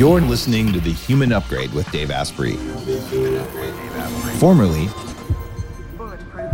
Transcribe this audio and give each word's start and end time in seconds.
You're 0.00 0.22
listening 0.22 0.72
to 0.72 0.80
The 0.80 0.94
Human 0.94 1.30
Upgrade 1.30 1.74
with 1.74 1.92
Dave 1.92 2.10
Asprey, 2.10 2.54
formerly 4.38 4.88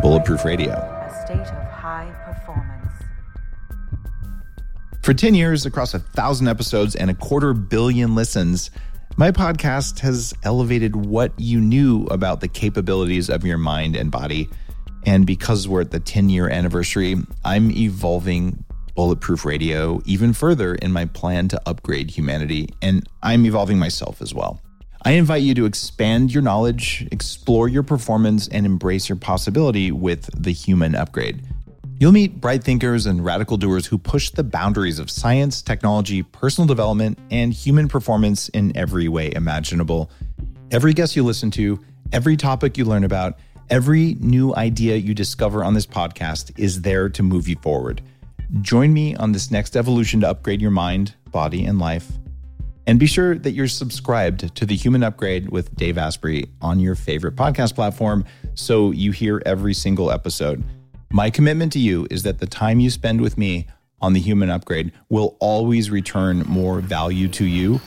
Bulletproof 0.03 0.45
Radio. 0.45 0.73
A 0.73 1.25
state 1.25 1.39
of 1.39 1.71
high 1.71 2.13
performance. 2.25 2.93
For 5.01 5.15
10 5.15 5.37
years, 5.37 5.65
across 5.65 5.95
a 5.95 6.01
thousand 6.01 6.49
episodes 6.49 6.97
and 6.97 7.09
a 7.09 7.15
quarter 7.15 7.55
billion 7.55 8.17
listens, 8.17 8.73
my 9.17 9.31
podcast 9.31 10.01
has 10.01 10.35
elevated 10.43 10.97
what 10.97 11.33
you 11.39 11.61
knew 11.61 12.03
about 12.07 12.41
the 12.41 12.49
capabilities 12.49 13.31
of 13.31 13.45
your 13.45 13.59
mind 13.59 13.95
and 13.95 14.11
body. 14.11 14.49
And 15.05 15.25
because 15.25 15.69
we're 15.69 15.83
at 15.83 15.93
the 15.93 16.01
10 16.01 16.31
year 16.31 16.49
anniversary, 16.49 17.15
I'm 17.45 17.71
evolving 17.71 18.65
Bulletproof 18.97 19.45
Radio 19.45 20.01
even 20.07 20.33
further 20.33 20.75
in 20.75 20.91
my 20.91 21.05
plan 21.05 21.47
to 21.49 21.61
upgrade 21.67 22.11
humanity, 22.11 22.71
and 22.83 23.07
I'm 23.23 23.45
evolving 23.45 23.79
myself 23.79 24.21
as 24.21 24.35
well. 24.35 24.61
I 25.05 25.13
invite 25.13 25.43
you 25.43 25.55
to 25.55 25.67
expand 25.67 26.33
your 26.33 26.43
knowledge, 26.43 27.07
explore 27.13 27.69
your 27.69 27.85
performance, 27.85 28.49
and 28.49 28.67
embrace 28.67 29.09
your 29.09 29.17
possibility 29.17 29.93
with 29.93 30.31
the 30.35 30.51
human 30.51 30.95
upgrade. 30.97 31.47
You'll 32.01 32.13
meet 32.13 32.41
bright 32.41 32.65
thinkers 32.65 33.07
and 33.07 33.25
radical 33.25 33.57
doers 33.57 33.87
who 33.87 33.99
push 33.99 34.31
the 34.31 34.43
boundaries 34.43 34.99
of 34.99 35.11
science, 35.11 35.63
technology, 35.63 36.23
personal 36.23 36.67
development, 36.67 37.19
and 37.31 37.53
human 37.53 37.89
performance 37.89 38.49
in 38.49 38.77
every 38.77 39.09
way 39.09 39.33
imaginable. 39.35 40.11
Every 40.71 40.93
guest 40.93 41.17
you 41.17 41.23
listen 41.23 41.51
to, 41.53 41.79
every 42.13 42.37
topic 42.37 42.77
you 42.77 42.85
learn 42.85 43.05
about, 43.05 43.39
every 43.71 44.17
new 44.21 44.55
idea 44.57 44.97
you 44.97 45.15
discover 45.15 45.63
on 45.63 45.75
this 45.75 45.87
podcast 45.87 46.59
is 46.59 46.83
there 46.83 47.09
to 47.11 47.23
move 47.23 47.47
you 47.47 47.57
forward. 47.63 48.03
Join 48.61 48.93
me 48.93 49.17
on 49.17 49.33
this 49.33 49.51
next 49.51 49.77
evolution 49.77 50.21
to 50.21 50.29
upgrade 50.29 50.63
your 50.63 50.71
mind, 50.71 51.15
body, 51.31 51.65
and 51.65 51.79
life. 51.79 52.07
And 52.87 53.01
be 53.01 53.07
sure 53.07 53.35
that 53.37 53.51
you're 53.51 53.67
subscribed 53.67 54.55
to 54.55 54.65
the 54.65 54.77
Human 54.77 55.03
Upgrade 55.03 55.51
with 55.51 55.75
Dave 55.75 55.99
Asprey 55.99 56.49
on 56.63 56.79
your 56.79 56.95
favorite 56.95 57.35
podcast 57.35 57.75
platform 57.75 58.25
so 58.55 58.93
you 58.93 59.11
hear 59.11 59.43
every 59.45 59.75
single 59.75 60.13
episode. 60.13 60.63
My 61.11 61.29
commitment 61.31 61.73
to 61.73 61.81
you 61.81 62.07
is 62.11 62.23
that 62.23 62.39
the 62.39 62.47
time 62.47 62.79
you 62.79 62.91
spend 62.91 63.21
with 63.21 63.37
me 63.37 63.67
on 64.01 64.13
the 64.13 64.21
Human 64.21 64.51
Upgrade 64.51 64.93
will 65.09 65.37
always 65.41 65.91
return 65.91 66.41
more 66.47 66.81
value 66.81 67.27
to 67.29 67.45
you 67.45 67.81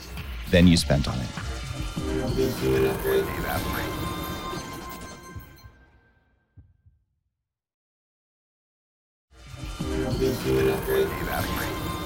than 0.50 0.66
you 0.66 0.76
spent 0.76 1.08
on 1.08 1.18
it. 1.18 1.28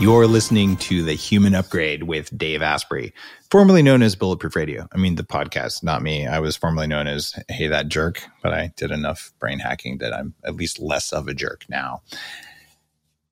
You're 0.01 0.27
listening 0.27 0.77
to 0.79 1.03
the 1.03 1.15
Human 1.15 1.55
Upgrade 1.55 2.03
with 2.03 2.37
Dave 2.37 2.63
Asprey, 2.63 3.13
formerly 3.51 3.83
known 3.83 4.03
as 4.03 4.17
Bulletproof 4.17 4.57
Radio. 4.57 4.89
I 4.93 4.99
mean, 4.99 5.15
the 5.15 5.23
podcast, 5.23 5.83
not 5.83 6.03
me. 6.03 6.27
I 6.27 6.41
was 6.41 6.57
formerly 6.57 6.87
known 6.87 7.07
as 7.07 7.33
Hey 7.49 7.69
That 7.69 7.89
Jerk, 7.89 8.23
but 8.43 8.53
I 8.53 8.73
did 8.77 8.91
enough 8.91 9.33
brain 9.39 9.61
hacking 9.61 9.99
that 9.99 10.13
I'm 10.13 10.35
at 10.45 10.57
least 10.57 10.81
less 10.81 11.13
of 11.13 11.29
a 11.29 11.35
jerk 11.35 11.65
now. 11.69 12.03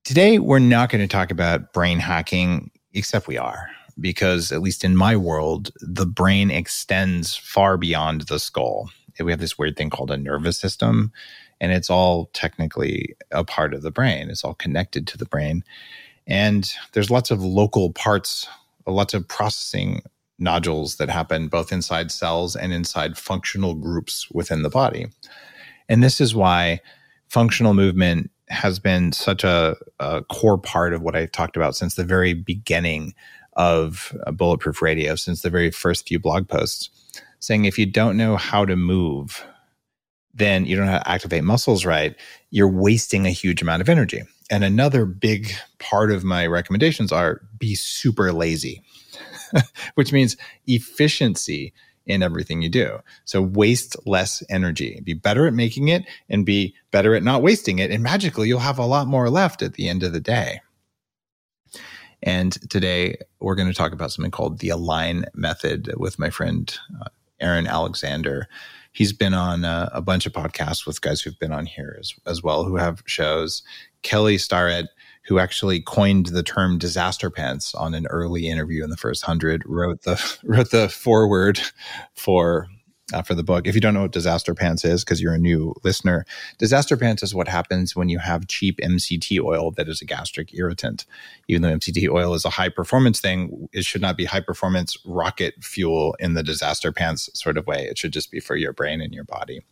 Today, 0.05 0.39
we're 0.39 0.61
not 0.61 0.89
going 0.89 1.03
to 1.03 1.09
talk 1.09 1.31
about 1.31 1.73
brain 1.73 1.99
hacking, 1.99 2.71
except 2.95 3.29
we 3.29 3.39
are, 3.39 3.69
because 4.01 4.53
at 4.53 4.63
least 4.63 4.85
in 4.85 4.97
my 4.97 5.17
world, 5.17 5.71
the 5.81 6.07
brain 6.07 6.51
extends 6.51 7.37
far 7.37 7.77
beyond 7.77 8.23
the 8.23 8.39
skull. 8.39 8.91
We 9.21 9.31
have 9.33 9.41
this 9.41 9.59
weird 9.59 9.77
thing 9.77 9.91
called 9.91 10.11
a 10.11 10.17
nervous 10.17 10.59
system, 10.59 11.13
and 11.63 11.71
it's 11.71 11.89
all 11.89 12.29
technically 12.35 13.15
a 13.31 13.45
part 13.45 13.73
of 13.73 13.83
the 13.83 13.93
brain, 13.93 14.29
it's 14.29 14.45
all 14.45 14.55
connected 14.55 15.07
to 15.07 15.17
the 15.17 15.25
brain. 15.25 15.63
And 16.27 16.71
there's 16.93 17.11
lots 17.11 17.31
of 17.31 17.43
local 17.43 17.93
parts, 17.93 18.49
lots 18.87 19.15
of 19.15 19.27
processing 19.29 20.03
nodules 20.41 20.97
that 20.97 21.09
happen 21.09 21.47
both 21.47 21.73
inside 21.73 22.11
cells 22.11 22.57
and 22.57 22.73
inside 22.73 23.17
functional 23.17 23.75
groups 23.75 24.29
within 24.33 24.63
the 24.63 24.71
body. 24.71 25.07
And 25.89 26.03
this 26.03 26.21
is 26.21 26.35
why 26.35 26.81
functional 27.29 27.75
movement 27.75 28.31
has 28.49 28.81
been 28.81 29.13
such 29.13 29.45
a, 29.45 29.77
a 30.01 30.23
core 30.25 30.59
part 30.59 30.93
of 30.93 31.01
what 31.01 31.17
i've 31.17 31.33
talked 31.33 31.57
about 31.57 31.75
since 31.75 31.95
the 31.95 32.05
very 32.05 32.35
beginning 32.35 33.15
of 33.55 34.17
uh, 34.27 34.33
Bulletproof 34.33 34.83
Radio, 34.83 35.15
since 35.15 35.43
the 35.43 35.51
very 35.51 35.71
first 35.71 36.09
few 36.09 36.19
blog 36.19 36.49
posts, 36.49 36.91
saying 37.39 37.65
if 37.65 37.79
you 37.79 37.87
don't 37.87 38.17
know 38.17 38.37
how 38.37 38.65
to 38.65 38.77
move, 38.77 39.45
then 40.35 40.65
you 40.65 40.77
don't 40.77 40.87
how 40.87 40.99
to 40.99 41.11
activate 41.11 41.45
muscles 41.45 41.85
right, 41.85 42.15
you're 42.51 42.69
wasting 42.69 43.27
a 43.27 43.31
huge 43.31 43.63
amount 43.63 43.83
of 43.83 43.89
energy. 43.89 44.23
And 44.51 44.65
another 44.65 45.05
big 45.05 45.53
part 45.79 46.11
of 46.11 46.25
my 46.25 46.47
recommendations 46.47 47.13
are 47.13 47.41
be 47.59 47.75
super 47.75 48.33
lazy, 48.33 48.83
which 49.95 50.13
means 50.13 50.37
efficiency 50.67 51.73
in 52.07 52.23
everything 52.23 52.63
you 52.63 52.69
do. 52.69 52.99
So 53.25 53.41
waste 53.41 53.97
less 54.07 54.43
energy, 54.51 55.01
be 55.05 55.15
better 55.15 55.47
at 55.47 55.55
making 55.55 55.89
it 55.89 56.05
and 56.29 56.45
be 56.45 56.75
better 56.91 57.15
at 57.15 57.23
not 57.23 57.43
wasting 57.43 57.79
it. 57.79 57.91
And 57.91 58.03
magically, 58.03 58.49
you'll 58.49 58.59
have 58.59 58.79
a 58.79 58.87
lot 58.87 59.07
more 59.07 59.31
left 59.31 59.63
at 59.63 59.75
the 59.75 59.89
end 59.89 60.03
of 60.03 60.13
the 60.13 60.21
day. 60.21 60.61
And 62.23 62.53
today, 62.71 63.17
we're 63.41 63.55
going 63.55 63.69
to 63.69 63.75
talk 63.75 63.93
about 63.93 64.13
something 64.13 64.31
called 64.31 64.59
the 64.59 64.69
Align 64.69 65.25
Method 65.35 65.93
with 65.97 66.19
my 66.19 66.31
friend 66.31 66.77
uh, 67.01 67.09
Aaron 67.41 67.67
Alexander 67.67 68.49
he's 68.93 69.13
been 69.13 69.35
on 69.35 69.65
a, 69.65 69.91
a, 69.93 70.01
bunch 70.01 70.27
of 70.27 70.33
podcasts 70.33 70.87
with 70.87 71.01
guys 71.01 71.21
who've 71.21 71.39
been 71.39 71.53
on 71.53 71.67
here 71.67 71.97
as, 71.99 72.15
as 72.27 72.43
well 72.43 72.65
who 72.65 72.77
have 72.77 73.03
shows. 73.07 73.63
Kelly 74.03 74.39
starrett 74.39 74.89
who 75.25 75.39
actually 75.39 75.81
coined 75.81 76.27
the 76.27 76.43
term 76.43 76.79
disaster 76.79 77.31
pants 77.31 77.75
on 77.75 77.95
an 77.95 78.07
early 78.09 78.49
interview 78.49 78.83
in 78.83 78.91
the 78.91 78.97
first 78.97 79.25
hundred 79.25 79.63
wrote 79.67 80.03
the 80.03 80.39
wrote 80.45 80.71
the 80.71 80.89
foreword 80.89 81.61
for 82.15 82.67
uh, 83.13 83.23
for 83.23 83.35
the 83.35 83.43
book. 83.43 83.67
If 83.67 83.75
you 83.75 83.81
don't 83.81 83.95
know 83.95 84.03
what 84.03 84.13
disaster 84.13 84.55
pants 84.55 84.85
is, 84.85 85.05
because 85.05 85.21
you're 85.21 85.35
a 85.35 85.39
new 85.39 85.75
listener, 85.85 86.25
disaster 86.59 86.97
pants 86.97 87.23
is 87.23 87.35
what 87.35 87.49
happens 87.49 87.97
when 87.97 88.09
you 88.09 88.19
have 88.19 88.49
cheap 88.49 88.79
MCT 88.83 89.41
oil 89.43 89.71
that 89.73 89.89
is 89.89 90.01
a 90.01 90.05
gastric 90.05 90.55
irritant. 90.55 91.05
Even 91.49 91.63
though 91.63 91.77
MCT 91.77 92.09
oil 92.11 92.35
is 92.35 92.45
a 92.45 92.51
high 92.51 92.69
performance 92.69 93.21
thing, 93.21 93.69
it 93.73 93.85
should 93.85 94.03
not 94.03 94.17
be 94.17 94.25
high 94.25 94.41
performance 94.41 94.97
rocket 95.05 95.55
fuel 95.63 96.17
in 96.19 96.35
the 96.35 96.43
disaster 96.43 96.93
pants 96.93 97.29
sort 97.35 97.59
of 97.59 97.67
way. 97.67 97.85
It 97.85 97.99
should 97.99 98.13
just 98.13 98.31
be 98.31 98.41
for 98.41 98.57
your 98.57 98.73
brain 98.73 99.01
and 99.01 99.13
your 99.13 99.25
body. 99.25 99.63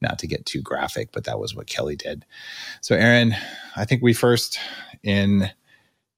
Not 0.00 0.18
to 0.20 0.28
get 0.28 0.46
too 0.46 0.62
graphic, 0.62 1.10
but 1.12 1.24
that 1.24 1.40
was 1.40 1.56
what 1.56 1.66
Kelly 1.66 1.96
did. 1.96 2.24
So, 2.80 2.94
Aaron, 2.94 3.34
I 3.74 3.84
think 3.84 4.00
we 4.00 4.12
first 4.12 4.58
in 5.02 5.50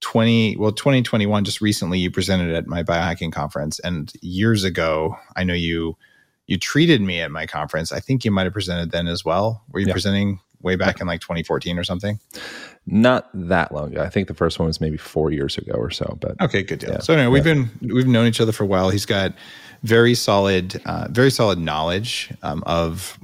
20 0.01 0.57
well 0.57 0.73
2021 0.73 1.45
just 1.45 1.61
recently 1.61 1.99
you 1.99 2.11
presented 2.11 2.55
at 2.55 2.67
my 2.67 2.83
biohacking 2.83 3.31
conference 3.31 3.79
and 3.81 4.15
years 4.23 4.65
ago 4.65 5.15
i 5.37 5.45
know 5.45 5.53
you 5.53 5.95
you 6.51 6.59
treated 6.59 7.01
me 7.01 7.21
at 7.21 7.31
my 7.31 7.47
conference. 7.47 7.93
I 7.93 8.01
think 8.01 8.25
you 8.25 8.33
might 8.33 8.43
have 8.43 8.53
presented 8.53 8.91
then 8.91 9.07
as 9.07 9.25
well. 9.25 9.63
Were 9.71 9.79
you 9.79 9.87
yeah. 9.87 9.93
presenting 9.93 10.41
way 10.63 10.75
back 10.75 11.01
in 11.01 11.07
like 11.07 11.21
2014 11.21 11.79
or 11.79 11.85
something? 11.85 12.19
Not 12.87 13.31
that 13.33 13.73
long 13.73 13.93
ago. 13.93 14.03
I 14.03 14.09
think 14.09 14.27
the 14.27 14.35
first 14.35 14.59
one 14.59 14.67
was 14.67 14.81
maybe 14.81 14.97
four 14.97 15.31
years 15.31 15.57
ago 15.57 15.75
or 15.75 15.93
so. 15.93 16.19
But 16.21 16.41
okay, 16.41 16.65
good 16.65 16.81
deal. 16.81 16.91
Yeah. 16.91 16.99
So 16.99 17.15
anyway, 17.15 17.29
we've 17.29 17.45
been 17.45 17.71
we've 17.81 18.09
known 18.09 18.27
each 18.27 18.41
other 18.41 18.51
for 18.51 18.65
a 18.65 18.67
while. 18.67 18.91
He's 18.91 19.07
got 19.07 19.33
very 19.85 20.17
solid, 20.17 20.83
uh, 20.87 21.07
very 21.13 21.31
solid 21.31 21.61
knowledge 21.61 22.33
um, 22.43 22.65
of 22.67 23.17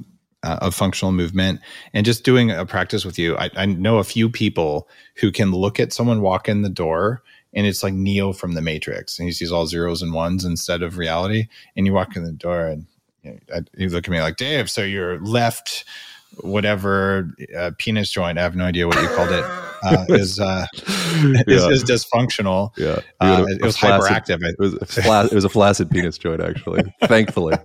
uh, 0.43 0.59
of 0.61 0.73
functional 0.73 1.11
movement 1.11 1.59
and 1.93 2.05
just 2.05 2.23
doing 2.23 2.49
a 2.49 2.65
practice 2.65 3.03
with 3.03 3.19
you. 3.19 3.35
I, 3.37 3.49
I 3.57 3.65
know 3.65 3.97
a 3.97 4.05
few 4.05 4.29
people 4.29 4.87
who 5.17 5.33
can 5.33 5.51
look 5.51 5.81
at 5.81 5.91
someone 5.91 6.21
walk 6.21 6.47
in 6.47 6.61
the 6.61 6.69
door 6.69 7.23
and 7.53 7.67
it's 7.67 7.83
like 7.83 7.93
Neo 7.93 8.31
from 8.31 8.53
the 8.53 8.61
Matrix, 8.61 9.19
and 9.19 9.27
he 9.27 9.33
sees 9.33 9.51
all 9.51 9.65
zeros 9.65 10.01
and 10.01 10.13
ones 10.13 10.45
instead 10.45 10.81
of 10.81 10.97
reality. 10.97 11.47
And 11.75 11.85
you 11.85 11.93
walk 11.93 12.15
in 12.15 12.23
the 12.23 12.31
door, 12.31 12.67
and 12.67 12.85
you 13.23 13.89
look 13.89 14.05
at 14.05 14.11
me 14.11 14.21
like 14.21 14.37
Dave. 14.37 14.69
So 14.69 14.83
your 14.83 15.19
left, 15.21 15.85
whatever 16.41 17.31
uh, 17.57 17.71
penis 17.77 18.11
joint, 18.11 18.37
I 18.37 18.43
have 18.43 18.55
no 18.55 18.65
idea 18.65 18.87
what 18.87 19.01
you 19.01 19.07
called 19.09 19.31
it, 19.31 19.43
uh, 19.83 20.05
is, 20.09 20.39
uh, 20.39 20.65
yeah. 20.77 21.43
is, 21.47 21.65
is 21.65 21.83
dysfunctional. 21.83 22.71
Yeah, 22.77 22.99
uh, 23.19 23.45
it 23.47 23.61
was 23.61 23.77
flaccid, 23.77 24.11
hyperactive. 24.11 24.43
It 24.43 24.55
was, 24.59 24.75
flaccid, 24.89 25.31
it 25.31 25.35
was 25.35 25.45
a 25.45 25.49
flaccid 25.49 25.89
penis 25.89 26.17
joint, 26.17 26.41
actually. 26.41 26.83
Thankfully. 27.03 27.55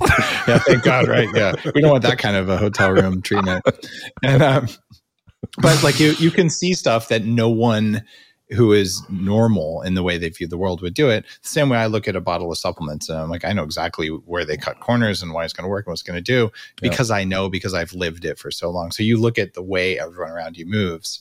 yeah, 0.48 0.58
thank 0.58 0.82
God. 0.82 1.08
Right? 1.08 1.28
Yeah, 1.34 1.54
we 1.74 1.80
don't 1.80 1.90
want 1.90 2.02
that 2.04 2.18
kind 2.18 2.36
of 2.36 2.48
a 2.48 2.56
hotel 2.56 2.90
room 2.90 3.20
treatment. 3.20 3.64
And 4.22 4.42
um, 4.42 4.68
but 5.58 5.82
like 5.82 6.00
you, 6.00 6.12
you 6.12 6.30
can 6.30 6.48
see 6.48 6.74
stuff 6.74 7.08
that 7.08 7.24
no 7.24 7.50
one 7.50 8.02
who 8.54 8.72
is 8.72 9.02
normal 9.08 9.82
in 9.82 9.94
the 9.94 10.02
way 10.02 10.18
they 10.18 10.28
view 10.28 10.46
the 10.46 10.58
world 10.58 10.82
would 10.82 10.94
do 10.94 11.08
it. 11.08 11.24
The 11.42 11.48
same 11.48 11.68
way 11.68 11.78
I 11.78 11.86
look 11.86 12.06
at 12.06 12.16
a 12.16 12.20
bottle 12.20 12.50
of 12.50 12.58
supplements 12.58 13.08
and 13.08 13.18
I'm 13.18 13.30
like, 13.30 13.44
I 13.44 13.52
know 13.52 13.64
exactly 13.64 14.08
where 14.08 14.44
they 14.44 14.56
cut 14.56 14.80
corners 14.80 15.22
and 15.22 15.32
why 15.32 15.44
it's 15.44 15.52
going 15.52 15.64
to 15.64 15.70
work 15.70 15.86
and 15.86 15.90
what 15.90 15.94
it's 15.94 16.02
going 16.02 16.16
to 16.16 16.20
do 16.20 16.50
because 16.80 17.10
yeah. 17.10 17.16
I 17.16 17.24
know 17.24 17.48
because 17.48 17.74
I've 17.74 17.92
lived 17.92 18.24
it 18.24 18.38
for 18.38 18.50
so 18.50 18.70
long. 18.70 18.90
So 18.90 19.02
you 19.02 19.20
look 19.20 19.38
at 19.38 19.54
the 19.54 19.62
way 19.62 19.98
everyone 19.98 20.32
around 20.32 20.56
you 20.56 20.66
moves, 20.66 21.20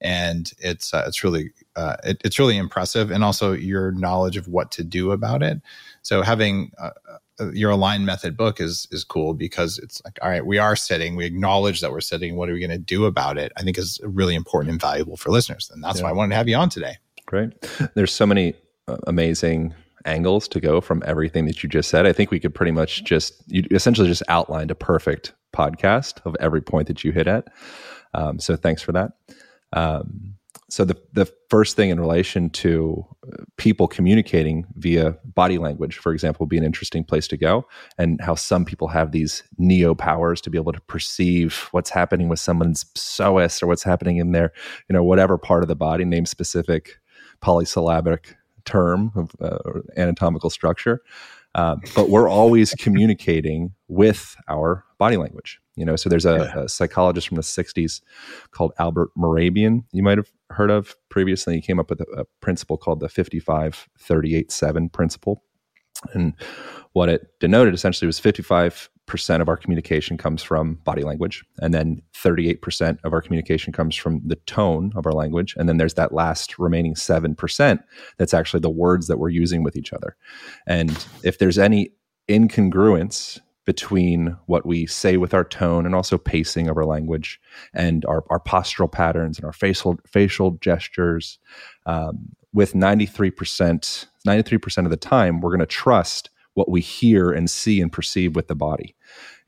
and 0.00 0.52
it's 0.58 0.92
uh, 0.92 1.04
it's 1.06 1.24
really 1.24 1.50
uh, 1.76 1.96
it, 2.04 2.20
it's 2.24 2.38
really 2.38 2.56
impressive, 2.56 3.10
and 3.10 3.24
also 3.24 3.52
your 3.52 3.92
knowledge 3.92 4.36
of 4.36 4.48
what 4.48 4.70
to 4.72 4.84
do 4.84 5.12
about 5.12 5.42
it. 5.42 5.60
So 6.02 6.22
having 6.22 6.72
uh, 6.78 6.90
uh, 7.10 7.18
your 7.52 7.70
align 7.70 8.04
method 8.04 8.36
book 8.36 8.60
is 8.60 8.86
is 8.90 9.04
cool 9.04 9.34
because 9.34 9.78
it's 9.78 10.00
like 10.04 10.18
all 10.22 10.30
right 10.30 10.46
we 10.46 10.58
are 10.58 10.76
sitting 10.76 11.16
we 11.16 11.24
acknowledge 11.24 11.80
that 11.80 11.90
we're 11.90 12.00
sitting 12.00 12.36
what 12.36 12.48
are 12.48 12.52
we 12.52 12.60
going 12.60 12.70
to 12.70 12.78
do 12.78 13.06
about 13.06 13.36
it 13.36 13.50
i 13.56 13.62
think 13.62 13.76
is 13.76 14.00
really 14.04 14.34
important 14.34 14.70
and 14.70 14.80
valuable 14.80 15.16
for 15.16 15.30
listeners 15.30 15.70
and 15.72 15.82
that's 15.82 15.98
yeah. 15.98 16.04
why 16.04 16.10
i 16.10 16.12
wanted 16.12 16.30
to 16.30 16.36
have 16.36 16.48
you 16.48 16.56
on 16.56 16.68
today 16.68 16.96
great 17.26 17.52
there's 17.94 18.12
so 18.12 18.24
many 18.24 18.54
uh, 18.86 18.98
amazing 19.06 19.74
angles 20.04 20.48
to 20.48 20.60
go 20.60 20.80
from 20.80 21.02
everything 21.06 21.46
that 21.46 21.62
you 21.62 21.68
just 21.68 21.88
said. 21.88 22.06
I 22.06 22.12
think 22.12 22.30
we 22.30 22.40
could 22.40 22.54
pretty 22.54 22.72
much 22.72 23.04
just 23.04 23.42
you 23.46 23.64
essentially 23.70 24.08
just 24.08 24.22
outlined 24.28 24.70
a 24.70 24.74
perfect 24.74 25.32
podcast 25.54 26.20
of 26.24 26.36
every 26.40 26.60
point 26.60 26.88
that 26.88 27.04
you 27.04 27.12
hit 27.12 27.26
at. 27.26 27.48
Um, 28.12 28.38
so 28.38 28.56
thanks 28.56 28.82
for 28.82 28.92
that. 28.92 29.12
Um, 29.72 30.36
so 30.68 30.84
the 30.84 30.96
the 31.12 31.26
first 31.48 31.76
thing 31.76 31.90
in 31.90 32.00
relation 32.00 32.50
to 32.50 33.04
uh, 33.26 33.44
people 33.56 33.86
communicating 33.86 34.66
via 34.76 35.16
body 35.24 35.58
language, 35.58 35.98
for 35.98 36.12
example, 36.12 36.44
would 36.44 36.50
be 36.50 36.58
an 36.58 36.64
interesting 36.64 37.04
place 37.04 37.28
to 37.28 37.36
go, 37.36 37.66
and 37.98 38.20
how 38.20 38.34
some 38.34 38.64
people 38.64 38.88
have 38.88 39.12
these 39.12 39.42
neo 39.58 39.94
powers 39.94 40.40
to 40.42 40.50
be 40.50 40.58
able 40.58 40.72
to 40.72 40.80
perceive 40.82 41.68
what's 41.72 41.90
happening 41.90 42.28
with 42.28 42.40
someone's 42.40 42.84
psoas 42.96 43.62
or 43.62 43.66
what's 43.66 43.82
happening 43.82 44.16
in 44.16 44.32
their, 44.32 44.52
you 44.88 44.94
know, 44.94 45.04
whatever 45.04 45.38
part 45.38 45.62
of 45.62 45.68
the 45.68 45.76
body, 45.76 46.04
name 46.04 46.26
specific 46.26 46.98
polysyllabic 47.40 48.34
term 48.64 49.12
of 49.14 49.34
uh, 49.40 49.80
anatomical 49.96 50.50
structure. 50.50 51.02
Uh, 51.54 51.76
but 51.94 52.10
we're 52.10 52.28
always 52.28 52.74
communicating 52.74 53.74
with 53.88 54.36
our 54.48 54.84
body 54.98 55.16
language. 55.16 55.60
You 55.76 55.84
know, 55.84 55.96
so 55.96 56.08
there's 56.08 56.26
a, 56.26 56.52
a, 56.56 56.68
psychologist 56.68 57.28
from 57.28 57.36
the 57.36 57.42
'60s 57.42 58.00
called 58.52 58.72
Albert 58.78 59.10
Mehrabian. 59.16 59.84
You 59.92 60.02
might 60.02 60.18
have 60.18 60.30
heard 60.50 60.70
of 60.70 60.96
previously. 61.08 61.54
He 61.56 61.60
came 61.60 61.80
up 61.80 61.90
with 61.90 62.00
a, 62.00 62.06
a 62.16 62.24
principle 62.40 62.76
called 62.76 63.00
the 63.00 63.08
55-38-7 63.08 64.92
principle, 64.92 65.42
and 66.12 66.34
what 66.92 67.08
it 67.08 67.26
denoted 67.40 67.74
essentially 67.74 68.06
was 68.06 68.20
55 68.20 68.88
percent 69.06 69.42
of 69.42 69.48
our 69.48 69.56
communication 69.56 70.16
comes 70.16 70.42
from 70.42 70.74
body 70.84 71.02
language, 71.02 71.44
and 71.58 71.72
then 71.74 72.02
38 72.14 72.62
percent 72.62 73.00
of 73.04 73.12
our 73.12 73.20
communication 73.20 73.72
comes 73.72 73.94
from 73.96 74.20
the 74.24 74.36
tone 74.46 74.92
of 74.96 75.06
our 75.06 75.12
language, 75.12 75.54
and 75.56 75.68
then 75.68 75.76
there's 75.76 75.94
that 75.94 76.12
last 76.12 76.58
remaining 76.58 76.96
seven 76.96 77.34
percent 77.34 77.82
that's 78.18 78.34
actually 78.34 78.60
the 78.60 78.70
words 78.70 79.06
that 79.06 79.18
we're 79.18 79.28
using 79.28 79.62
with 79.62 79.76
each 79.76 79.92
other. 79.92 80.16
And 80.66 81.06
if 81.22 81.38
there's 81.38 81.58
any 81.58 81.90
incongruence 82.28 83.40
between 83.64 84.36
what 84.46 84.66
we 84.66 84.86
say 84.86 85.16
with 85.16 85.32
our 85.32 85.44
tone 85.44 85.86
and 85.86 85.94
also 85.94 86.18
pacing 86.18 86.68
of 86.68 86.76
our 86.76 86.84
language 86.84 87.40
and 87.72 88.04
our, 88.04 88.24
our 88.28 88.40
postural 88.40 88.90
patterns 88.90 89.38
and 89.38 89.44
our 89.44 89.52
facial 89.52 89.98
facial 90.06 90.52
gestures 90.60 91.38
um, 91.86 92.28
with 92.52 92.74
93% 92.74 94.06
93% 94.26 94.84
of 94.84 94.90
the 94.90 94.96
time 94.96 95.40
we're 95.40 95.50
going 95.50 95.60
to 95.60 95.66
trust 95.66 96.30
what 96.54 96.70
we 96.70 96.80
hear 96.80 97.30
and 97.30 97.50
see 97.50 97.80
and 97.80 97.92
perceive 97.92 98.34
with 98.34 98.48
the 98.48 98.54
body 98.54 98.94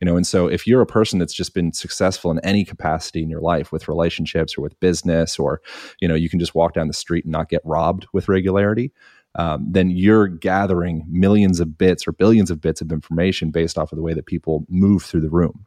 you 0.01 0.05
know? 0.05 0.17
And 0.17 0.27
so 0.27 0.47
if 0.47 0.67
you're 0.67 0.83
a 0.83 0.87
person 0.87 1.19
that's 1.19 1.33
just 1.33 1.55
been 1.55 1.73
successful 1.73 2.31
in 2.31 2.39
any 2.41 2.67
capacity 2.67 3.23
in 3.23 3.31
your 3.31 3.41
life 3.41 3.73
with 3.73 3.89
relationships 3.89 4.59
or 4.59 4.61
with 4.61 4.79
business 4.81 5.39
or 5.39 5.63
you 6.01 6.09
know 6.09 6.15
you 6.15 6.29
can 6.29 6.39
just 6.39 6.55
walk 6.55 6.75
down 6.75 6.89
the 6.89 6.93
street 6.93 7.25
and 7.25 7.33
not 7.33 7.49
get 7.49 7.63
robbed 7.65 8.07
with 8.13 8.29
regularity 8.29 8.93
um, 9.37 9.67
then 9.71 9.91
you're 9.91 10.29
gathering 10.29 11.05
millions 11.09 11.61
of 11.61 11.77
bits 11.77 12.07
or 12.07 12.13
billions 12.13 12.51
of 12.51 12.61
bits 12.61 12.81
of 12.81 12.91
information 12.93 13.51
based 13.51 13.77
off 13.79 13.93
of 13.93 13.97
the 13.97 14.03
way 14.03 14.15
that 14.15 14.27
people 14.27 14.67
move 14.69 15.03
through 15.03 15.21
the 15.21 15.31
room 15.31 15.67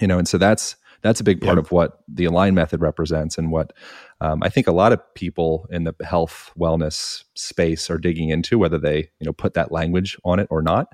you 0.00 0.06
know? 0.06 0.18
And 0.18 0.28
so 0.28 0.38
that's 0.38 0.76
that's 1.06 1.20
a 1.20 1.24
big 1.24 1.40
part 1.40 1.58
of 1.58 1.70
what 1.70 2.00
the 2.08 2.24
align 2.24 2.54
method 2.54 2.80
represents 2.80 3.38
and 3.38 3.50
what 3.50 3.72
um, 4.20 4.42
i 4.42 4.48
think 4.48 4.66
a 4.66 4.72
lot 4.72 4.92
of 4.92 5.00
people 5.14 5.66
in 5.70 5.84
the 5.84 5.94
health 6.04 6.50
wellness 6.58 7.24
space 7.34 7.88
are 7.90 7.98
digging 7.98 8.28
into 8.28 8.58
whether 8.58 8.78
they 8.78 8.98
you 9.20 9.24
know 9.24 9.32
put 9.32 9.54
that 9.54 9.72
language 9.72 10.16
on 10.24 10.38
it 10.38 10.46
or 10.50 10.62
not 10.62 10.88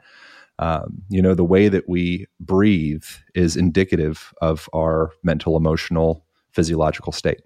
um, 0.58 1.02
you 1.08 1.22
know 1.22 1.34
the 1.34 1.44
way 1.44 1.68
that 1.68 1.88
we 1.88 2.26
breathe 2.40 3.04
is 3.34 3.56
indicative 3.56 4.32
of 4.40 4.68
our 4.74 5.10
mental 5.22 5.56
emotional 5.56 6.24
physiological 6.52 7.12
state 7.12 7.40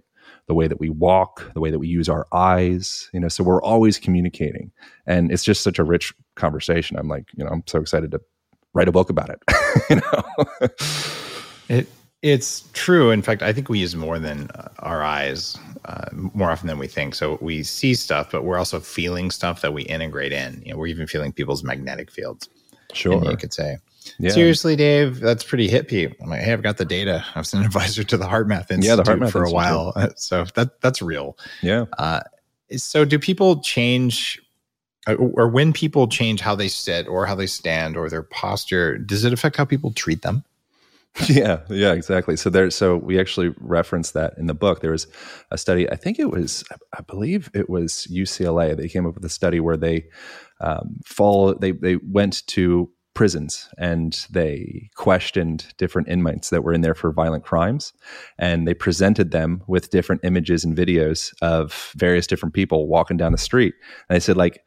the 0.47 0.55
way 0.55 0.69
that 0.69 0.79
we 0.79 0.89
walk, 0.91 1.53
the 1.55 1.61
way 1.61 1.71
that 1.71 1.79
we 1.79 1.89
use 1.89 2.09
our 2.09 2.27
eyes, 2.33 3.11
you 3.13 3.21
know, 3.21 3.29
so 3.29 3.43
we're 3.43 3.63
always 3.63 3.99
communicating. 3.99 4.71
And 5.07 5.33
it's 5.33 5.45
just 5.45 5.63
such 5.63 5.79
a 5.79 5.85
rich 5.85 6.15
conversation. 6.37 6.97
I'm 6.97 7.09
like, 7.09 7.29
you 7.37 7.45
know, 7.45 7.51
I'm 7.51 7.65
so 7.67 7.81
excited 7.81 8.13
to 8.13 8.21
write 8.73 8.89
a 8.89 8.93
book 8.93 9.11
about 9.11 9.31
it. 9.31 9.43
you 9.91 9.97
know. 9.97 10.69
it 11.69 11.89
it's 12.27 12.65
true. 12.73 13.13
In 13.13 13.23
fact, 13.23 13.43
I 13.43 13.53
think 13.53 13.69
we 13.69 13.79
use 13.79 13.95
more 13.95 14.19
than 14.19 14.51
uh, 14.55 14.69
our 14.81 15.03
eyes 15.03 15.57
uh, 15.85 16.09
more 16.13 16.51
often 16.51 16.67
than 16.67 16.79
we 16.79 16.89
think. 16.89 17.15
So 17.15 17.39
we 17.41 17.63
see 17.63 17.95
stuff, 17.95 18.33
but 18.33 18.43
we're 18.43 18.59
also 18.59 18.81
feeling 18.81 19.31
stuff 19.31 19.61
that 19.63 19.73
we 19.73 19.83
integrate 19.83 20.33
in. 20.33 20.61
You 20.65 20.73
know, 20.73 20.79
we're 20.79 20.89
even 20.89 21.07
feeling 21.07 21.33
people's 21.33 21.63
magnetic 21.63 22.11
fields. 22.11 22.49
Sure, 22.93 23.25
you 23.31 23.37
could 23.37 23.53
say. 23.53 23.79
Yeah. 24.19 24.31
Seriously, 24.31 24.75
Dave, 24.75 25.21
that's 25.21 25.45
pretty 25.45 25.69
hippie. 25.69 26.13
I'm 26.21 26.29
like, 26.29 26.41
hey, 26.41 26.53
I've 26.53 26.63
got 26.63 26.79
the 26.79 26.85
data. 26.85 27.25
I 27.35 27.39
was 27.39 27.55
an 27.55 27.63
advisor 27.65 28.03
to 28.03 28.17
the 28.17 28.25
HeartMath 28.25 28.71
Institute 28.73 28.85
yeah, 28.85 28.97
the 28.97 29.03
HeartMath 29.05 29.31
for 29.31 29.45
a 29.45 29.51
while, 29.51 29.95
so 30.17 30.45
that 30.57 30.81
that's 30.81 31.01
real. 31.01 31.39
Yeah. 31.63 31.85
Uh, 31.97 32.23
so, 32.77 33.05
do 33.05 33.21
people 33.21 33.61
change, 33.61 34.43
or 35.07 35.47
when 35.47 35.73
people 35.73 36.09
change 36.09 36.41
how 36.41 36.57
they 36.57 36.69
sit, 36.69 37.07
or 37.07 37.27
how 37.27 37.37
they 37.37 37.47
stand, 37.47 37.97
or 37.97 38.11
their 38.11 38.25
posture? 38.25 38.99
Does 38.99 39.25
it 39.25 39.33
affect 39.33 39.57
how 39.57 39.65
people 39.65 39.93
treat 39.93 40.23
them? 40.23 40.43
Yeah, 41.29 41.61
yeah, 41.71 41.93
exactly. 41.93 42.37
So 42.37 42.51
there, 42.51 42.71
so 42.71 42.97
we 42.97 43.19
actually 43.19 43.55
referenced 43.59 44.13
that 44.15 44.35
in 44.37 44.47
the 44.47 44.55
book. 44.55 44.81
There 44.81 44.91
was 44.91 45.07
a 45.51 45.59
study. 45.59 45.91
I 45.91 45.97
think 45.97 46.19
it 46.19 46.31
was, 46.31 46.63
I 46.97 47.01
believe 47.03 47.51
it 47.55 47.71
was 47.71 48.07
UCLA. 48.11 48.77
They 48.77 48.89
came 48.89 49.07
up 49.07 49.15
with 49.15 49.25
a 49.25 49.31
study 49.31 49.59
where 49.59 49.77
they 49.77 50.05
um, 50.61 50.99
follow. 51.05 51.55
They 51.55 51.73
they 51.73 51.97
went 51.97 52.47
to 52.49 52.91
prisons 53.15 53.71
and 53.79 54.27
they 54.31 54.91
questioned 54.95 55.73
different 55.79 56.07
inmates 56.07 56.51
that 56.51 56.63
were 56.63 56.75
in 56.75 56.83
there 56.83 56.95
for 56.95 57.11
violent 57.11 57.43
crimes 57.45 57.95
and 58.39 58.69
they 58.69 58.75
presented 58.75 59.31
them 59.31 59.63
with 59.67 59.89
different 59.89 60.21
images 60.23 60.67
and 60.67 60.77
videos 60.77 61.33
of 61.41 61.95
various 61.97 62.27
different 62.27 62.55
people 62.55 62.89
walking 62.89 63.17
down 63.17 63.33
the 63.33 63.39
street 63.39 63.73
and 64.11 64.15
they 64.15 64.21
said 64.21 64.37
like 64.37 64.61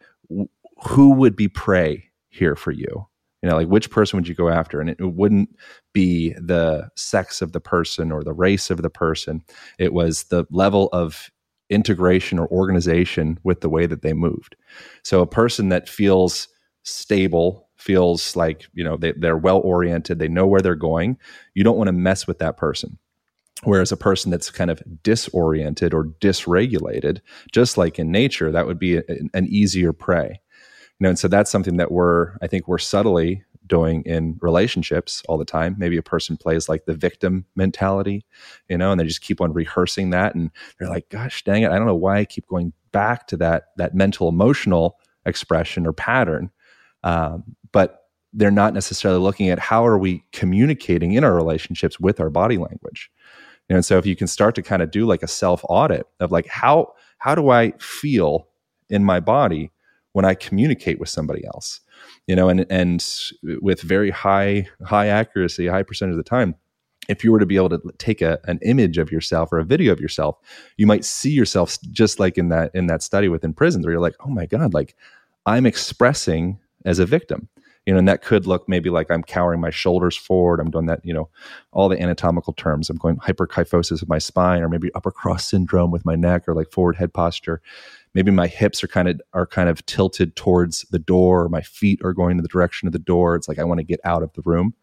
who 0.83 1.13
would 1.13 1.35
be 1.35 1.47
prey 1.47 2.03
here 2.29 2.55
for 2.55 2.71
you 2.71 3.05
you 3.41 3.49
know 3.49 3.55
like 3.55 3.67
which 3.67 3.89
person 3.89 4.17
would 4.17 4.27
you 4.27 4.35
go 4.35 4.49
after? 4.49 4.81
And 4.81 4.89
it, 4.89 4.99
wouldn't 4.99 5.49
be 5.93 6.33
the 6.33 6.89
sex 6.95 7.41
of 7.41 7.51
the 7.51 7.61
person 7.61 8.11
or 8.11 8.23
the 8.23 8.33
race 8.33 8.69
of 8.69 8.81
the 8.81 8.89
person. 8.89 9.43
It 9.77 9.93
was 9.93 10.23
the 10.23 10.45
level 10.51 10.89
of 10.91 11.31
integration 11.69 12.39
or 12.39 12.47
organization 12.47 13.39
with 13.43 13.61
the 13.61 13.69
way 13.69 13.85
that 13.85 14.01
they 14.01 14.13
moved. 14.13 14.55
So 15.03 15.21
a 15.21 15.27
person 15.27 15.69
that 15.69 15.87
feels 15.87 16.47
stable 16.83 17.67
feels 17.77 18.35
like 18.35 18.67
you 18.73 18.83
know 18.83 18.97
they, 18.97 19.13
they're 19.13 19.37
well 19.37 19.59
oriented 19.59 20.19
they 20.19 20.27
know 20.27 20.45
where 20.45 20.61
they're 20.61 20.75
going 20.75 21.17
you 21.53 21.63
don't 21.63 21.77
want 21.77 21.87
to 21.87 21.93
mess 21.93 22.27
with 22.27 22.39
that 22.39 22.57
person. 22.57 22.97
Whereas 23.63 23.91
a 23.91 23.97
person 23.97 24.31
that's 24.31 24.49
kind 24.49 24.71
of 24.71 24.81
disoriented 25.03 25.93
or 25.93 26.05
dysregulated 26.21 27.19
just 27.51 27.77
like 27.77 27.99
in 27.99 28.11
nature 28.11 28.51
that 28.51 28.67
would 28.67 28.79
be 28.79 28.97
a, 28.97 29.03
an 29.33 29.47
easier 29.47 29.93
prey 29.93 30.41
you 30.99 31.03
know 31.03 31.09
and 31.09 31.19
so 31.19 31.27
that's 31.27 31.51
something 31.51 31.77
that 31.77 31.91
we're 31.91 32.35
i 32.41 32.47
think 32.47 32.67
we're 32.67 32.77
subtly 32.77 33.43
doing 33.67 34.01
in 34.03 34.37
relationships 34.41 35.21
all 35.29 35.37
the 35.37 35.45
time 35.45 35.75
maybe 35.77 35.97
a 35.97 36.01
person 36.01 36.35
plays 36.35 36.67
like 36.67 36.85
the 36.85 36.93
victim 36.93 37.45
mentality 37.55 38.25
you 38.67 38.77
know 38.77 38.91
and 38.91 38.99
they 38.99 39.05
just 39.05 39.21
keep 39.21 39.41
on 39.41 39.53
rehearsing 39.53 40.09
that 40.09 40.33
and 40.33 40.49
they're 40.79 40.89
like 40.89 41.07
gosh 41.09 41.43
dang 41.43 41.63
it 41.63 41.71
i 41.71 41.77
don't 41.77 41.85
know 41.87 41.95
why 41.95 42.17
i 42.17 42.25
keep 42.25 42.47
going 42.47 42.73
back 42.91 43.27
to 43.27 43.37
that 43.37 43.65
that 43.77 43.93
mental 43.93 44.27
emotional 44.27 44.97
expression 45.25 45.85
or 45.85 45.93
pattern 45.93 46.49
um, 47.03 47.43
but 47.71 47.99
they're 48.33 48.51
not 48.51 48.73
necessarily 48.73 49.19
looking 49.19 49.49
at 49.49 49.59
how 49.59 49.85
are 49.85 49.97
we 49.97 50.23
communicating 50.31 51.13
in 51.13 51.23
our 51.23 51.35
relationships 51.35 51.99
with 51.99 52.19
our 52.19 52.29
body 52.29 52.57
language. 52.57 53.09
You 53.67 53.73
know, 53.73 53.77
and 53.77 53.85
so 53.85 53.97
if 53.97 54.05
you 54.05 54.15
can 54.15 54.27
start 54.27 54.55
to 54.55 54.61
kind 54.61 54.81
of 54.81 54.91
do 54.91 55.05
like 55.05 55.23
a 55.23 55.27
self 55.27 55.61
audit 55.67 56.05
of 56.19 56.31
like 56.31 56.47
how 56.47 56.93
how 57.17 57.35
do 57.35 57.49
I 57.49 57.71
feel 57.79 58.47
in 58.89 59.03
my 59.03 59.19
body 59.19 59.71
when 60.13 60.25
I 60.25 60.33
communicate 60.33 60.99
with 60.99 61.09
somebody 61.09 61.45
else, 61.45 61.81
you 62.27 62.35
know, 62.35 62.49
and 62.49 62.65
and 62.69 63.05
with 63.61 63.81
very 63.81 64.09
high 64.09 64.67
high 64.85 65.07
accuracy, 65.07 65.67
high 65.67 65.83
percentage 65.83 66.13
of 66.13 66.17
the 66.17 66.23
time, 66.23 66.55
if 67.09 67.23
you 67.23 67.31
were 67.31 67.39
to 67.39 67.45
be 67.45 67.55
able 67.55 67.69
to 67.69 67.81
take 67.97 68.21
a, 68.21 68.39
an 68.45 68.59
image 68.63 68.97
of 68.97 69.11
yourself 69.11 69.51
or 69.51 69.59
a 69.59 69.65
video 69.65 69.91
of 69.91 69.99
yourself, 69.99 70.37
you 70.77 70.87
might 70.87 71.03
see 71.03 71.31
yourself 71.31 71.77
just 71.91 72.19
like 72.19 72.37
in 72.37 72.49
that 72.49 72.71
in 72.73 72.87
that 72.87 73.03
study 73.03 73.27
within 73.27 73.53
prisons, 73.53 73.85
where 73.85 73.93
you're 73.93 74.01
like, 74.01 74.15
oh 74.25 74.29
my 74.29 74.45
god, 74.45 74.73
like 74.73 74.95
I'm 75.45 75.65
expressing 75.65 76.59
as 76.85 76.99
a 76.99 77.05
victim. 77.05 77.49
You 77.85 77.93
know 77.93 77.99
and 77.99 78.07
that 78.07 78.21
could 78.21 78.45
look 78.45 78.69
maybe 78.69 78.91
like 78.91 79.09
i'm 79.09 79.23
cowering 79.23 79.59
my 79.59 79.71
shoulders 79.71 80.15
forward 80.15 80.59
i'm 80.59 80.69
doing 80.69 80.85
that 80.85 81.03
you 81.03 81.11
know 81.11 81.27
all 81.71 81.89
the 81.89 81.99
anatomical 81.99 82.53
terms 82.53 82.87
i'm 82.87 82.97
going 82.97 83.15
hyperkyphosis 83.17 84.03
of 84.03 84.09
my 84.09 84.19
spine 84.19 84.61
or 84.61 84.69
maybe 84.69 84.91
upper 84.93 85.09
cross 85.09 85.49
syndrome 85.49 85.89
with 85.89 86.05
my 86.05 86.13
neck 86.15 86.47
or 86.47 86.53
like 86.53 86.69
forward 86.71 86.97
head 86.97 87.11
posture 87.11 87.63
maybe 88.13 88.31
my 88.31 88.47
hips 88.47 88.83
are 88.83 88.87
kind 88.87 89.07
of 89.07 89.21
are 89.33 89.45
kind 89.45 89.69
of 89.69 89.85
tilted 89.85 90.35
towards 90.35 90.85
the 90.91 90.99
door 90.99 91.49
my 91.49 91.61
feet 91.61 92.01
are 92.03 92.13
going 92.13 92.37
in 92.37 92.43
the 92.43 92.49
direction 92.49 92.87
of 92.87 92.93
the 92.93 92.99
door. 92.99 93.35
It's 93.35 93.47
like 93.47 93.59
i 93.59 93.63
want 93.63 93.79
to 93.79 93.83
get 93.83 93.99
out 94.03 94.23
of 94.23 94.33
the 94.33 94.41
room. 94.43 94.73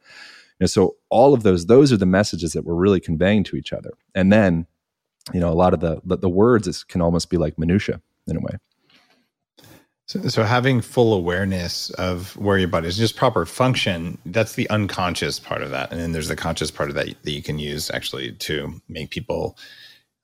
And 0.61 0.71
so 0.71 0.97
all 1.11 1.35
of 1.35 1.43
those 1.43 1.67
those 1.67 1.93
are 1.93 1.97
the 1.97 2.07
messages 2.07 2.53
that 2.53 2.65
we're 2.65 2.75
really 2.75 3.01
conveying 3.01 3.45
to 3.45 3.57
each 3.57 3.73
other. 3.73 3.93
And 4.15 4.33
then 4.33 4.67
you 5.33 5.41
know 5.41 5.51
a 5.51 5.55
lot 5.55 5.75
of 5.75 5.81
the 5.81 6.01
the, 6.05 6.29
words 6.29 6.67
is, 6.67 6.85
can 6.85 7.01
almost 7.01 7.31
be 7.31 7.37
like 7.37 7.59
minutia 7.59 8.01
in 8.27 8.37
a 8.37 8.41
way. 8.41 8.57
So, 10.09 10.29
so 10.29 10.45
having 10.45 10.81
full 10.81 11.15
awareness 11.15 11.91
of 11.91 12.37
where 12.37 12.59
your 12.59 12.69
body 12.69 12.87
is, 12.87 12.97
just 12.97 13.17
proper 13.17 13.45
function, 13.45 14.19
that's 14.27 14.53
the 14.53 14.71
unconscious 14.71 15.41
part 15.41 15.63
of 15.63 15.71
that. 15.71 15.91
And 15.91 16.01
then 16.01 16.13
there's 16.13 16.29
the 16.29 16.37
conscious 16.37 16.71
part 16.71 16.91
of 16.91 16.95
that 16.95 17.09
that 17.23 17.33
you 17.33 17.43
can 17.43 17.59
use 17.59 17.91
actually 17.91 18.33
to 18.33 18.81
make 18.89 19.11
people 19.11 19.59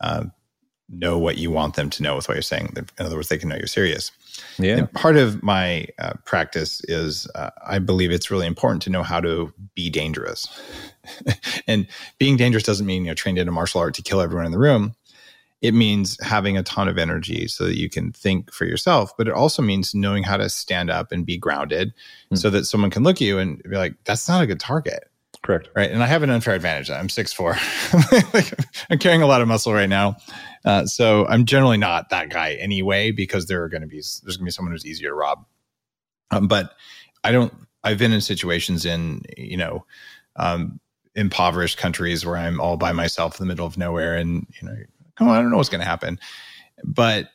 uh, 0.01 0.27
know 0.93 1.19
what 1.19 1.39
you 1.39 1.51
want 1.51 1.75
them 1.75 1.91
to 1.91 2.03
know 2.03 2.15
with 2.15 2.29
what 2.29 2.35
you're 2.35 2.43
saying. 2.43 2.73
In 2.77 2.87
other 3.07 3.17
words, 3.17 3.29
they 3.29 3.39
can 3.39 3.49
know 3.49 3.57
you're 3.57 3.67
serious. 3.67 4.13
Yeah. 4.59 4.79
And 4.79 4.93
part 4.93 5.17
of 5.17 5.43
my 5.43 5.87
uh, 5.99 6.15
practice 6.25 6.83
is 6.85 7.27
uh, 7.35 7.51
I 7.67 7.79
believe 7.79 8.11
it's 8.11 8.31
really 8.31 8.47
important 8.47 8.83
to 8.83 8.91
know 8.91 9.03
how 9.03 9.21
to 9.21 9.53
be 9.75 9.91
dangerous. 9.91 10.49
and 11.67 11.87
being 12.19 12.37
dangerous 12.37 12.65
doesn't 12.65 12.87
mean 12.87 13.05
you're 13.05 13.15
trained 13.15 13.39
in 13.39 13.49
a 13.49 13.53
martial 13.53 13.81
art 13.81 13.95
to 13.95 14.03
kill 14.03 14.21
everyone 14.21 14.47
in 14.47 14.53
the 14.53 14.59
room. 14.59 14.95
It 15.63 15.75
means 15.75 16.21
having 16.23 16.57
a 16.57 16.63
ton 16.65 16.89
of 16.89 16.99
energy 16.99 17.47
so 17.47 17.65
that 17.65 17.79
you 17.79 17.89
can 17.89 18.11
think 18.13 18.53
for 18.53 18.65
yourself, 18.65 19.17
but 19.17 19.29
it 19.29 19.35
also 19.35 19.63
means 19.63 19.95
knowing 19.95 20.25
how 20.25 20.37
to 20.37 20.49
stand 20.49 20.91
up 20.91 21.13
and 21.13 21.25
be 21.25 21.39
grounded 21.39 21.95
mm. 22.33 22.39
so 22.39 22.51
that 22.51 22.65
someone 22.65 22.91
can 22.91 23.05
look 23.05 23.17
at 23.17 23.21
you 23.21 23.39
and 23.39 23.63
be 23.63 23.77
like, 23.77 23.95
that's 24.05 24.29
not 24.29 24.43
a 24.43 24.47
good 24.47 24.59
target. 24.59 25.09
Correct. 25.43 25.69
Right. 25.75 25.91
And 25.91 26.03
I 26.03 26.07
have 26.07 26.23
an 26.23 26.31
unfair 26.31 26.55
advantage. 26.55 26.89
I'm 26.89 27.09
6'4. 27.09 28.71
I'm 28.91 28.99
carrying 28.99 29.23
a 29.23 29.27
lot 29.27 29.41
of 29.41 29.49
muscle 29.49 29.73
right 29.73 29.89
now. 29.89 30.17
Uh, 30.65 30.87
so 30.87 31.27
I'm 31.27 31.45
generally 31.47 31.77
not 31.77 32.11
that 32.11 32.31
guy 32.31 32.53
anyway, 32.55 33.11
because 33.11 33.47
there 33.47 33.63
are 33.65 33.69
going 33.69 33.81
to 33.81 33.89
be, 33.89 33.97
there's 33.97 34.21
going 34.23 34.39
to 34.39 34.45
be 34.45 34.51
someone 34.53 34.73
who's 34.73 34.87
easier 34.87 35.09
to 35.09 35.15
rob. 35.15 35.45
Um, 36.31 36.47
but 36.47 36.75
I 37.25 37.33
don't, 37.33 37.53
I've 37.83 37.99
been 37.99 38.13
in 38.13 38.21
situations 38.21 38.87
in, 38.87 39.23
you 39.37 39.57
know, 39.57 39.85
um, 40.37 40.79
impoverished 41.17 41.77
countries 41.77 42.25
where 42.25 42.37
I'm 42.37 42.61
all 42.61 42.77
by 42.77 42.93
myself 42.93 43.41
in 43.41 43.47
the 43.47 43.53
middle 43.53 43.67
of 43.67 43.77
nowhere 43.77 44.15
and, 44.17 44.47
you 44.61 44.69
know, 44.69 44.77
oh, 45.21 45.29
I 45.29 45.43
don't 45.43 45.51
know 45.51 45.57
what's 45.57 45.69
going 45.69 45.81
to 45.81 45.87
happen. 45.87 46.21
But 46.85 47.31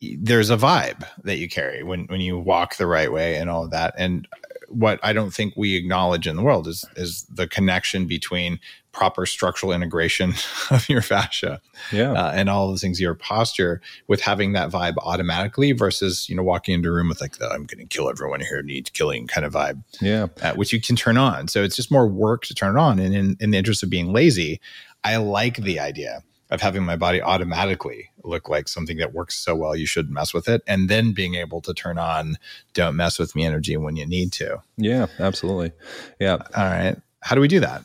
there's 0.00 0.50
a 0.50 0.56
vibe 0.56 1.04
that 1.24 1.38
you 1.38 1.48
carry 1.48 1.82
when, 1.82 2.04
when 2.04 2.20
you 2.20 2.38
walk 2.38 2.76
the 2.76 2.86
right 2.86 3.10
way 3.12 3.34
and 3.36 3.50
all 3.50 3.64
of 3.64 3.72
that. 3.72 3.94
And 3.98 4.28
what 4.68 5.00
I 5.02 5.12
don't 5.12 5.32
think 5.32 5.54
we 5.56 5.76
acknowledge 5.76 6.26
in 6.26 6.36
the 6.36 6.42
world 6.42 6.66
is 6.66 6.84
is 6.96 7.24
the 7.24 7.46
connection 7.46 8.06
between 8.06 8.60
proper 8.92 9.26
structural 9.26 9.72
integration 9.72 10.34
of 10.70 10.88
your 10.88 11.02
fascia, 11.02 11.60
yeah, 11.92 12.12
uh, 12.12 12.32
and 12.34 12.48
all 12.48 12.72
the 12.72 12.78
things, 12.78 13.00
your 13.00 13.14
posture, 13.14 13.80
with 14.06 14.20
having 14.20 14.52
that 14.52 14.70
vibe 14.70 14.94
automatically 15.02 15.72
versus 15.72 16.28
you 16.28 16.36
know 16.36 16.42
walking 16.42 16.74
into 16.74 16.88
a 16.88 16.92
room 16.92 17.08
with 17.08 17.20
like 17.20 17.38
the 17.38 17.48
I'm 17.48 17.64
going 17.64 17.78
to 17.78 17.86
kill 17.86 18.10
everyone 18.10 18.40
here 18.40 18.62
needs 18.62 18.90
killing 18.90 19.26
kind 19.26 19.46
of 19.46 19.52
vibe, 19.52 19.82
yeah, 20.00 20.26
uh, 20.42 20.54
which 20.54 20.72
you 20.72 20.80
can 20.80 20.96
turn 20.96 21.16
on. 21.16 21.48
So 21.48 21.62
it's 21.62 21.76
just 21.76 21.90
more 21.90 22.06
work 22.06 22.44
to 22.44 22.54
turn 22.54 22.76
it 22.76 22.80
on, 22.80 22.98
and 22.98 23.14
in, 23.14 23.36
in 23.40 23.50
the 23.50 23.58
interest 23.58 23.82
of 23.82 23.90
being 23.90 24.12
lazy, 24.12 24.60
I 25.04 25.16
like 25.16 25.56
the 25.56 25.80
idea 25.80 26.22
of 26.50 26.60
having 26.60 26.84
my 26.84 26.96
body 26.96 27.20
automatically 27.20 28.10
look 28.24 28.48
like 28.48 28.68
something 28.68 28.96
that 28.98 29.12
works 29.12 29.36
so 29.36 29.54
well 29.54 29.76
you 29.76 29.86
shouldn't 29.86 30.14
mess 30.14 30.32
with 30.32 30.48
it. 30.48 30.62
And 30.66 30.88
then 30.88 31.12
being 31.12 31.34
able 31.34 31.60
to 31.62 31.74
turn 31.74 31.98
on 31.98 32.36
don't 32.74 32.96
mess 32.96 33.18
with 33.18 33.34
me 33.34 33.44
energy 33.44 33.76
when 33.76 33.96
you 33.96 34.06
need 34.06 34.32
to. 34.32 34.62
Yeah 34.76 35.06
absolutely. 35.18 35.72
Yeah. 36.18 36.38
All 36.56 36.64
right. 36.64 36.96
How 37.20 37.34
do 37.34 37.40
we 37.40 37.48
do 37.48 37.60
that? 37.60 37.84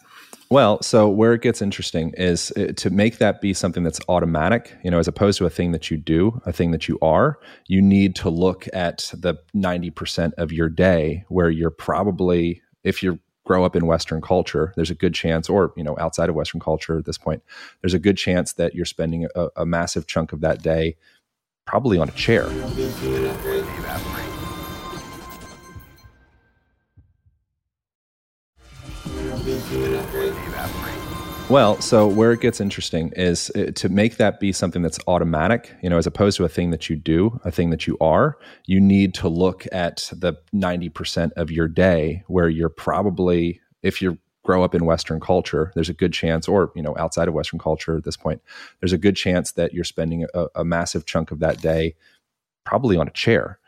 Well, 0.54 0.84
so 0.84 1.10
where 1.10 1.34
it 1.34 1.42
gets 1.42 1.64
interesting 1.64 2.14
is 2.16 2.52
uh, 2.56 2.74
to 2.76 2.92
make 2.92 3.18
that 3.18 3.42
be 3.42 3.56
something 3.56 3.84
that's 3.84 4.00
automatic, 4.08 4.76
you 4.84 4.92
know, 4.92 5.00
as 5.00 5.08
opposed 5.08 5.40
to 5.40 5.48
a 5.48 5.50
thing 5.50 5.72
that 5.72 5.90
you 5.90 5.98
do, 5.98 6.40
a 6.46 6.54
thing 6.54 6.70
that 6.70 6.88
you 6.88 7.00
are, 7.02 7.40
you 7.66 7.82
need 7.82 8.16
to 8.18 8.30
look 8.30 8.68
at 8.72 9.10
the 9.16 9.34
90% 9.56 10.34
of 10.38 10.52
your 10.52 10.70
day 10.70 11.26
where 11.30 11.50
you're 11.50 11.72
probably, 11.72 12.62
if 12.84 13.02
you're 13.02 13.18
grow 13.46 13.66
up 13.66 13.76
in 13.76 13.86
Western 13.86 14.22
culture, 14.22 14.74
there's 14.76 14.90
a 14.90 14.96
good 14.96 15.14
chance, 15.14 15.50
or 15.50 15.74
you 15.76 15.84
know, 15.84 15.98
outside 16.00 16.30
of 16.30 16.36
Western 16.36 16.60
culture 16.60 16.98
at 16.98 17.06
this 17.06 17.18
point, 17.18 17.44
there's 17.82 17.94
a 17.94 18.00
good 18.00 18.18
chance 18.18 18.54
that 18.54 18.74
you're 18.74 18.86
spending 18.86 19.28
a, 19.36 19.48
a 19.58 19.66
massive 19.66 20.08
chunk 20.08 20.32
of 20.32 20.42
that 20.42 20.62
day 20.62 20.96
probably 21.66 21.98
on 21.98 22.10
a 22.10 22.12
chair. 22.14 22.48
Well, 31.54 31.80
so 31.82 32.08
where 32.08 32.32
it 32.32 32.42
gets 32.42 32.60
interesting 32.60 33.14
is 33.16 33.52
uh, 33.56 33.74
to 33.76 33.88
make 33.88 34.18
that 34.18 34.40
be 34.40 34.52
something 34.52 34.82
that's 34.82 34.98
automatic, 35.06 35.72
you 35.84 35.90
know, 35.92 36.00
as 36.00 36.08
opposed 36.08 36.36
to 36.38 36.46
a 36.46 36.50
thing 36.50 36.72
that 36.72 36.90
you 36.90 36.96
do, 36.96 37.40
a 37.46 37.52
thing 37.52 37.70
that 37.70 37.86
you 37.86 37.96
are, 38.02 38.40
you 38.66 38.82
need 38.82 39.14
to 39.14 39.28
look 39.28 39.68
at 39.72 40.10
the 40.14 40.34
90% 40.52 41.32
of 41.34 41.52
your 41.52 41.68
day 41.68 42.24
where 42.26 42.50
you're 42.50 42.70
probably, 42.70 43.62
if 43.84 44.02
you 44.02 44.18
grow 44.44 44.64
up 44.64 44.74
in 44.74 44.84
Western 44.84 45.20
culture, 45.20 45.72
there's 45.76 45.90
a 45.90 45.94
good 45.94 46.12
chance, 46.12 46.48
or, 46.48 46.72
you 46.76 46.82
know, 46.82 46.96
outside 46.98 47.28
of 47.28 47.36
Western 47.36 47.60
culture 47.60 47.98
at 47.98 48.04
this 48.04 48.18
point, 48.18 48.42
there's 48.80 48.92
a 48.92 48.98
good 48.98 49.16
chance 49.16 49.52
that 49.52 49.76
you're 49.76 49.84
spending 49.84 50.26
a, 50.34 50.48
a 50.56 50.66
massive 50.66 51.06
chunk 51.06 51.30
of 51.30 51.38
that 51.38 51.62
day 51.62 51.94
probably 52.66 52.98
on 52.98 53.08
a 53.08 53.12
chair 53.12 53.60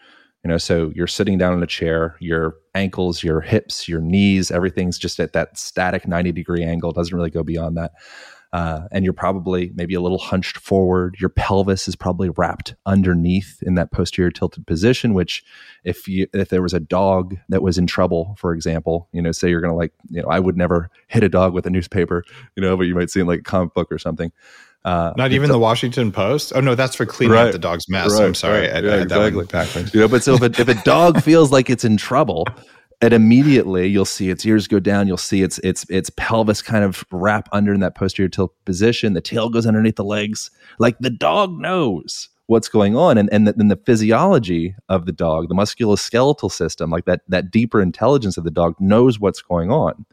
you 0.45 0.49
know 0.49 0.59
so 0.59 0.91
you're 0.95 1.07
sitting 1.07 1.39
down 1.39 1.53
in 1.53 1.63
a 1.63 1.67
chair 1.67 2.15
your 2.19 2.55
ankles 2.75 3.23
your 3.23 3.41
hips 3.41 3.87
your 3.87 3.99
knees 3.99 4.51
everything's 4.51 4.99
just 4.99 5.19
at 5.19 5.33
that 5.33 5.57
static 5.57 6.07
90 6.07 6.31
degree 6.31 6.63
angle 6.63 6.91
doesn't 6.91 7.17
really 7.17 7.31
go 7.31 7.43
beyond 7.43 7.75
that. 7.75 7.93
Uh, 8.53 8.87
and 8.91 9.03
you're 9.03 9.13
probably 9.13 9.73
maybe 9.75 9.95
a 9.95 9.99
little 9.99 10.17
hunched 10.17 10.55
forward. 10.55 11.17
Your 11.19 11.27
pelvis 11.27 11.89
is 11.89 11.95
probably 11.95 12.29
wrapped 12.29 12.73
underneath 12.85 13.61
in 13.63 13.75
that 13.75 13.91
posterior 13.91 14.31
tilted 14.31 14.65
position 14.65 15.13
which 15.13 15.43
if 15.83 16.07
you 16.07 16.27
if 16.31 16.49
there 16.49 16.61
was 16.61 16.73
a 16.73 16.79
dog 16.79 17.35
that 17.49 17.61
was 17.61 17.77
in 17.77 17.87
trouble 17.87 18.35
for 18.37 18.53
example 18.53 19.09
you 19.11 19.21
know 19.21 19.31
say 19.33 19.49
you're 19.49 19.61
gonna 19.61 19.75
like 19.75 19.91
you 20.09 20.21
know 20.21 20.27
i 20.29 20.39
would 20.39 20.55
never 20.55 20.89
hit 21.07 21.23
a 21.23 21.27
dog 21.27 21.53
with 21.53 21.65
a 21.65 21.69
newspaper 21.69 22.23
you 22.55 22.61
know 22.61 22.77
but 22.77 22.83
you 22.83 22.95
might 22.95 23.09
see 23.09 23.19
in 23.19 23.27
like 23.27 23.39
a 23.39 23.43
comic 23.43 23.73
book 23.73 23.91
or 23.91 23.97
something 23.97 24.31
uh, 24.85 25.13
Not 25.17 25.31
even 25.31 25.49
the 25.49 25.59
Washington 25.59 26.11
Post. 26.11 26.53
Oh 26.55 26.61
no, 26.61 26.75
that's 26.75 26.95
for 26.95 27.07
cleaning 27.07 27.33
right, 27.33 27.47
up 27.47 27.51
the 27.51 27.59
dog's 27.59 27.89
mess. 27.89 28.13
Right, 28.13 28.23
I'm 28.23 28.35
sorry, 28.35 28.67
right, 28.67 28.75
I, 28.75 28.79
yeah, 28.79 28.93
I 28.93 28.97
had 28.97 29.01
exactly. 29.03 29.41
that 29.41 29.51
backwards. 29.51 29.93
You 29.93 30.01
know, 30.01 30.07
but 30.07 30.23
so 30.23 30.35
if 30.35 30.41
a, 30.43 30.61
if 30.61 30.67
a 30.67 30.75
dog 30.83 31.23
feels 31.23 31.51
like 31.51 31.71
it's 31.71 31.83
in 31.83 31.97
trouble, 31.97 32.45
and 33.01 33.13
immediately 33.13 33.87
you'll 33.87 34.05
see 34.05 34.29
its 34.29 34.45
ears 34.45 34.67
go 34.67 34.79
down. 34.79 35.07
You'll 35.07 35.17
see 35.17 35.41
its 35.41 35.57
its 35.59 35.89
its 35.89 36.11
pelvis 36.11 36.61
kind 36.61 36.83
of 36.83 37.03
wrap 37.11 37.49
under 37.51 37.73
in 37.73 37.79
that 37.79 37.95
posterior 37.95 38.29
tilt 38.29 38.53
position. 38.65 39.13
The 39.13 39.21
tail 39.21 39.49
goes 39.49 39.65
underneath 39.65 39.95
the 39.95 40.03
legs. 40.03 40.51
Like 40.77 40.97
the 40.99 41.09
dog 41.09 41.59
knows 41.59 42.29
what's 42.45 42.69
going 42.69 42.95
on, 42.95 43.17
and 43.17 43.27
and 43.31 43.47
then 43.47 43.69
the 43.69 43.81
physiology 43.87 44.75
of 44.87 45.07
the 45.07 45.11
dog, 45.11 45.49
the 45.49 45.55
musculoskeletal 45.55 46.51
system, 46.51 46.91
like 46.91 47.05
that 47.05 47.21
that 47.27 47.51
deeper 47.51 47.81
intelligence 47.81 48.37
of 48.37 48.43
the 48.43 48.51
dog 48.51 48.75
knows 48.79 49.19
what's 49.19 49.41
going 49.41 49.71
on. 49.71 50.05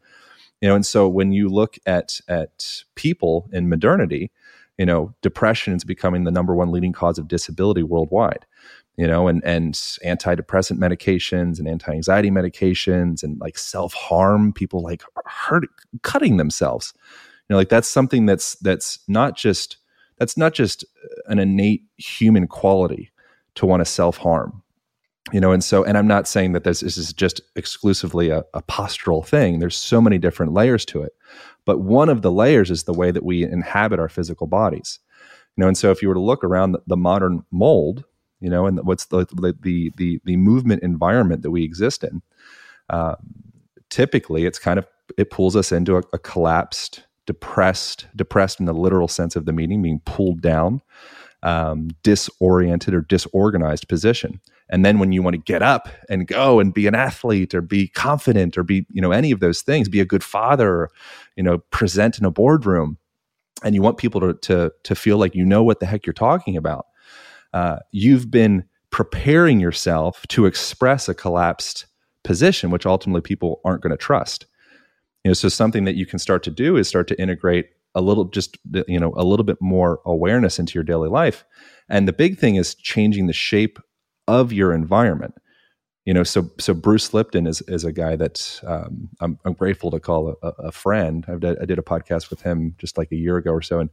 You 0.63 0.69
know, 0.69 0.77
and 0.77 0.87
so 0.87 1.09
when 1.09 1.33
you 1.33 1.49
look 1.49 1.77
at 1.87 2.21
at 2.29 2.85
people 2.95 3.49
in 3.53 3.69
modernity, 3.69 4.31
you 4.79 4.87
know, 4.87 5.15
depression 5.23 5.75
is 5.75 5.85
becoming 5.85 6.25
the 6.25 6.31
number 6.31 6.55
one 6.55 6.71
leading 6.71 6.93
cause 6.93 7.19
of 7.19 7.29
disability 7.29 7.83
worldwide. 7.83 8.47
You 8.97 9.07
know, 9.07 9.27
and 9.27 9.43
and 9.43 9.73
antidepressant 9.73 10.79
medications 10.79 11.59
and 11.59 11.67
anti-anxiety 11.67 12.31
medications 12.31 13.23
and 13.23 13.41
like 13.41 13.57
self-harm, 13.57 14.53
people 14.53 14.83
like 14.83 15.03
hurt 15.25 15.65
cutting 16.03 16.37
themselves. 16.37 16.93
You 17.49 17.55
know, 17.55 17.57
like 17.57 17.71
that's 17.71 17.89
something 17.89 18.27
that's 18.27 18.55
that's 18.57 18.99
not 19.09 19.35
just 19.35 19.79
that's 20.19 20.37
not 20.37 20.53
just 20.53 20.85
an 21.27 21.39
innate 21.39 21.85
human 21.97 22.47
quality 22.47 23.11
to 23.55 23.67
want 23.67 23.81
to 23.81 23.85
self-harm 23.87 24.63
you 25.33 25.41
know 25.41 25.53
and 25.53 25.63
so 25.63 25.85
and 25.85 25.97
i'm 25.97 26.07
not 26.07 26.27
saying 26.27 26.53
that 26.53 26.65
this, 26.65 26.81
this 26.81 26.97
is 26.97 27.13
just 27.13 27.41
exclusively 27.55 28.31
a, 28.31 28.45
a, 28.55 28.63
postural 28.63 29.25
thing 29.25 29.59
there's 29.59 29.77
so 29.77 30.01
many 30.01 30.19
different 30.19 30.53
layers 30.53 30.85
to 30.85 31.03
it 31.03 31.13
but 31.65 31.81
one 31.81 32.09
of 32.09 32.23
the 32.23 32.33
layers 32.33 32.71
is 32.71 32.85
the 32.85 32.93
way 32.93 33.11
that 33.11 33.25
we 33.25 33.45
inhabit 33.45 34.01
our 34.01 34.09
physical 34.09 34.47
bodies. 34.47 34.99
You 35.57 35.63
know, 35.63 35.69
and 35.69 35.77
so 35.77 35.91
if 35.91 36.03
you 36.03 36.09
were 36.09 36.15
to 36.15 36.21
look 36.21 36.45
around 36.45 36.73
the, 36.73 36.81
the 36.87 36.97
modern 36.97 37.45
mold, 37.51 38.05
you 38.41 38.49
know, 38.51 38.67
and 38.67 38.81
what's 38.85 39.07
the 39.07 39.27
the 39.63 39.93
the 39.97 40.21
the 40.25 40.37
movement 40.37 40.83
environment 40.83 41.43
that 41.43 41.51
we 41.51 41.63
exist 41.63 42.03
in, 42.03 42.23
uh, 42.91 43.17
typically 43.91 44.47
it's 44.47 44.59
kind 44.59 44.79
of 44.79 44.87
it 45.19 45.31
pulls 45.31 45.55
us 45.57 45.73
into 45.73 45.97
a, 45.97 46.03
a 46.13 46.19
collapsed, 46.19 47.05
depressed, 47.27 48.07
depressed 48.17 48.61
in 48.61 48.67
the 48.67 48.73
literal 48.73 49.09
sense 49.09 49.37
of 49.37 49.45
the 49.45 49.53
meaning, 49.53 49.83
being 49.83 50.01
pulled 50.05 50.41
down, 50.41 50.81
um, 51.43 51.89
disoriented 52.03 52.95
or 52.95 53.01
disorganized 53.01 53.89
position. 53.89 54.41
And 54.69 54.85
then 54.87 54.99
when 54.99 55.13
you 55.13 55.23
want 55.23 55.35
to 55.35 55.43
get 55.43 55.63
up 55.63 55.89
and 56.09 56.27
go 56.27 56.59
and 56.59 56.73
be 56.73 56.87
an 56.87 56.95
athlete 56.95 57.55
or 57.55 57.61
be 57.61 57.89
confident 57.89 58.57
or 58.57 58.63
be, 58.63 58.87
you 58.91 59.03
know, 59.03 59.13
any 59.13 59.31
of 59.31 59.41
those 59.41 59.61
things, 59.61 59.89
be 59.89 60.01
a 60.01 60.05
good 60.05 60.25
father, 60.25 60.89
you 61.37 61.43
know, 61.43 61.59
present 61.71 62.19
in 62.19 62.25
a 62.25 62.31
boardroom, 62.31 62.97
and 63.63 63.75
you 63.75 63.83
want 63.83 63.99
people 63.99 64.21
to 64.21 64.35
to 64.35 64.73
to 64.85 64.95
feel 64.95 65.19
like 65.19 65.35
you 65.35 65.45
know 65.45 65.63
what 65.63 65.81
the 65.81 65.87
heck 65.87 66.07
you're 66.07 66.15
talking 66.15 66.57
about. 66.57 66.87
Uh, 67.53 67.77
you've 67.91 68.31
been 68.31 68.65
preparing 68.91 69.61
yourself 69.61 70.27
to 70.29 70.47
express 70.47 71.09
a 71.09 71.15
collapsed 71.15 71.87
position, 72.25 72.71
which 72.71 72.87
ultimately 72.87 73.21
people 73.21 73.61
aren't 73.65 73.83
going 73.83 73.91
to 73.91 73.97
trust. 73.97 74.47
You 75.25 75.31
know, 75.31 75.35
so 75.35 75.49
something 75.49 75.85
that 75.85 75.97
you 75.97 76.07
can 76.07 76.19
start 76.19 76.43
to 76.45 76.51
do 76.51 76.77
is 76.77 76.89
start 76.89 77.09
to 77.09 77.21
integrate 77.21 77.67
a 77.95 78.01
little, 78.01 78.25
just 78.25 78.59
you 78.89 78.99
know, 78.99 79.13
a 79.17 79.25
little 79.25 79.45
bit 79.45 79.61
more 79.61 80.01
awareness 80.05 80.59
into 80.59 80.75
your 80.75 80.85
daily 80.85 81.09
life. 81.09 81.45
And 81.89 82.09
the 82.09 82.13
big 82.13 82.39
thing 82.39 82.57
is 82.57 82.75
changing 82.75 83.27
the 83.27 83.33
shape 83.33 83.79
of 84.29 84.53
your 84.53 84.73
environment. 84.73 85.35
You 86.05 86.13
know 86.13 86.25
so 86.25 86.51
so 86.59 86.75
bruce 86.75 87.15
lipton 87.15 87.47
is 87.47 87.61
is 87.69 87.85
a 87.85 87.93
guy 87.93 88.17
that 88.17 88.61
um, 88.67 89.09
I'm, 89.21 89.39
I'm 89.45 89.53
grateful 89.53 89.89
to 89.93 90.01
call 90.01 90.37
a, 90.43 90.49
a 90.59 90.73
friend. 90.73 91.25
I 91.29 91.37
did, 91.37 91.59
I 91.61 91.65
did 91.65 91.79
a 91.79 91.83
podcast 91.83 92.29
with 92.29 92.43
him 92.43 92.75
just 92.77 92.99
like 92.99 93.13
a 93.13 93.17
year 93.17 93.37
ago 93.37 93.53
or 93.53 93.63
so 93.63 93.79
and 93.79 93.89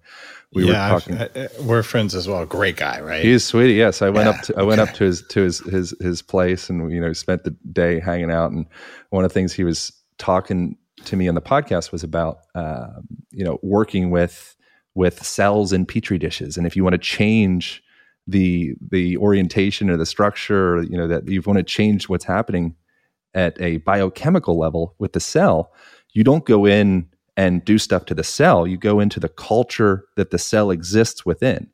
we 0.52 0.66
yeah, 0.68 0.92
were 0.92 1.00
talking 1.00 1.20
I, 1.20 1.48
we're 1.62 1.84
friends 1.84 2.16
as 2.16 2.28
well. 2.28 2.44
Great 2.48 2.78
guy 2.78 3.00
right? 3.00 3.24
He's 3.24 3.46
sweetie 3.46 3.76
yes. 3.76 4.02
I 4.02 4.10
went 4.10 4.26
yeah, 4.26 4.32
up 4.32 4.42
to 4.46 4.58
i 4.58 4.64
went 4.64 4.82
up 4.82 4.92
to 4.96 5.04
his 5.04 5.22
to 5.28 5.42
his 5.42 5.60
his 5.60 5.94
his 6.02 6.24
place 6.24 6.68
and 6.68 6.92
you 6.92 7.00
know 7.00 7.14
spent 7.14 7.44
the 7.44 7.52
day 7.72 8.00
hanging 8.00 8.32
out. 8.32 8.50
And 8.50 8.66
one 9.12 9.24
of 9.24 9.30
the 9.30 9.34
things 9.36 9.54
he 9.54 9.64
was 9.64 9.94
talking 10.18 10.79
to 11.06 11.16
me 11.16 11.28
on 11.28 11.36
the 11.36 11.42
podcast 11.42 11.92
was 11.92 12.04
about 12.04 12.40
um, 12.56 13.08
you 13.32 13.44
know 13.44 13.60
working 13.62 14.10
with 14.10 14.56
with 14.96 15.24
cells 15.24 15.72
in 15.72 15.86
petri 15.86 16.18
dishes. 16.18 16.58
And 16.58 16.68
if 16.68 16.76
you 16.76 16.84
want 16.84 16.94
to 16.94 17.00
change 17.00 17.84
the 18.28 18.76
the 18.92 19.18
orientation 19.18 19.90
or 19.90 19.98
the 19.98 20.06
structure, 20.06 20.84
you 20.84 20.98
know, 20.98 21.08
that 21.08 21.28
you 21.28 21.42
want 21.46 21.58
to 21.58 21.64
change 21.64 22.10
what's 22.10 22.26
happening 22.26 22.76
at 23.34 23.60
a 23.62 23.78
biochemical 23.78 24.58
level 24.58 24.96
with 25.00 25.14
the 25.14 25.20
cell, 25.20 25.72
you 26.14 26.24
don't 26.24 26.46
go 26.46 26.66
in 26.66 27.08
and 27.38 27.64
do 27.64 27.78
stuff 27.78 28.06
to 28.06 28.16
the 28.16 28.24
cell. 28.24 28.68
You 28.68 28.78
go 28.78 29.00
into 29.00 29.20
the 29.20 29.30
culture 29.30 30.06
that 30.18 30.32
the 30.32 30.38
cell 30.38 30.72
exists 30.72 31.26
within. 31.26 31.70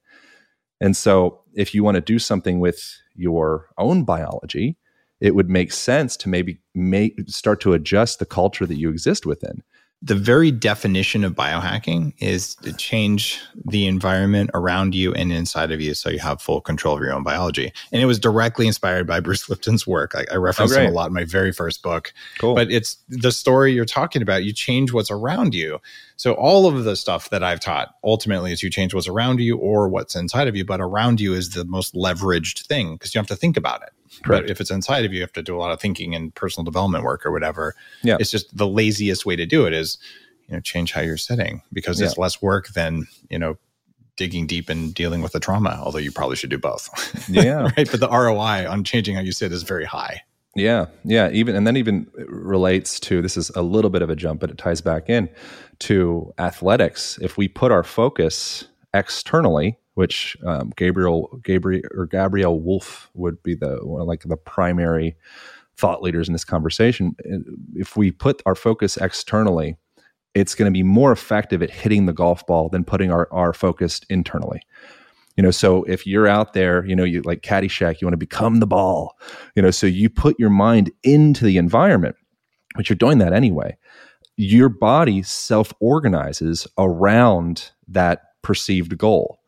And 0.79 0.96
so, 0.96 1.41
if 1.53 1.74
you 1.74 1.84
want 1.84 1.96
to 1.96 2.01
do 2.01 2.20
something 2.20 2.60
with 2.60 3.00
your 3.15 3.67
own 3.77 4.03
biology, 4.03 4.77
it 5.25 5.36
would 5.36 5.50
make 5.50 5.72
sense 5.72 6.15
to 6.17 6.29
maybe 6.29 6.60
make, 6.74 7.20
start 7.27 7.60
to 7.62 7.74
adjust 7.74 8.20
the 8.20 8.25
culture 8.25 8.65
that 8.65 8.75
you 8.75 8.89
exist 8.89 9.25
within 9.25 9.63
the 10.05 10.15
very 10.15 10.51
definition 10.51 11.24
of 11.24 11.34
biohacking 11.34 12.13
is 12.20 12.53
to 12.55 12.72
change 12.74 13.41
the 13.65 13.88
environment 13.88 14.51
around 14.53 14.94
you 14.94 15.12
and 15.13 15.32
inside 15.32 15.72
of 15.72 15.82
you 15.82 15.96
so 15.96 16.10
you 16.10 16.20
have 16.20 16.39
full 16.39 16.62
control 16.62 16.96
of 16.96 17.01
your 17.01 17.12
own 17.12 17.24
biology. 17.24 17.74
And 17.91 18.03
it 18.03 18.05
was 18.05 18.20
directly 18.20 18.67
inspired 18.67 19.08
by 19.08 19.20
Bruce 19.20 19.50
Lipton's 19.50 19.88
work. 19.88 20.13
I, 20.13 20.25
I 20.32 20.36
referenced 20.36 20.75
oh, 20.75 20.82
him 20.82 20.91
a 20.91 20.94
lot 20.94 21.08
in 21.08 21.13
my 21.13 21.24
very 21.24 21.51
first 21.51 21.82
book. 21.82 22.13
Cool. 22.38 22.53
But 22.53 22.70
it's 22.70 22.98
the 23.10 23.32
story 23.32 23.74
you're 23.74 23.84
talking 23.84 24.22
about. 24.22 24.44
You 24.44 24.53
change 24.53 24.94
what's 24.94 25.10
around 25.10 25.55
you. 25.55 25.79
So 26.17 26.34
all 26.34 26.67
of 26.67 26.84
the 26.84 26.96
stuff 26.96 27.32
that 27.32 27.44
I've 27.44 27.60
taught 27.60 27.96
ultimately 28.03 28.51
is 28.51 28.62
you 28.62 28.70
change 28.70 28.94
what's 28.94 29.08
around 29.08 29.39
you 29.39 29.58
or 29.58 29.89
what's 29.89 30.15
inside 30.15 30.48
of 30.48 30.55
you, 30.55 30.65
but 30.65 30.82
around 30.82 31.20
you 31.20 31.34
is 31.34 31.51
the 31.51 31.65
most 31.65 31.96
leveraged 31.96 32.67
thing 32.67 32.94
because 32.94 33.15
you 33.15 33.20
have 33.20 33.27
to 33.27 33.36
think 33.36 33.58
about 33.58 33.82
it. 33.82 33.89
Correct. 34.24 34.45
But 34.45 34.50
if 34.50 34.62
it's 34.62 34.72
inside 34.72 35.05
of 35.05 35.12
you, 35.12 35.17
you 35.17 35.22
have 35.22 35.34
to 35.34 35.43
do 35.43 35.55
a 35.55 35.60
lot 35.60 35.72
of 35.72 35.79
thinking 35.79 36.15
and 36.15 36.34
personal 36.34 36.63
development 36.63 37.03
work 37.03 37.25
or 37.25 37.31
whatever. 37.31 37.75
Yeah. 38.03 38.17
It's 38.19 38.31
just 38.31 38.55
the 38.55 38.67
laziest 38.67 39.25
way 39.25 39.36
to 39.36 39.45
do 39.45 39.65
it 39.65 39.74
is, 39.74 39.98
you 40.48 40.55
know, 40.55 40.62
change 40.62 40.91
how 40.91 41.01
you're 41.01 41.17
sitting 41.17 41.62
because 41.74 42.00
yeah. 42.00 42.07
it's 42.07 42.17
less 42.17 42.41
work 42.41 42.69
than, 42.69 43.07
you 43.29 43.39
know, 43.39 43.57
digging 44.17 44.48
deep 44.48 44.69
and 44.69 44.93
dealing 44.93 45.22
with 45.22 45.34
the 45.34 45.39
trauma, 45.39 45.79
although 45.84 46.00
you 46.00 46.12
probably 46.12 46.36
should 46.36 46.50
do 46.50 46.57
both. 46.57 46.89
Yeah. 47.29 47.69
right. 47.77 47.89
But 47.89 48.00
the 48.00 48.10
ROI 48.10 48.69
on 48.69 48.84
changing 48.84 49.15
how 49.15 49.22
you 49.22 49.31
sit 49.31 49.51
is 49.51 49.63
very 49.63 49.86
high. 49.86 50.22
Yeah, 50.55 50.86
yeah, 51.03 51.29
even 51.31 51.53
and 51.53 51.67
then 51.67 51.75
even 51.75 52.07
relates 52.27 52.98
to 53.01 53.22
this 53.22 53.36
is 53.36 53.50
a 53.55 53.62
little 53.62 53.89
bit 53.89 54.01
of 54.01 54.10
a 54.10 54.15
jump, 54.15 54.39
but 54.39 54.50
it 54.50 54.57
ties 54.57 54.79
back 54.79 55.10
in 55.10 55.29
to 55.79 56.34
athletics. 56.38 57.19
If 57.22 57.38
we 57.38 57.50
put 57.50 57.74
our 57.74 57.84
focus 57.84 58.63
externally, 58.93 59.77
which 59.96 60.38
um, 60.46 60.72
Gabriel 60.78 61.40
Gabriel 61.44 61.82
or 61.94 62.06
Gabrielle 62.06 62.60
Wulf 62.60 63.10
would 63.14 63.42
be 63.44 63.56
the 63.56 63.78
like 63.84 64.24
the 64.24 64.38
primary 64.38 65.16
thought 65.78 66.02
leaders 66.02 66.28
in 66.28 66.34
this 66.34 66.46
conversation. 66.46 67.16
If 67.75 67.98
we 67.98 68.12
put 68.12 68.42
our 68.46 68.56
focus 68.56 68.96
externally, 68.98 69.75
it's 70.34 70.56
going 70.56 70.72
to 70.72 70.78
be 70.78 70.84
more 70.84 71.12
effective 71.12 71.62
at 71.62 71.70
hitting 71.70 72.06
the 72.06 72.14
golf 72.14 72.46
ball 72.46 72.70
than 72.70 72.86
putting 72.86 73.12
our, 73.12 73.28
our 73.32 73.52
focus 73.52 74.02
internally. 74.10 74.62
You 75.36 75.44
know 75.44 75.52
so 75.52 75.84
if 75.84 76.08
you're 76.08 76.28
out 76.28 76.54
there 76.54 76.86
you 76.86 76.96
know 76.96 77.04
you 77.04 77.22
like 77.24 77.42
caddyshack 77.42 78.00
you 78.00 78.08
want 78.08 78.14
to 78.14 78.18
become 78.18 78.62
the 78.62 78.68
ball 78.68 79.18
you 79.54 79.62
know 79.62 79.70
so 79.70 79.86
you 79.86 80.10
put 80.10 80.40
your 80.40 80.50
mind 80.50 80.92
into 81.04 81.44
the 81.44 81.58
environment 81.58 82.16
but 82.75 82.90
you're 82.90 82.96
doing 82.96 83.18
that 83.20 83.34
anyway. 83.34 83.78
Your 84.38 84.70
body 84.70 85.24
self-organizes 85.24 86.68
around 86.78 87.72
that 87.88 88.22
perceived 88.42 88.98
goal 88.98 89.40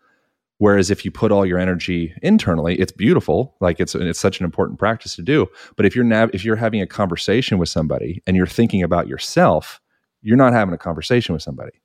whereas 0.59 0.89
if 0.89 1.05
you 1.05 1.11
put 1.11 1.31
all 1.31 1.45
your 1.45 1.59
energy 1.59 2.13
internally 2.21 2.79
it's 2.79 2.91
beautiful. 2.91 3.55
Like 3.59 3.79
it's 3.79 3.95
it's 3.95 4.19
such 4.19 4.39
an 4.39 4.45
important 4.45 4.79
practice 4.79 5.15
to 5.15 5.21
do. 5.21 5.47
But 5.75 5.85
if 5.85 5.95
you're 5.95 6.05
nav- 6.05 6.33
if 6.33 6.43
you're 6.43 6.55
having 6.55 6.81
a 6.81 6.87
conversation 6.87 7.57
with 7.57 7.69
somebody 7.69 8.21
and 8.25 8.35
you're 8.35 8.47
thinking 8.47 8.83
about 8.83 9.07
yourself 9.07 9.79
you're 10.21 10.37
not 10.37 10.53
having 10.53 10.73
a 10.73 10.77
conversation 10.77 11.33
with 11.33 11.43
somebody. 11.43 11.79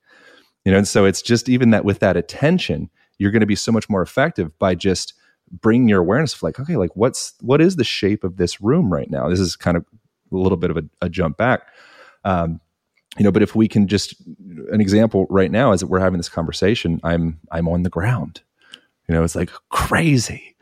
You 0.64 0.72
know 0.72 0.78
and 0.78 0.88
so 0.88 1.04
it's 1.04 1.22
just 1.22 1.48
even 1.48 1.70
that 1.70 1.84
with 1.84 2.00
that 2.00 2.16
attention 2.16 2.90
you're 3.18 3.30
going 3.30 3.40
to 3.40 3.46
be 3.46 3.56
so 3.56 3.72
much 3.72 3.88
more 3.88 4.02
effective 4.02 4.56
by 4.58 4.74
just 4.74 5.14
bringing 5.60 5.88
your 5.88 6.00
awareness 6.00 6.34
of 6.34 6.42
like 6.42 6.58
okay 6.58 6.76
like 6.76 6.94
what's 6.96 7.34
what 7.40 7.60
is 7.60 7.76
the 7.76 7.84
shape 7.84 8.24
of 8.24 8.36
this 8.36 8.60
room 8.60 8.92
right 8.92 9.10
now? 9.10 9.28
This 9.28 9.40
is 9.40 9.56
kind 9.56 9.76
of 9.76 9.84
a 10.32 10.36
little 10.36 10.56
bit 10.56 10.70
of 10.70 10.78
a, 10.78 10.84
a 11.02 11.08
jump 11.08 11.36
back. 11.36 11.62
Um, 12.24 12.61
you 13.18 13.24
know 13.24 13.32
but 13.32 13.42
if 13.42 13.54
we 13.54 13.68
can 13.68 13.87
just 13.87 14.14
an 14.70 14.80
example 14.80 15.26
right 15.28 15.50
now 15.50 15.72
is 15.72 15.80
that 15.80 15.87
we're 15.88 16.00
having 16.00 16.18
this 16.18 16.28
conversation 16.28 17.00
i'm 17.02 17.38
i'm 17.50 17.68
on 17.68 17.82
the 17.82 17.90
ground 17.90 18.42
you 19.12 19.18
know 19.18 19.25
it's 19.25 19.37
like 19.37 19.51
crazy 19.68 20.57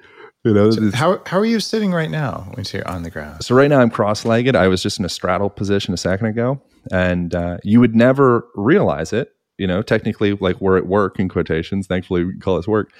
you 0.45 0.53
know 0.53 0.71
so 0.71 0.91
how, 0.93 1.21
how 1.27 1.39
are 1.39 1.47
you 1.47 1.61
sitting 1.61 1.93
right 1.93 2.11
now 2.11 2.51
when 2.55 2.65
you're 2.73 2.87
on 2.89 3.03
the 3.03 3.11
ground 3.11 3.45
so 3.45 3.55
right 3.55 3.69
now 3.69 3.81
i'm 3.81 3.91
cross-legged 3.91 4.57
i 4.57 4.67
was 4.67 4.83
just 4.83 4.99
in 4.99 5.05
a 5.05 5.09
straddle 5.09 5.51
position 5.51 5.95
a 5.95 5.97
second 5.97 6.27
ago 6.27 6.61
and 6.91 7.35
uh, 7.35 7.59
you 7.63 7.79
would 7.79 7.95
never 7.95 8.47
realize 8.55 9.13
it 9.13 9.35
you 9.61 9.67
know, 9.67 9.83
technically 9.83 10.33
like 10.33 10.59
we're 10.63 10.79
at 10.79 10.87
work 10.87 11.21
in 11.21 11.29
quotations. 11.29 11.87
Thankfully, 11.87 12.25
we 12.25 12.39
call 12.39 12.57
this 12.57 12.67
work. 12.67 12.95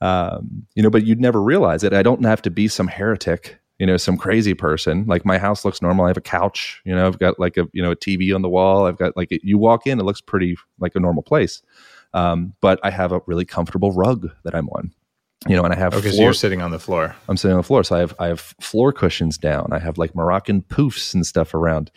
Um, 0.00 0.64
you 0.76 0.82
know, 0.82 0.88
but 0.88 1.04
you'd 1.04 1.20
never 1.20 1.42
realize 1.42 1.82
it. 1.82 1.92
I 1.92 2.04
don't 2.04 2.24
have 2.24 2.40
to 2.42 2.50
be 2.50 2.68
some 2.68 2.86
heretic, 2.86 3.58
you 3.80 3.86
know, 3.86 3.96
some 3.96 4.16
crazy 4.16 4.54
person. 4.54 5.06
Like 5.06 5.24
my 5.24 5.38
house 5.38 5.64
looks 5.64 5.82
normal. 5.82 6.04
I 6.04 6.08
have 6.08 6.16
a 6.16 6.20
couch, 6.20 6.80
you 6.84 6.94
know, 6.94 7.04
I've 7.04 7.18
got 7.18 7.40
like 7.40 7.56
a, 7.56 7.66
you 7.72 7.82
know, 7.82 7.90
a 7.90 7.96
TV 7.96 8.32
on 8.32 8.42
the 8.42 8.48
wall. 8.48 8.86
I've 8.86 8.96
got 8.96 9.16
like, 9.16 9.30
you 9.42 9.58
walk 9.58 9.88
in, 9.88 9.98
it 9.98 10.04
looks 10.04 10.20
pretty 10.20 10.56
like 10.78 10.94
a 10.94 11.00
normal 11.00 11.24
place. 11.24 11.62
Um, 12.14 12.54
but 12.62 12.80
I 12.82 12.90
have 12.90 13.12
a 13.12 13.20
really 13.26 13.44
comfortable 13.44 13.92
rug 13.92 14.30
that 14.44 14.54
I'm 14.54 14.68
on 14.70 14.92
you 15.46 15.56
know, 15.56 15.64
and 15.64 15.74
I 15.74 15.76
have 15.76 15.94
okay. 15.94 16.08
Floor, 16.08 16.12
so 16.12 16.22
you're 16.22 16.32
sitting 16.32 16.62
on 16.62 16.70
the 16.70 16.78
floor. 16.78 17.14
I'm 17.28 17.36
sitting 17.36 17.52
on 17.52 17.58
the 17.58 17.66
floor, 17.66 17.84
so 17.84 17.96
I 17.96 17.98
have 18.00 18.14
I 18.18 18.28
have 18.28 18.40
floor 18.60 18.92
cushions 18.92 19.36
down. 19.36 19.68
I 19.72 19.78
have 19.78 19.98
like 19.98 20.14
Moroccan 20.14 20.62
poofs 20.62 21.12
and 21.14 21.26
stuff 21.26 21.54
around, 21.54 21.90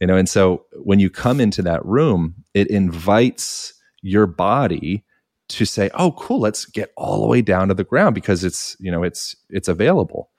you 0.00 0.06
know. 0.06 0.16
And 0.16 0.28
so 0.28 0.66
when 0.82 0.98
you 1.00 1.08
come 1.08 1.40
into 1.40 1.62
that 1.62 1.84
room, 1.84 2.34
it 2.52 2.68
invites 2.68 3.72
your 4.02 4.26
body 4.26 5.04
to 5.50 5.64
say, 5.64 5.90
"Oh, 5.94 6.12
cool, 6.12 6.40
let's 6.40 6.66
get 6.66 6.92
all 6.96 7.22
the 7.22 7.28
way 7.28 7.40
down 7.40 7.68
to 7.68 7.74
the 7.74 7.84
ground 7.84 8.14
because 8.14 8.44
it's 8.44 8.76
you 8.80 8.90
know 8.90 9.02
it's 9.02 9.34
it's 9.48 9.68
available." 9.68 10.30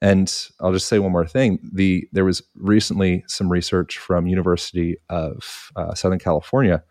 And 0.00 0.34
I'll 0.60 0.72
just 0.72 0.88
say 0.88 0.98
one 0.98 1.12
more 1.12 1.26
thing: 1.26 1.60
the 1.72 2.08
there 2.10 2.24
was 2.24 2.42
recently 2.56 3.22
some 3.28 3.48
research 3.48 3.98
from 3.98 4.26
University 4.26 4.96
of 5.08 5.70
uh, 5.76 5.94
Southern 5.94 6.18
California 6.18 6.82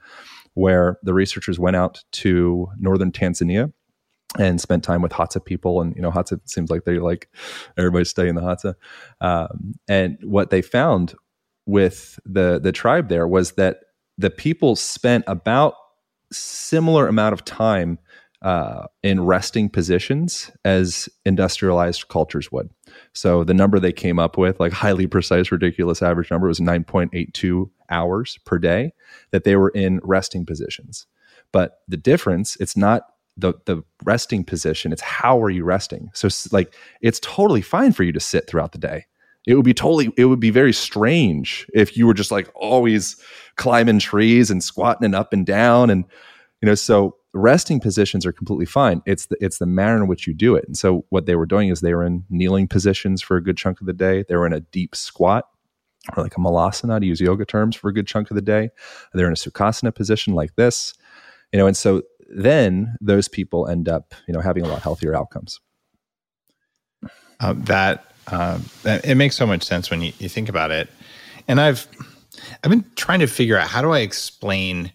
where 0.53 0.97
the 1.03 1.13
researchers 1.13 1.59
went 1.59 1.75
out 1.75 2.03
to 2.11 2.67
northern 2.77 3.11
Tanzania 3.11 3.71
and 4.39 4.61
spent 4.61 4.83
time 4.83 5.01
with 5.01 5.11
Hadza 5.11 5.43
people. 5.43 5.81
And, 5.81 5.95
you 5.95 6.01
know, 6.01 6.11
Hadza 6.11 6.39
seems 6.45 6.69
like 6.69 6.85
they 6.85 6.99
like 6.99 7.29
everybody 7.77 8.05
studying 8.05 8.35
the 8.35 8.41
Hadza. 8.41 8.75
Um, 9.19 9.73
and 9.87 10.17
what 10.23 10.49
they 10.49 10.61
found 10.61 11.15
with 11.65 12.19
the, 12.25 12.59
the 12.59 12.71
tribe 12.71 13.09
there 13.09 13.27
was 13.27 13.53
that 13.53 13.79
the 14.17 14.29
people 14.29 14.75
spent 14.75 15.23
about 15.27 15.75
similar 16.31 17.07
amount 17.07 17.33
of 17.33 17.43
time 17.43 17.99
uh, 18.41 18.87
in 19.03 19.23
resting 19.23 19.69
positions 19.69 20.51
as 20.65 21.07
industrialized 21.25 22.07
cultures 22.07 22.51
would. 22.51 22.69
So 23.13 23.43
the 23.43 23.53
number 23.53 23.79
they 23.79 23.93
came 23.93 24.19
up 24.19 24.37
with, 24.37 24.59
like 24.59 24.73
highly 24.73 25.07
precise, 25.07 25.51
ridiculous 25.51 26.01
average 26.01 26.31
number, 26.31 26.47
was 26.47 26.59
9.82 26.59 27.69
hours 27.89 28.39
per 28.45 28.57
day 28.57 28.93
that 29.31 29.43
they 29.43 29.55
were 29.55 29.69
in 29.69 29.99
resting 30.03 30.45
positions. 30.45 31.05
But 31.51 31.79
the 31.87 31.97
difference, 31.97 32.55
it's 32.59 32.77
not 32.77 33.03
the 33.37 33.53
the 33.65 33.81
resting 34.03 34.43
position 34.43 34.91
it's 34.91 35.01
how 35.01 35.41
are 35.41 35.49
you 35.49 35.63
resting 35.63 36.09
so 36.13 36.27
like 36.51 36.75
it's 37.01 37.19
totally 37.21 37.61
fine 37.61 37.93
for 37.93 38.03
you 38.03 38.11
to 38.11 38.19
sit 38.19 38.45
throughout 38.45 38.73
the 38.73 38.77
day 38.77 39.05
it 39.47 39.55
would 39.55 39.65
be 39.65 39.73
totally 39.73 40.11
it 40.17 40.25
would 40.25 40.39
be 40.39 40.49
very 40.49 40.73
strange 40.73 41.65
if 41.73 41.95
you 41.95 42.05
were 42.05 42.13
just 42.13 42.31
like 42.31 42.49
always 42.55 43.15
climbing 43.55 43.99
trees 43.99 44.51
and 44.51 44.63
squatting 44.63 45.05
and 45.05 45.15
up 45.15 45.31
and 45.33 45.45
down 45.45 45.89
and 45.89 46.03
you 46.61 46.65
know 46.65 46.75
so 46.75 47.15
resting 47.33 47.79
positions 47.79 48.25
are 48.25 48.31
completely 48.31 48.65
fine. 48.65 49.01
It's 49.05 49.27
the 49.27 49.37
it's 49.39 49.57
the 49.57 49.65
manner 49.65 49.97
in 49.97 50.07
which 50.07 50.27
you 50.27 50.33
do 50.33 50.55
it. 50.55 50.65
And 50.65 50.77
so 50.77 51.05
what 51.09 51.25
they 51.25 51.35
were 51.35 51.45
doing 51.45 51.69
is 51.69 51.81
they 51.81 51.93
were 51.93 52.05
in 52.05 52.25
kneeling 52.29 52.67
positions 52.67 53.21
for 53.21 53.37
a 53.37 53.43
good 53.43 53.57
chunk 53.57 53.81
of 53.81 53.87
the 53.87 53.93
day. 53.93 54.23
They 54.27 54.35
were 54.35 54.47
in 54.47 54.53
a 54.53 54.59
deep 54.59 54.95
squat 54.95 55.45
or 56.15 56.23
like 56.23 56.35
a 56.35 56.39
malasana 56.39 56.99
to 56.99 57.05
use 57.05 57.21
yoga 57.21 57.45
terms 57.45 57.75
for 57.75 57.89
a 57.89 57.93
good 57.93 58.07
chunk 58.07 58.31
of 58.31 58.35
the 58.35 58.41
day. 58.41 58.69
They're 59.13 59.27
in 59.27 59.33
a 59.33 59.35
sukhasana 59.35 59.93
position 59.93 60.33
like 60.33 60.55
this 60.55 60.93
you 61.53 61.59
know 61.59 61.67
and 61.67 61.75
so 61.75 62.01
then 62.33 62.95
those 63.01 63.27
people 63.27 63.67
end 63.67 63.89
up, 63.89 64.13
you 64.27 64.33
know, 64.33 64.39
having 64.39 64.63
a 64.63 64.67
lot 64.67 64.81
healthier 64.81 65.15
outcomes. 65.15 65.59
Uh, 67.39 67.53
that 67.57 68.13
uh, 68.27 68.59
it 68.85 69.15
makes 69.15 69.35
so 69.35 69.45
much 69.45 69.63
sense 69.63 69.89
when 69.89 70.01
you, 70.01 70.13
you 70.19 70.29
think 70.29 70.47
about 70.47 70.71
it, 70.71 70.89
and 71.47 71.59
I've 71.59 71.87
I've 72.63 72.69
been 72.69 72.85
trying 72.95 73.19
to 73.19 73.27
figure 73.27 73.57
out 73.57 73.67
how 73.67 73.81
do 73.81 73.91
I 73.91 73.99
explain 73.99 74.91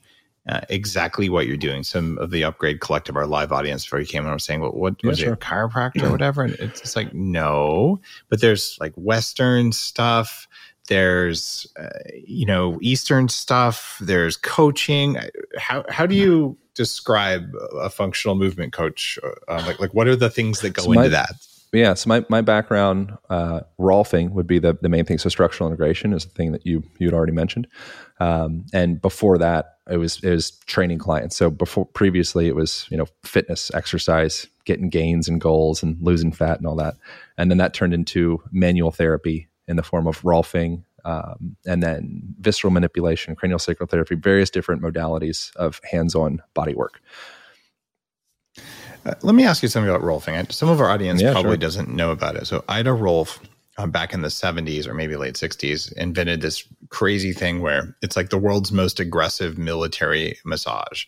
uh, 0.49 0.61
exactly 0.69 1.29
what 1.29 1.47
you're 1.47 1.57
doing. 1.57 1.83
Some 1.83 2.19
of 2.19 2.31
the 2.31 2.45
upgrade 2.45 2.81
collective, 2.81 3.17
our 3.17 3.27
live 3.27 3.53
audience, 3.53 3.85
before 3.85 4.01
you 4.01 4.07
came 4.07 4.25
on, 4.27 4.33
was 4.33 4.45
saying, 4.45 4.61
"Well, 4.61 4.73
what 4.73 5.03
was 5.03 5.19
yeah, 5.19 5.27
sure. 5.27 5.35
it, 5.35 5.41
chiropractor 5.41 6.05
or 6.05 6.11
whatever?" 6.13 6.43
And 6.43 6.55
it's 6.55 6.81
just 6.81 6.97
like 6.97 7.13
no, 7.13 8.01
but 8.29 8.41
there's 8.41 8.77
like 8.81 8.95
Western 8.95 9.73
stuff. 9.73 10.47
There's 10.89 11.67
uh, 11.79 11.89
you 12.25 12.47
know 12.47 12.79
Eastern 12.81 13.29
stuff. 13.29 13.99
There's 14.01 14.37
coaching. 14.37 15.19
How 15.59 15.85
how 15.89 16.07
do 16.07 16.15
you 16.15 16.57
describe 16.75 17.51
a 17.75 17.91
functional 17.91 18.37
movement 18.37 18.73
coach? 18.73 19.19
Uh, 19.49 19.63
like, 19.67 19.81
like 19.81 19.95
what 19.95 20.07
are 20.07 20.17
the 20.17 20.31
things 20.31 20.61
that 20.61 20.71
go 20.71 20.83
so 20.83 20.93
into 20.93 21.05
my, 21.05 21.09
that? 21.09 21.33
Yeah, 21.77 21.95
so 21.95 22.09
my, 22.09 22.25
my 22.29 22.41
background, 22.41 23.17
uh, 23.29 23.61
Rolfing 23.79 24.31
would 24.31 24.47
be 24.47 24.59
the, 24.59 24.79
the 24.81 24.89
main 24.89 25.05
thing. 25.05 25.19
So 25.19 25.29
structural 25.29 25.69
integration 25.69 26.13
is 26.13 26.25
the 26.25 26.31
thing 26.31 26.53
that 26.53 26.67
you 26.67 26.83
you 26.99 27.07
had 27.07 27.15
already 27.15 27.33
mentioned, 27.33 27.67
um, 28.21 28.65
and 28.73 29.01
before 29.01 29.39
that, 29.39 29.79
it 29.91 29.99
was 29.99 30.23
it 30.23 30.31
was 30.31 30.53
training 30.67 30.99
clients. 30.99 31.37
So 31.37 31.51
before 31.51 31.85
previously, 31.87 32.47
it 32.49 32.55
was 32.55 32.87
you 32.91 32.97
know 32.97 33.07
fitness, 33.25 33.71
exercise, 33.75 34.47
getting 34.65 34.89
gains 34.89 35.29
and 35.29 35.41
goals, 35.41 35.83
and 35.83 35.97
losing 36.01 36.33
fat 36.33 36.59
and 36.59 36.67
all 36.67 36.77
that, 36.77 36.95
and 37.37 37.51
then 37.51 37.59
that 37.59 37.75
turned 37.75 37.95
into 37.95 38.43
manual 38.51 38.91
therapy 38.91 39.49
in 39.69 39.77
the 39.77 39.83
form 39.83 40.07
of 40.07 40.23
Rolfing, 40.23 40.85
um, 41.05 41.57
and 41.67 41.83
then 41.83 42.35
visceral 42.41 42.73
manipulation, 42.73 43.37
cranial 43.37 43.59
sacral 43.59 43.87
therapy, 43.87 44.15
various 44.15 44.51
different 44.51 44.83
modalities 44.83 45.55
of 45.57 45.81
hands-on 45.91 46.41
body 46.55 46.75
work. 46.75 47.01
Uh, 49.07 49.15
let 49.23 49.35
me 49.35 49.45
ask 49.45 49.63
you 49.63 49.69
something 49.69 49.89
about 49.89 50.03
Rolfing. 50.03 50.51
Some 50.53 50.69
of 50.69 50.81
our 50.81 50.91
audience 50.91 51.23
Yeah, 51.23 51.33
probably 51.33 51.53
sure. 51.53 51.57
doesn't 51.59 51.89
know 51.89 52.11
about 52.11 52.37
it. 52.37 52.47
So 52.47 52.65
Ida 52.69 52.93
Rolf, 52.93 53.39
uh, 53.79 53.87
back 53.87 54.13
in 54.13 54.23
the 54.23 54.29
70s 54.29 54.87
or 54.87 54.95
maybe 54.95 55.17
late 55.17 55.35
60s, 55.35 55.93
invented 55.93 56.41
this 56.41 56.65
crazy 56.89 57.33
thing 57.33 57.61
where 57.61 57.95
it's 58.03 58.17
like 58.17 58.31
the 58.31 58.39
world's 58.39 58.73
most 58.73 58.99
aggressive 58.99 59.59
military 59.59 60.39
massage, 60.45 61.05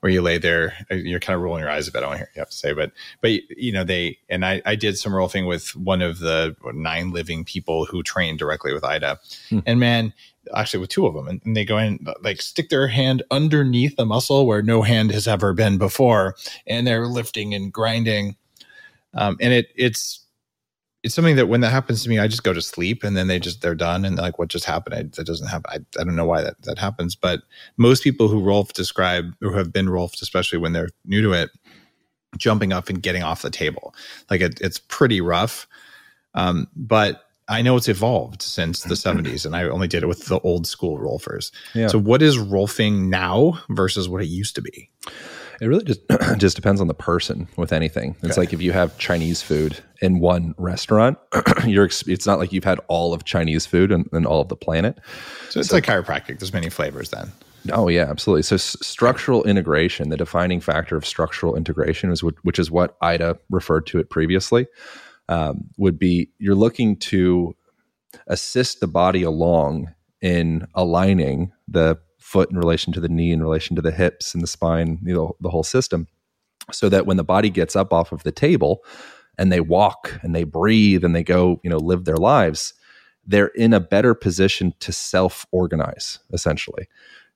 where 0.00 0.10
you 0.10 0.22
lay 0.22 0.38
there, 0.38 0.74
uh, 0.90 0.94
you're 0.94 1.20
kind 1.20 1.36
of 1.36 1.42
rolling 1.42 1.60
your 1.60 1.70
eyes 1.70 1.86
a 1.86 1.92
bit. 1.92 1.98
I 1.98 2.00
don't 2.00 2.08
want 2.10 2.18
to 2.20 2.24
hear 2.24 2.30
you 2.34 2.40
have 2.40 2.50
to 2.50 2.56
say, 2.56 2.72
but 2.72 2.90
but 3.20 3.30
you 3.50 3.70
know 3.70 3.84
they 3.84 4.18
and 4.28 4.44
I 4.44 4.62
I 4.64 4.76
did 4.76 4.96
some 4.98 5.12
Rolfing 5.12 5.46
with 5.46 5.76
one 5.76 6.00
of 6.02 6.18
the 6.18 6.56
nine 6.74 7.12
living 7.12 7.44
people 7.44 7.84
who 7.84 8.02
trained 8.02 8.38
directly 8.38 8.72
with 8.72 8.84
Ida, 8.84 9.20
and 9.66 9.78
man. 9.78 10.12
Actually, 10.54 10.80
with 10.80 10.90
two 10.90 11.06
of 11.06 11.14
them, 11.14 11.28
and, 11.28 11.40
and 11.44 11.56
they 11.56 11.64
go 11.64 11.78
in, 11.78 12.04
like, 12.22 12.40
stick 12.42 12.68
their 12.68 12.88
hand 12.88 13.22
underneath 13.30 13.98
a 13.98 14.04
muscle 14.04 14.46
where 14.46 14.62
no 14.62 14.82
hand 14.82 15.10
has 15.10 15.26
ever 15.26 15.52
been 15.52 15.78
before, 15.78 16.36
and 16.66 16.86
they're 16.86 17.06
lifting 17.06 17.54
and 17.54 17.72
grinding. 17.72 18.36
Um, 19.14 19.36
and 19.40 19.52
it 19.52 19.68
it's 19.76 20.24
it's 21.02 21.14
something 21.14 21.36
that 21.36 21.46
when 21.46 21.60
that 21.60 21.70
happens 21.70 22.02
to 22.02 22.08
me 22.08 22.18
i 22.18 22.26
just 22.26 22.42
go 22.42 22.52
to 22.52 22.60
sleep 22.60 23.04
and 23.04 23.16
then 23.16 23.28
they 23.28 23.38
just 23.38 23.62
they're 23.62 23.76
done 23.76 24.04
and 24.04 24.16
like 24.16 24.38
what 24.38 24.48
just 24.48 24.64
happened 24.64 24.94
I, 24.94 25.02
that 25.02 25.26
doesn't 25.26 25.46
happen 25.46 25.70
I, 25.70 26.00
I 26.00 26.04
don't 26.04 26.16
know 26.16 26.26
why 26.26 26.42
that, 26.42 26.60
that 26.62 26.78
happens 26.78 27.14
but 27.14 27.42
most 27.76 28.02
people 28.02 28.26
who 28.26 28.42
rolf 28.42 28.72
describe 28.72 29.32
who 29.40 29.52
have 29.52 29.72
been 29.72 29.88
rolfed 29.88 30.20
especially 30.20 30.58
when 30.58 30.72
they're 30.72 30.88
new 31.04 31.22
to 31.22 31.32
it 31.32 31.50
jumping 32.36 32.72
up 32.72 32.88
and 32.88 33.02
getting 33.02 33.22
off 33.22 33.42
the 33.42 33.50
table. 33.50 33.94
Like 34.30 34.40
it, 34.40 34.60
it's 34.60 34.78
pretty 34.78 35.20
rough. 35.20 35.66
Um, 36.34 36.68
but 36.76 37.22
i 37.48 37.62
know 37.62 37.76
it's 37.76 37.88
evolved 37.88 38.42
since 38.42 38.82
the 38.82 38.94
70s 38.94 39.46
and 39.46 39.54
i 39.56 39.62
only 39.64 39.88
did 39.88 40.02
it 40.02 40.06
with 40.06 40.26
the 40.26 40.40
old 40.40 40.66
school 40.66 40.98
rolfers 40.98 41.50
Yeah. 41.74 41.88
so 41.88 41.98
what 41.98 42.22
is 42.22 42.36
rolfing 42.36 43.08
now 43.08 43.60
versus 43.70 44.08
what 44.08 44.22
it 44.22 44.26
used 44.26 44.54
to 44.56 44.62
be 44.62 44.90
It 45.60 45.66
really 45.66 45.84
just 45.84 46.00
just 46.38 46.56
depends 46.56 46.80
on 46.82 46.86
the 46.86 46.94
person 46.94 47.48
with 47.56 47.72
anything. 47.72 48.14
It's 48.22 48.32
Okay. 48.32 48.40
like 48.42 48.52
if 48.52 48.60
you 48.60 48.72
have 48.72 48.98
Chinese 48.98 49.40
food 49.40 49.78
in 50.02 50.18
one 50.20 50.54
restaurant, 50.58 51.16
you're 51.64 51.86
it's 51.86 52.26
not 52.26 52.38
like 52.38 52.52
you've 52.52 52.64
had 52.72 52.78
all 52.88 53.14
of 53.14 53.24
Chinese 53.24 53.64
food 53.64 53.90
and, 53.90 54.06
and 54.12 54.26
all 54.26 54.42
of 54.42 54.48
the 54.48 54.56
planet. 54.56 54.98
so 55.48 55.58
it's 55.60 55.72
like 55.72 55.86
chiropractic 55.86 56.38
there's 56.40 56.52
many 56.52 56.68
flavors 56.68 57.08
then 57.10 57.32
Oh 57.72 57.88
yeah, 57.88 58.04
absolutely. 58.08 58.42
So 58.42 58.54
s- 58.56 58.76
structural 58.80 59.42
integration, 59.44 60.10
the 60.10 60.16
defining 60.16 60.60
factor 60.60 60.94
of 60.96 61.04
structural 61.06 61.56
integration 61.56 62.12
is 62.12 62.22
what, 62.22 62.34
which 62.44 62.58
is 62.60 62.70
what 62.70 62.96
Ida 63.00 63.36
referred 63.50 63.86
to 63.88 63.98
it 63.98 64.08
previously, 64.08 64.68
um, 65.28 65.68
would 65.76 65.98
be 65.98 66.30
you're 66.38 66.54
looking 66.54 66.96
to 66.96 67.54
assist 68.26 68.80
the 68.80 68.86
body 68.86 69.22
along 69.22 69.92
in 70.20 70.66
aligning 70.74 71.52
the 71.68 71.98
foot 72.18 72.50
in 72.50 72.58
relation 72.58 72.92
to 72.92 73.00
the 73.00 73.08
knee, 73.08 73.32
in 73.32 73.42
relation 73.42 73.76
to 73.76 73.82
the 73.82 73.92
hips 73.92 74.34
and 74.34 74.42
the 74.42 74.48
spine, 74.48 74.98
you 75.02 75.14
know, 75.14 75.36
the 75.40 75.50
whole 75.50 75.62
system, 75.62 76.08
so 76.72 76.88
that 76.88 77.06
when 77.06 77.16
the 77.16 77.24
body 77.24 77.50
gets 77.50 77.76
up 77.76 77.92
off 77.92 78.12
of 78.12 78.22
the 78.24 78.32
table 78.32 78.84
and 79.38 79.52
they 79.52 79.60
walk 79.60 80.18
and 80.22 80.34
they 80.34 80.44
breathe 80.44 81.04
and 81.04 81.14
they 81.14 81.22
go, 81.22 81.60
you 81.62 81.70
know, 81.70 81.76
live 81.76 82.04
their 82.04 82.16
lives, 82.16 82.74
they're 83.26 83.48
in 83.48 83.72
a 83.72 83.80
better 83.80 84.14
position 84.14 84.72
to 84.80 84.92
self 84.92 85.46
organize, 85.52 86.18
essentially. 86.32 86.88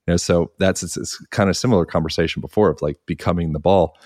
You 0.07 0.15
know, 0.15 0.17
so 0.17 0.53
that's 0.59 0.83
it's, 0.83 0.97
it's 0.97 1.25
kind 1.27 1.51
of 1.51 1.57
similar 1.57 1.85
conversation 1.85 2.41
before 2.41 2.71
of 2.71 2.83
like 2.83 2.97
becoming 3.07 3.53
the 3.53 3.61
ball. 3.61 3.97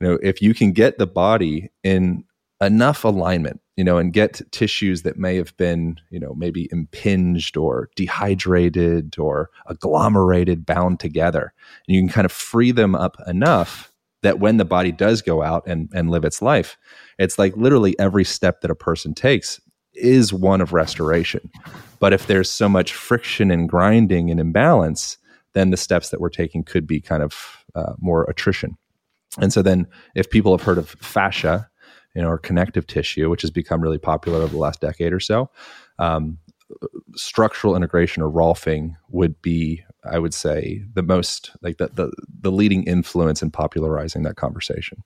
You 0.00 0.08
know, 0.08 0.18
if 0.22 0.40
you 0.40 0.54
can 0.54 0.72
get 0.72 0.98
the 0.98 1.06
body 1.06 1.70
in 1.82 2.24
enough 2.60 3.04
alignment, 3.04 3.60
you 3.76 3.84
know, 3.84 3.98
and 3.98 4.12
get 4.12 4.40
tissues 4.50 5.02
that 5.02 5.16
may 5.16 5.36
have 5.36 5.56
been, 5.56 5.96
you 6.10 6.18
know, 6.18 6.34
maybe 6.34 6.68
impinged 6.72 7.56
or 7.56 7.88
dehydrated 7.94 9.16
or 9.18 9.50
agglomerated, 9.68 10.66
bound 10.66 10.98
together, 11.00 11.52
and 11.86 11.94
you 11.94 12.00
can 12.02 12.08
kind 12.08 12.24
of 12.24 12.32
free 12.32 12.72
them 12.72 12.94
up 12.94 13.16
enough 13.26 13.92
that 14.22 14.40
when 14.40 14.56
the 14.56 14.64
body 14.64 14.90
does 14.90 15.22
go 15.22 15.42
out 15.42 15.62
and, 15.66 15.88
and 15.94 16.10
live 16.10 16.24
its 16.24 16.42
life, 16.42 16.76
it's 17.18 17.38
like 17.38 17.56
literally 17.56 17.98
every 17.98 18.24
step 18.24 18.60
that 18.60 18.70
a 18.70 18.74
person 18.74 19.14
takes 19.14 19.60
is 19.94 20.32
one 20.32 20.60
of 20.60 20.72
restoration. 20.72 21.50
But 22.00 22.12
if 22.12 22.26
there's 22.26 22.50
so 22.50 22.68
much 22.68 22.92
friction 22.92 23.50
and 23.50 23.68
grinding 23.68 24.30
and 24.30 24.40
imbalance, 24.40 25.18
then 25.54 25.70
the 25.70 25.76
steps 25.76 26.10
that 26.10 26.20
we're 26.20 26.28
taking 26.30 26.62
could 26.62 26.86
be 26.86 27.00
kind 27.00 27.22
of 27.22 27.64
uh, 27.74 27.94
more 27.98 28.24
attrition. 28.24 28.76
And 29.40 29.52
so 29.52 29.62
then, 29.62 29.86
if 30.14 30.30
people 30.30 30.56
have 30.56 30.64
heard 30.64 30.78
of 30.78 30.90
fascia, 30.90 31.68
or 32.26 32.38
connective 32.38 32.86
tissue, 32.86 33.28
which 33.30 33.42
has 33.42 33.50
become 33.50 33.80
really 33.80 33.98
popular 33.98 34.38
over 34.38 34.52
the 34.52 34.58
last 34.58 34.80
decade 34.80 35.12
or 35.12 35.20
so, 35.20 35.50
um, 35.98 36.38
structural 37.14 37.76
integration 37.76 38.22
or 38.22 38.30
rolfing 38.30 38.94
would 39.08 39.40
be, 39.42 39.82
I 40.04 40.18
would 40.18 40.34
say, 40.34 40.82
the 40.94 41.02
most 41.02 41.50
like 41.62 41.78
the 41.78 41.88
the, 41.88 42.12
the 42.40 42.52
leading 42.52 42.84
influence 42.84 43.42
in 43.42 43.50
popularizing 43.50 44.22
that 44.22 44.36
conversation. 44.36 45.02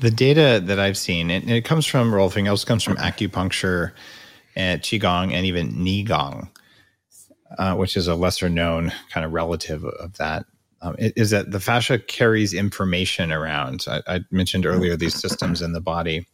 The 0.00 0.10
data 0.10 0.60
that 0.62 0.78
I've 0.78 0.98
seen, 0.98 1.30
and 1.30 1.50
it 1.50 1.64
comes 1.64 1.86
from 1.86 2.12
Rolfing, 2.12 2.50
also 2.50 2.66
comes 2.66 2.84
from 2.84 2.96
acupuncture, 2.96 3.92
and 4.54 4.82
qigong, 4.82 5.32
and 5.32 5.46
even 5.46 5.72
neigong, 5.72 6.50
uh, 7.58 7.74
which 7.76 7.96
is 7.96 8.06
a 8.06 8.14
lesser 8.14 8.50
known 8.50 8.92
kind 9.10 9.24
of 9.24 9.32
relative 9.32 9.84
of 9.84 10.18
that. 10.18 10.44
Um, 10.82 10.94
is 10.98 11.30
that 11.30 11.50
the 11.50 11.60
fascia 11.60 11.98
carries 11.98 12.52
information 12.52 13.32
around? 13.32 13.86
I, 13.88 14.02
I 14.06 14.20
mentioned 14.30 14.66
earlier 14.66 14.96
these 14.96 15.18
systems 15.18 15.62
in 15.62 15.72
the 15.72 15.80
body. 15.80 16.26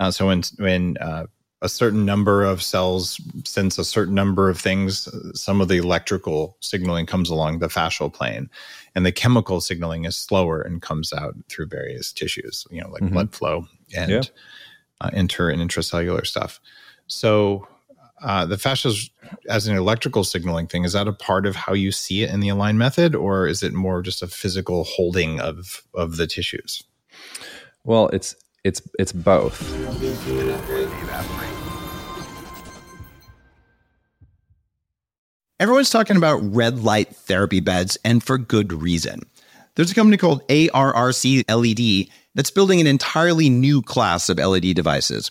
Uh, 0.00 0.10
so 0.10 0.26
when 0.26 0.42
when 0.58 0.96
uh, 0.98 1.26
a 1.62 1.68
certain 1.68 2.04
number 2.04 2.44
of 2.44 2.62
cells 2.62 3.20
sense 3.44 3.78
a 3.78 3.84
certain 3.84 4.14
number 4.14 4.50
of 4.50 4.60
things, 4.60 5.08
some 5.34 5.60
of 5.60 5.68
the 5.68 5.78
electrical 5.78 6.56
signaling 6.60 7.06
comes 7.06 7.30
along 7.30 7.60
the 7.60 7.68
fascial 7.68 8.12
plane, 8.12 8.50
and 8.94 9.06
the 9.06 9.12
chemical 9.12 9.60
signaling 9.60 10.04
is 10.04 10.16
slower 10.16 10.60
and 10.60 10.82
comes 10.82 11.12
out 11.12 11.34
through 11.48 11.66
various 11.68 12.12
tissues, 12.12 12.66
you 12.70 12.80
know, 12.80 12.90
like 12.90 13.02
Mhm. 13.02 13.12
blood 13.12 13.34
flow 13.34 13.66
and 13.96 14.10
Yeah. 14.10 14.22
uh, 15.00 15.10
inter 15.12 15.48
and 15.48 15.62
intracellular 15.62 16.26
stuff. 16.26 16.60
So 17.06 17.66
uh, 18.22 18.46
the 18.46 18.58
fascia 18.58 18.92
as 19.48 19.66
an 19.66 19.76
electrical 19.76 20.24
signaling 20.24 20.66
thing 20.66 20.84
is 20.84 20.94
that 20.94 21.08
a 21.08 21.12
part 21.12 21.46
of 21.46 21.54
how 21.54 21.74
you 21.74 21.92
see 21.92 22.22
it 22.22 22.30
in 22.30 22.40
the 22.40 22.48
align 22.48 22.78
method, 22.78 23.14
or 23.14 23.46
is 23.46 23.62
it 23.62 23.72
more 23.72 24.02
just 24.02 24.22
a 24.22 24.26
physical 24.26 24.84
holding 24.84 25.40
of 25.40 25.82
of 25.94 26.16
the 26.16 26.26
tissues? 26.26 26.82
Well, 27.84 28.08
it's 28.08 28.34
it's 28.64 28.82
it's 28.98 29.12
both. 29.12 29.62
Everyone's 35.58 35.90
talking 35.90 36.16
about 36.16 36.38
red 36.42 36.80
light 36.80 37.14
therapy 37.14 37.60
beds, 37.60 37.96
and 38.04 38.22
for 38.22 38.38
good 38.38 38.72
reason. 38.72 39.22
There's 39.74 39.90
a 39.90 39.94
company 39.94 40.16
called 40.16 40.46
ARRC 40.48 41.44
LED 41.48 42.08
that's 42.34 42.50
building 42.50 42.80
an 42.80 42.86
entirely 42.86 43.50
new 43.50 43.82
class 43.82 44.28
of 44.28 44.38
LED 44.38 44.74
devices. 44.74 45.30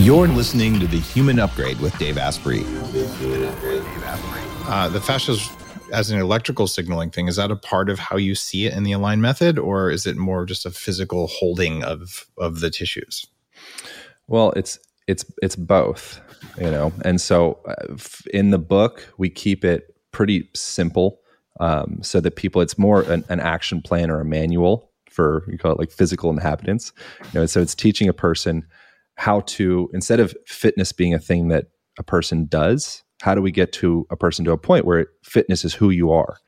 You're 0.00 0.28
listening 0.28 0.80
to 0.80 0.86
the 0.86 0.98
Human 0.98 1.38
Upgrade 1.38 1.78
with 1.78 1.96
Dave 1.98 2.16
Asprey. 2.16 2.64
Uh, 4.66 4.88
the 4.88 4.98
fascia 4.98 5.36
as 5.92 6.10
an 6.10 6.18
electrical 6.18 6.66
signaling 6.66 7.10
thing 7.10 7.28
is 7.28 7.36
that 7.36 7.50
a 7.50 7.56
part 7.56 7.90
of 7.90 7.98
how 7.98 8.16
you 8.16 8.34
see 8.34 8.64
it 8.64 8.72
in 8.72 8.84
the 8.84 8.92
align 8.92 9.20
method, 9.20 9.58
or 9.58 9.90
is 9.90 10.06
it 10.06 10.16
more 10.16 10.46
just 10.46 10.64
a 10.64 10.70
physical 10.70 11.26
holding 11.26 11.84
of 11.84 12.24
of 12.38 12.60
the 12.60 12.70
tissues? 12.70 13.26
Well, 14.26 14.52
it's 14.52 14.78
it's 15.06 15.26
it's 15.42 15.54
both, 15.54 16.18
you 16.58 16.70
know. 16.70 16.94
And 17.04 17.20
so 17.20 17.60
uh, 17.68 17.94
in 18.32 18.52
the 18.52 18.58
book, 18.58 19.06
we 19.18 19.28
keep 19.28 19.66
it 19.66 19.94
pretty 20.12 20.48
simple, 20.54 21.20
um, 21.60 21.98
so 22.00 22.20
that 22.20 22.36
people 22.36 22.62
it's 22.62 22.78
more 22.78 23.02
an, 23.02 23.22
an 23.28 23.38
action 23.38 23.82
plan 23.82 24.10
or 24.10 24.18
a 24.18 24.24
manual 24.24 24.90
for 25.10 25.44
you 25.50 25.58
call 25.58 25.72
it 25.72 25.78
like 25.78 25.90
physical 25.90 26.30
inhabitants. 26.30 26.94
You 27.34 27.40
know, 27.40 27.46
so 27.46 27.60
it's 27.60 27.74
teaching 27.74 28.08
a 28.08 28.14
person 28.14 28.66
how 29.20 29.40
to 29.40 29.90
instead 29.92 30.18
of 30.18 30.34
fitness 30.46 30.92
being 30.92 31.12
a 31.12 31.18
thing 31.18 31.48
that 31.48 31.66
a 31.98 32.02
person 32.02 32.46
does, 32.46 33.02
how 33.20 33.34
do 33.34 33.42
we 33.42 33.50
get 33.50 33.70
to 33.74 34.06
a 34.10 34.16
person 34.16 34.46
to 34.46 34.52
a 34.52 34.56
point 34.56 34.86
where 34.86 35.08
fitness 35.22 35.62
is 35.62 35.74
who 35.74 35.90
you 35.90 36.10
are? 36.10 36.38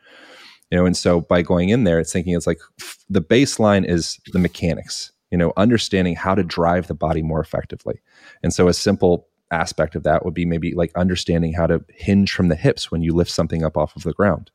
You 0.71 0.79
know, 0.79 0.87
and 0.87 0.97
so 0.97 1.21
by 1.21 1.43
going 1.43 1.69
in 1.69 1.85
there, 1.85 2.01
it's 2.01 2.15
thinking 2.15 2.35
it's 2.35 2.47
like 2.47 2.61
f- 2.81 2.97
the 3.11 3.21
baseline 3.21 3.87
is 3.87 4.19
the 4.33 4.39
mechanics. 4.39 5.13
You 5.31 5.37
know, 5.37 5.53
understanding 5.59 6.15
how 6.15 6.35
to 6.35 6.43
drive 6.43 6.87
the 6.87 6.95
body 6.95 7.23
more 7.23 7.41
effectively, 7.41 8.01
and 8.43 8.55
so 8.55 8.69
a 8.69 8.75
simple 8.75 9.29
aspect 9.51 9.95
of 9.95 10.03
that 10.05 10.25
would 10.25 10.33
be 10.33 10.47
maybe 10.47 10.75
like 10.75 10.93
understanding 10.97 11.53
how 11.53 11.67
to 11.67 11.85
hinge 11.91 12.33
from 12.33 12.49
the 12.49 12.57
hips 12.57 12.91
when 12.91 13.03
you 13.03 13.15
lift 13.15 13.31
something 13.31 13.63
up 13.63 13.77
off 13.77 13.95
of 13.95 14.03
the 14.03 14.15
ground. 14.15 14.51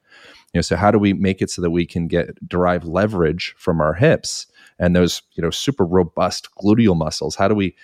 You 0.54 0.58
know, 0.58 0.64
so 0.64 0.76
how 0.76 0.90
do 0.90 0.98
we 0.98 1.14
make 1.14 1.42
it 1.42 1.52
so 1.52 1.62
that 1.62 1.70
we 1.70 1.86
can 1.86 2.08
get 2.08 2.30
derive 2.48 2.84
leverage 2.84 3.54
from 3.58 3.80
our 3.80 3.94
hips 3.94 4.48
and 4.80 4.96
those, 4.96 5.22
you 5.34 5.44
know, 5.44 5.52
super 5.52 5.86
robust 5.86 6.50
gluteal 6.56 6.98
muscles? 6.98 7.36
How 7.36 7.48
do 7.48 7.54
we 7.56 7.76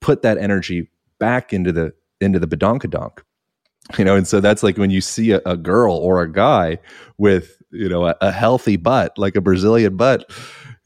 put 0.00 0.22
that 0.22 0.38
energy 0.38 0.88
back 1.18 1.52
into 1.52 1.72
the 1.72 1.92
into 2.20 2.38
the 2.38 2.46
badonkadonk? 2.46 3.18
You 3.98 4.04
know, 4.04 4.16
and 4.16 4.26
so 4.26 4.40
that's 4.40 4.62
like 4.62 4.78
when 4.78 4.90
you 4.90 5.00
see 5.00 5.30
a, 5.30 5.40
a 5.46 5.56
girl 5.56 5.94
or 5.94 6.20
a 6.20 6.30
guy 6.30 6.78
with, 7.18 7.62
you 7.70 7.88
know, 7.88 8.06
a, 8.06 8.16
a 8.20 8.32
healthy 8.32 8.76
butt, 8.76 9.16
like 9.16 9.36
a 9.36 9.40
Brazilian 9.40 9.96
butt, 9.96 10.28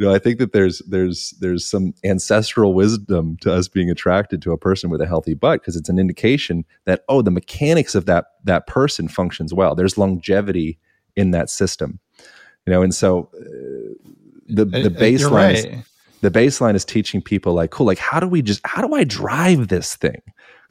you 0.00 0.06
know, 0.06 0.14
I 0.14 0.18
think 0.18 0.38
that 0.38 0.52
there's 0.52 0.78
there's 0.88 1.30
there's 1.40 1.66
some 1.66 1.92
ancestral 2.04 2.72
wisdom 2.72 3.36
to 3.42 3.52
us 3.52 3.68
being 3.68 3.90
attracted 3.90 4.40
to 4.42 4.52
a 4.52 4.56
person 4.56 4.88
with 4.88 5.02
a 5.02 5.06
healthy 5.06 5.34
butt 5.34 5.60
because 5.60 5.76
it's 5.76 5.90
an 5.90 5.98
indication 5.98 6.64
that 6.86 7.04
oh, 7.10 7.20
the 7.20 7.30
mechanics 7.30 7.94
of 7.94 8.06
that 8.06 8.26
that 8.44 8.66
person 8.66 9.08
functions 9.08 9.52
well. 9.52 9.74
There's 9.74 9.98
longevity 9.98 10.78
in 11.16 11.32
that 11.32 11.50
system, 11.50 12.00
you 12.66 12.72
know, 12.72 12.80
and 12.80 12.94
so 12.94 13.28
uh, 13.34 14.10
the 14.48 14.64
the 14.64 14.88
baseline 14.90 15.30
right. 15.32 15.56
is, 15.56 15.89
the 16.20 16.30
baseline 16.30 16.74
is 16.74 16.84
teaching 16.84 17.22
people 17.22 17.54
like 17.54 17.70
cool, 17.70 17.86
like 17.86 17.98
how 17.98 18.20
do 18.20 18.28
we 18.28 18.42
just 18.42 18.60
how 18.64 18.86
do 18.86 18.94
I 18.94 19.04
drive 19.04 19.68
this 19.68 19.96
thing? 19.96 20.22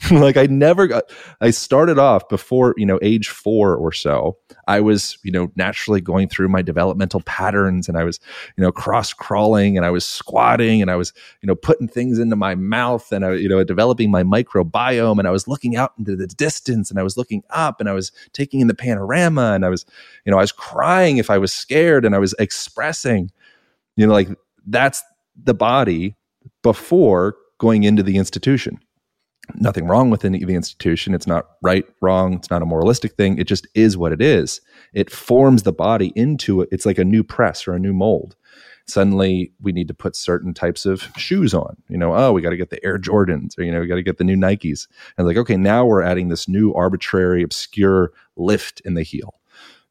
like 0.12 0.38
I 0.38 0.46
never 0.46 0.88
got, 0.88 1.12
I 1.42 1.50
started 1.50 2.00
off 2.00 2.30
before, 2.30 2.74
you 2.78 2.86
know, 2.86 3.00
age 3.02 3.28
four 3.28 3.76
or 3.76 3.92
so. 3.92 4.38
I 4.66 4.80
was, 4.80 5.18
you 5.24 5.32
know, 5.32 5.52
naturally 5.58 6.00
going 6.00 6.30
through 6.30 6.48
my 6.48 6.62
developmental 6.62 7.20
patterns 7.22 7.90
and 7.90 7.98
I 7.98 8.06
was, 8.06 8.20
you 8.56 8.64
know, 8.64 8.72
cross 8.72 9.12
crawling 9.12 9.76
and 9.76 9.86
I 9.86 9.90
was 9.90 10.06
squatting 10.06 10.82
and 10.82 10.90
I 10.90 10.96
was, 10.96 11.12
you 11.42 11.48
know, 11.48 11.56
putting 11.56 11.88
things 11.90 12.18
into 12.18 12.38
my 12.38 12.56
mouth 12.56 13.12
and 13.12 13.26
I, 13.26 13.34
you 13.34 13.50
know, 13.50 13.62
developing 13.66 14.10
my 14.10 14.24
microbiome 14.24 15.20
and 15.20 15.28
I 15.28 15.32
was 15.32 15.50
looking 15.50 15.76
out 15.76 15.92
into 15.98 16.16
the 16.16 16.28
distance 16.28 16.90
and 16.90 16.98
I 16.98 17.04
was 17.04 17.18
looking 17.18 17.44
up 17.50 17.82
and 17.82 17.90
I 17.90 17.94
was 17.94 18.14
taking 18.32 18.62
in 18.62 18.68
the 18.68 18.76
panorama 18.76 19.52
and 19.54 19.66
I 19.66 19.70
was, 19.70 19.86
you 20.24 20.32
know, 20.32 20.38
I 20.38 20.42
was 20.42 20.54
crying 20.54 21.18
if 21.18 21.30
I 21.30 21.38
was 21.38 21.52
scared 21.52 22.06
and 22.06 22.16
I 22.16 22.20
was 22.20 22.34
expressing, 22.40 23.32
you 23.98 24.08
know, 24.08 24.14
like 24.14 24.30
that's 24.66 25.04
the 25.44 25.54
body 25.54 26.16
before 26.64 27.36
going 27.58 27.84
into 27.84 28.04
the 28.04 28.18
institution 28.18 28.80
nothing 29.56 29.88
wrong 29.88 30.10
with 30.10 30.22
the 30.22 30.28
institution. 30.28 31.14
It's 31.14 31.28
not 31.28 31.48
right, 31.62 31.86
wrong. 32.02 32.34
It's 32.36 32.50
not 32.50 32.62
a 32.62 32.66
moralistic 32.66 33.14
thing. 33.14 33.38
It 33.38 33.46
just 33.46 33.68
is 33.74 33.98
what 33.98 34.12
it 34.12 34.22
is. 34.22 34.62
It 34.94 35.10
forms 35.10 35.64
the 35.64 35.74
body 35.74 36.12
into 36.16 36.62
it. 36.62 36.70
It's 36.72 36.86
like 36.86 36.98
a 36.98 37.06
new 37.06 37.24
press 37.24 37.68
or 37.68 37.74
a 37.74 37.80
new 37.80 37.94
mold. 37.94 38.36
Suddenly, 38.88 39.54
we 39.62 39.72
need 39.72 39.88
to 39.88 39.94
put 39.94 40.16
certain 40.16 40.54
types 40.54 40.86
of 40.86 41.10
shoes 41.16 41.54
on. 41.54 41.78
You 41.90 41.98
know, 41.98 42.16
oh, 42.16 42.34
we 42.34 42.42
got 42.42 42.50
to 42.50 42.58
get 42.58 42.72
the 42.72 42.84
Air 42.84 42.98
Jordans, 42.98 43.58
or 43.58 43.64
you 43.64 43.72
know, 43.72 43.80
we 43.80 43.88
got 43.88 43.96
to 43.96 44.04
get 44.04 44.18
the 44.18 44.24
new 44.24 44.36
Nikes. 44.36 44.88
And 45.18 45.28
like, 45.28 45.38
okay, 45.38 45.58
now 45.58 45.86
we're 45.86 46.02
adding 46.02 46.30
this 46.30 46.48
new 46.48 46.74
arbitrary, 46.74 47.44
obscure 47.44 48.12
lift 48.36 48.82
in 48.82 48.96
the 48.96 49.04
heel. 49.04 49.36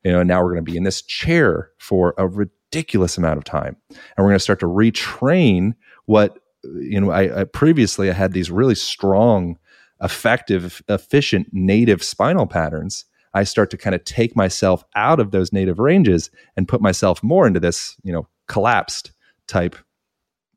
You 0.02 0.12
know, 0.12 0.22
now 0.22 0.42
we're 0.42 0.52
going 0.52 0.64
to 0.64 0.70
be 0.70 0.76
in 0.76 0.84
this 0.84 1.02
chair 1.02 1.70
for 1.78 2.14
a 2.18 2.26
ridiculous 2.70 3.16
amount 3.16 3.38
of 3.38 3.44
time, 3.44 3.76
and 3.90 3.98
we're 4.18 4.24
going 4.24 4.34
to 4.34 4.40
start 4.40 4.60
to 4.60 4.66
retrain 4.66 5.74
what 6.06 6.38
you 6.64 7.00
know, 7.00 7.10
I, 7.10 7.40
I 7.42 7.44
previously 7.44 8.10
I 8.10 8.12
had 8.12 8.32
these 8.32 8.50
really 8.50 8.74
strong, 8.74 9.58
effective, 10.02 10.82
efficient 10.88 11.48
native 11.52 12.02
spinal 12.02 12.46
patterns. 12.46 13.04
I 13.34 13.44
start 13.44 13.70
to 13.70 13.76
kind 13.76 13.94
of 13.94 14.04
take 14.04 14.34
myself 14.34 14.82
out 14.96 15.20
of 15.20 15.30
those 15.30 15.52
native 15.52 15.78
ranges 15.78 16.30
and 16.56 16.66
put 16.66 16.80
myself 16.80 17.22
more 17.22 17.46
into 17.46 17.60
this, 17.60 17.96
you 18.02 18.12
know, 18.12 18.26
collapsed 18.48 19.12
type 19.46 19.76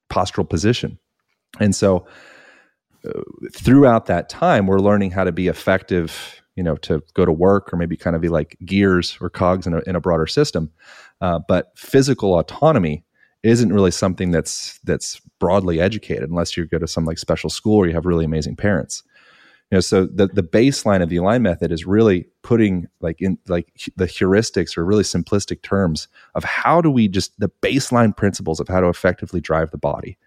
postural 0.09 0.49
position. 0.49 0.97
And 1.59 1.75
so 1.75 2.05
uh, 3.05 3.21
throughout 3.53 4.05
that 4.07 4.29
time, 4.29 4.67
we're 4.67 4.79
learning 4.79 5.11
how 5.11 5.23
to 5.23 5.31
be 5.31 5.47
effective, 5.47 6.41
you 6.55 6.63
know, 6.63 6.75
to 6.77 7.03
go 7.13 7.25
to 7.25 7.31
work 7.31 7.71
or 7.73 7.77
maybe 7.77 7.97
kind 7.97 8.15
of 8.15 8.21
be 8.21 8.29
like 8.29 8.57
gears 8.65 9.17
or 9.21 9.29
cogs 9.29 9.67
in 9.67 9.73
a, 9.73 9.79
in 9.81 9.95
a 9.95 10.01
broader 10.01 10.27
system. 10.27 10.71
Uh, 11.21 11.39
but 11.47 11.71
physical 11.77 12.37
autonomy 12.37 13.03
isn't 13.43 13.73
really 13.73 13.91
something 13.91 14.31
that's 14.31 14.79
that's 14.83 15.19
broadly 15.39 15.79
educated 15.79 16.29
unless 16.29 16.55
you 16.55 16.65
go 16.65 16.77
to 16.77 16.87
some 16.87 17.05
like 17.05 17.17
special 17.17 17.49
school 17.49 17.77
or 17.77 17.87
you 17.87 17.93
have 17.93 18.05
really 18.05 18.25
amazing 18.25 18.55
parents. 18.55 19.03
You 19.71 19.77
know 19.77 19.81
so 19.81 20.05
the 20.05 20.27
the 20.27 20.43
baseline 20.43 21.01
of 21.01 21.09
the 21.09 21.17
align 21.17 21.41
method 21.43 21.71
is 21.71 21.85
really 21.85 22.27
putting 22.43 22.87
like 22.99 23.21
in 23.21 23.37
like 23.47 23.71
the 23.95 24.05
heuristics 24.05 24.77
or 24.77 24.85
really 24.85 25.03
simplistic 25.03 25.61
terms 25.61 26.07
of 26.35 26.43
how 26.43 26.81
do 26.81 26.91
we 26.91 27.07
just 27.07 27.39
the 27.39 27.49
baseline 27.61 28.15
principles 28.15 28.59
of 28.59 28.67
how 28.67 28.81
to 28.81 28.89
effectively 28.89 29.39
drive 29.39 29.71
the 29.71 29.77
body. 29.77 30.17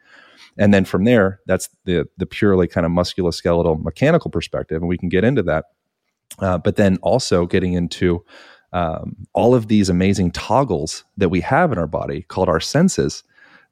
And 0.56 0.72
then 0.72 0.84
from 0.84 1.04
there 1.04 1.40
that's 1.46 1.68
the 1.84 2.08
the 2.16 2.26
purely 2.26 2.66
kind 2.66 2.86
of 2.86 2.92
musculoskeletal 2.92 3.82
mechanical 3.82 4.30
perspective 4.30 4.80
and 4.80 4.88
we 4.88 4.98
can 4.98 5.08
get 5.08 5.24
into 5.24 5.42
that. 5.42 5.66
Uh, 6.40 6.58
but 6.58 6.76
then 6.76 6.96
also 7.02 7.46
getting 7.46 7.74
into 7.74 8.24
um, 8.74 9.14
all 9.32 9.54
of 9.54 9.68
these 9.68 9.88
amazing 9.88 10.32
toggles 10.32 11.04
that 11.16 11.30
we 11.30 11.40
have 11.40 11.72
in 11.72 11.78
our 11.78 11.86
body 11.86 12.22
called 12.22 12.48
our 12.48 12.60
senses 12.60 13.22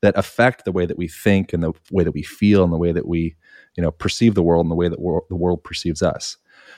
that 0.00 0.16
affect 0.16 0.64
the 0.64 0.72
way 0.72 0.86
that 0.86 0.96
we 0.96 1.08
think 1.08 1.52
and 1.52 1.62
the 1.62 1.72
way 1.90 2.04
that 2.04 2.14
we 2.14 2.22
feel 2.22 2.64
and 2.64 2.72
the 2.72 2.78
way 2.78 2.92
that 2.92 3.06
we 3.06 3.36
you 3.76 3.82
know 3.82 3.90
perceive 3.90 4.34
the 4.34 4.42
world 4.42 4.64
and 4.64 4.70
the 4.70 4.76
way 4.76 4.88
that 4.88 5.00
wor- 5.00 5.24
the 5.28 5.36
world 5.36 5.62
perceives 5.62 6.02
us. 6.02 6.36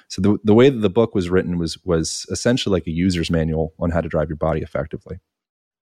So 0.09 0.23
the, 0.23 0.39
the 0.43 0.55
way 0.55 0.71
that 0.71 0.81
the 0.81 0.91
book 0.91 1.15
was 1.15 1.29
written 1.29 1.59
was 1.59 1.79
was 1.85 2.27
essentially 2.31 2.73
like 2.73 2.87
a 2.87 2.91
user's 2.91 3.31
manual 3.31 3.75
on 3.79 3.91
how 3.91 4.01
to 4.01 4.09
drive 4.09 4.29
your 4.29 4.37
body 4.37 4.61
effectively. 4.61 5.21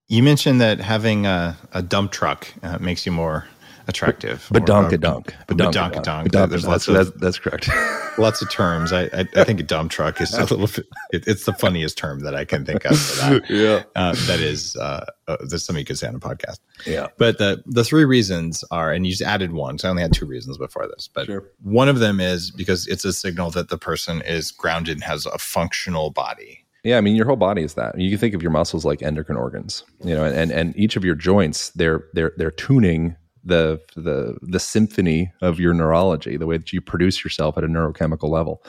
You 0.08 0.22
mentioned 0.22 0.60
that 0.60 0.80
having 0.80 1.26
a, 1.26 1.56
a 1.72 1.80
dump 1.80 2.10
truck 2.10 2.52
uh, 2.62 2.78
makes 2.80 3.06
you 3.06 3.12
more 3.12 3.46
attractive. 3.88 4.48
Badonkadonk. 4.52 5.32
Badonkadonk. 5.46 6.50
There's 6.50 6.66
lots 6.66 6.88
of 6.88 6.94
that's, 6.94 7.10
that's 7.12 7.38
correct. 7.38 7.68
lots 8.18 8.42
of 8.42 8.50
terms. 8.50 8.92
I, 8.92 9.04
I, 9.04 9.26
I 9.36 9.44
think 9.44 9.60
a 9.60 9.62
dump 9.62 9.90
truck 9.90 10.20
is 10.20 10.32
a 10.34 10.40
little. 10.42 10.84
It, 11.12 11.26
it's 11.26 11.44
the 11.44 11.52
funniest 11.52 11.98
term 11.98 12.20
that 12.20 12.34
I 12.34 12.44
can 12.44 12.64
think 12.64 12.84
of 12.84 12.98
for 12.98 13.16
that. 13.20 13.50
yeah. 13.50 13.82
Uh, 13.94 14.14
that 14.26 14.40
is 14.40 14.76
uh, 14.76 15.04
uh, 15.28 15.36
that's 15.48 15.64
something 15.64 15.80
you 15.80 15.86
could 15.86 15.98
say 15.98 16.08
on 16.08 16.14
a 16.14 16.20
podcast. 16.20 16.60
Yeah. 16.86 17.08
But 17.18 17.38
the 17.38 17.62
the 17.66 17.84
three 17.84 18.04
reasons 18.04 18.64
are, 18.70 18.92
and 18.92 19.06
you 19.06 19.12
just 19.12 19.22
added 19.22 19.52
one. 19.52 19.78
So 19.78 19.88
I 19.88 19.90
only 19.90 20.02
had 20.02 20.12
two 20.12 20.26
reasons 20.26 20.58
before 20.58 20.86
this, 20.88 21.08
but 21.08 21.26
sure. 21.26 21.44
one 21.62 21.88
of 21.88 21.98
them 21.98 22.20
is 22.20 22.50
because 22.50 22.86
it's 22.86 23.04
a 23.04 23.12
signal 23.12 23.50
that 23.50 23.68
the 23.68 23.78
person 23.78 24.22
is 24.22 24.50
grounded 24.50 24.96
and 24.96 25.04
has 25.04 25.26
a 25.26 25.38
functional 25.38 26.10
body. 26.10 26.66
Yeah, 26.84 26.98
I 26.98 27.00
mean 27.00 27.14
your 27.14 27.26
whole 27.26 27.36
body 27.36 27.62
is 27.62 27.74
that. 27.74 27.98
You 27.98 28.10
can 28.10 28.18
think 28.18 28.34
of 28.34 28.42
your 28.42 28.50
muscles 28.50 28.84
like 28.84 29.02
endocrine 29.02 29.38
organs, 29.38 29.84
you 30.04 30.14
know, 30.14 30.24
and 30.24 30.50
and 30.50 30.76
each 30.76 30.96
of 30.96 31.04
your 31.04 31.14
joints, 31.14 31.70
they're 31.70 32.06
they're 32.12 32.32
they're 32.36 32.50
tuning 32.50 33.16
the 33.44 33.80
the 33.96 34.36
the 34.42 34.60
symphony 34.60 35.32
of 35.40 35.58
your 35.58 35.74
neurology, 35.74 36.36
the 36.36 36.46
way 36.46 36.56
that 36.56 36.72
you 36.72 36.80
produce 36.80 37.24
yourself 37.24 37.58
at 37.58 37.64
a 37.64 37.68
neurochemical 37.68 38.28
level. 38.28 38.62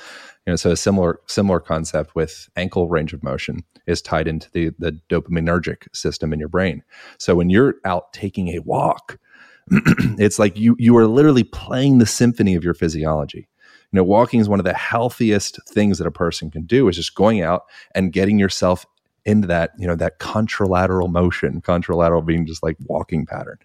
You 0.45 0.51
know, 0.51 0.55
so 0.55 0.71
a 0.71 0.77
similar 0.77 1.19
similar 1.27 1.59
concept 1.59 2.15
with 2.15 2.49
ankle 2.55 2.89
range 2.89 3.13
of 3.13 3.23
motion 3.23 3.63
is 3.87 4.01
tied 4.01 4.27
into 4.27 4.49
the 4.51 4.71
the 4.79 4.99
dopaminergic 5.09 5.93
system 5.95 6.33
in 6.33 6.39
your 6.39 6.49
brain. 6.49 6.83
So 7.17 7.35
when 7.35 7.49
you're 7.49 7.75
out 7.85 8.13
taking 8.13 8.49
a 8.49 8.59
walk, 8.59 9.19
it's 9.69 10.39
like 10.39 10.57
you 10.57 10.75
you 10.79 10.97
are 10.97 11.07
literally 11.07 11.43
playing 11.43 11.99
the 11.99 12.05
symphony 12.05 12.55
of 12.55 12.63
your 12.63 12.73
physiology. 12.73 13.47
You 13.91 13.97
know, 13.97 14.03
walking 14.03 14.39
is 14.39 14.49
one 14.49 14.59
of 14.59 14.65
the 14.65 14.73
healthiest 14.73 15.59
things 15.69 15.99
that 15.99 16.07
a 16.07 16.11
person 16.11 16.49
can 16.49 16.63
do 16.63 16.87
is 16.87 16.95
just 16.95 17.13
going 17.13 17.43
out 17.43 17.65
and 17.93 18.11
getting 18.11 18.39
yourself 18.39 18.87
into 19.23 19.47
that, 19.47 19.71
you 19.77 19.87
know, 19.87 19.95
that 19.95 20.19
contralateral 20.19 21.09
motion, 21.09 21.61
contralateral 21.61 22.25
being 22.25 22.45
just 22.45 22.63
like 22.63 22.75
walking 22.87 23.25
pattern 23.25 23.57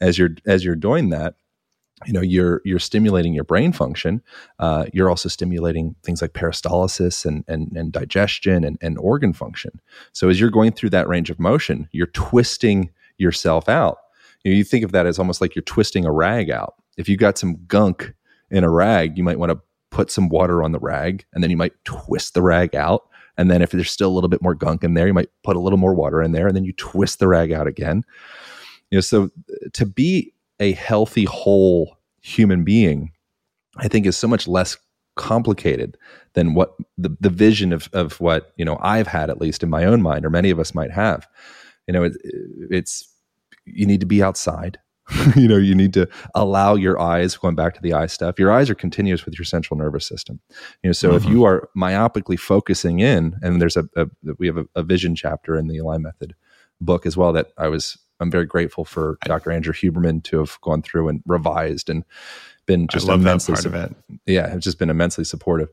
as 0.00 0.18
you're 0.18 0.30
as 0.46 0.64
you're 0.64 0.76
doing 0.76 1.10
that 1.10 1.34
you 2.06 2.12
know 2.12 2.20
you're 2.20 2.62
you're 2.64 2.78
stimulating 2.78 3.34
your 3.34 3.44
brain 3.44 3.72
function. 3.72 4.22
Uh, 4.58 4.86
you're 4.92 5.10
also 5.10 5.28
stimulating 5.28 5.94
things 6.02 6.22
like 6.22 6.32
peristalsis 6.32 7.24
and 7.24 7.44
and, 7.48 7.76
and 7.76 7.92
digestion 7.92 8.64
and, 8.64 8.78
and 8.80 8.98
organ 8.98 9.32
function. 9.32 9.80
So 10.12 10.28
as 10.28 10.40
you're 10.40 10.50
going 10.50 10.72
through 10.72 10.90
that 10.90 11.08
range 11.08 11.30
of 11.30 11.40
motion 11.40 11.88
you're 11.92 12.06
twisting 12.08 12.90
yourself 13.18 13.68
out. 13.68 13.98
You, 14.44 14.52
know, 14.52 14.58
you 14.58 14.64
think 14.64 14.84
of 14.84 14.92
that 14.92 15.06
as 15.06 15.18
almost 15.18 15.40
like 15.40 15.56
you're 15.56 15.62
twisting 15.62 16.04
a 16.04 16.12
rag 16.12 16.50
out. 16.50 16.74
If 16.96 17.08
you've 17.08 17.18
got 17.18 17.38
some 17.38 17.56
gunk 17.66 18.14
in 18.50 18.64
a 18.64 18.70
rag 18.70 19.18
you 19.18 19.24
might 19.24 19.38
want 19.38 19.50
to 19.50 19.60
put 19.90 20.10
some 20.10 20.28
water 20.28 20.62
on 20.62 20.72
the 20.72 20.78
rag 20.78 21.24
and 21.32 21.42
then 21.42 21.50
you 21.50 21.56
might 21.56 21.72
twist 21.84 22.34
the 22.34 22.42
rag 22.42 22.76
out. 22.76 23.08
And 23.36 23.50
then 23.50 23.62
if 23.62 23.70
there's 23.70 23.90
still 23.90 24.10
a 24.10 24.14
little 24.14 24.28
bit 24.28 24.42
more 24.42 24.54
gunk 24.54 24.84
in 24.84 24.94
there 24.94 25.06
you 25.08 25.14
might 25.14 25.30
put 25.42 25.56
a 25.56 25.60
little 25.60 25.78
more 25.78 25.94
water 25.94 26.22
in 26.22 26.30
there 26.30 26.46
and 26.46 26.54
then 26.54 26.64
you 26.64 26.72
twist 26.74 27.18
the 27.18 27.26
rag 27.26 27.50
out 27.50 27.66
again 27.66 28.04
you 28.90 28.96
know 28.96 29.00
so 29.00 29.30
to 29.72 29.86
be 29.86 30.32
a 30.60 30.72
healthy 30.72 31.24
whole 31.24 31.96
human 32.20 32.64
being 32.64 33.12
i 33.78 33.88
think 33.88 34.06
is 34.06 34.16
so 34.16 34.28
much 34.28 34.48
less 34.48 34.76
complicated 35.16 35.96
than 36.34 36.54
what 36.54 36.74
the, 36.96 37.14
the 37.20 37.30
vision 37.30 37.72
of, 37.72 37.88
of 37.92 38.20
what 38.20 38.52
you 38.56 38.64
know 38.64 38.78
i've 38.82 39.06
had 39.06 39.30
at 39.30 39.40
least 39.40 39.62
in 39.62 39.70
my 39.70 39.84
own 39.84 40.00
mind 40.00 40.24
or 40.24 40.30
many 40.30 40.50
of 40.50 40.60
us 40.60 40.74
might 40.74 40.92
have 40.92 41.26
you 41.86 41.92
know 41.92 42.04
it, 42.04 42.12
it's 42.70 43.08
you 43.74 43.86
need 43.86 44.00
to 44.00 44.06
be 44.06 44.22
outside. 44.22 44.78
you 45.36 45.48
know, 45.48 45.56
you 45.56 45.74
need 45.74 45.94
to 45.94 46.06
allow 46.34 46.74
your 46.74 47.00
eyes, 47.00 47.36
going 47.36 47.54
back 47.54 47.74
to 47.74 47.80
the 47.80 47.94
eye 47.94 48.06
stuff, 48.06 48.38
your 48.38 48.52
eyes 48.52 48.68
are 48.68 48.74
continuous 48.74 49.24
with 49.24 49.38
your 49.38 49.44
central 49.44 49.78
nervous 49.78 50.06
system. 50.06 50.38
You 50.82 50.88
know, 50.88 50.92
so 50.92 51.08
mm-hmm. 51.08 51.16
if 51.16 51.24
you 51.24 51.44
are 51.44 51.70
myopically 51.74 52.38
focusing 52.38 53.00
in, 53.00 53.38
and 53.40 53.60
there's 53.60 53.76
a, 53.76 53.88
a 53.96 54.06
we 54.38 54.46
have 54.46 54.58
a, 54.58 54.66
a, 54.74 54.82
vision 54.82 55.14
chapter 55.14 55.56
in 55.56 55.66
the 55.66 55.78
Align 55.78 56.02
Method 56.02 56.34
book 56.82 57.06
as 57.06 57.16
well 57.16 57.32
that 57.32 57.52
I 57.56 57.68
was, 57.68 57.96
I'm 58.20 58.30
very 58.30 58.46
grateful 58.46 58.84
for 58.84 59.18
Dr. 59.24 59.50
Andrew 59.50 59.72
Huberman 59.72 60.22
to 60.24 60.38
have 60.38 60.60
gone 60.60 60.82
through 60.82 61.08
and 61.08 61.22
revised 61.26 61.88
and 61.88 62.04
been 62.66 62.86
just 62.88 63.08
immensely 63.08 63.54
part 63.54 63.66
of 63.66 63.74
it. 63.74 63.94
Yeah, 64.26 64.54
it's 64.54 64.64
just 64.64 64.78
been 64.78 64.90
immensely 64.90 65.24
supportive. 65.24 65.68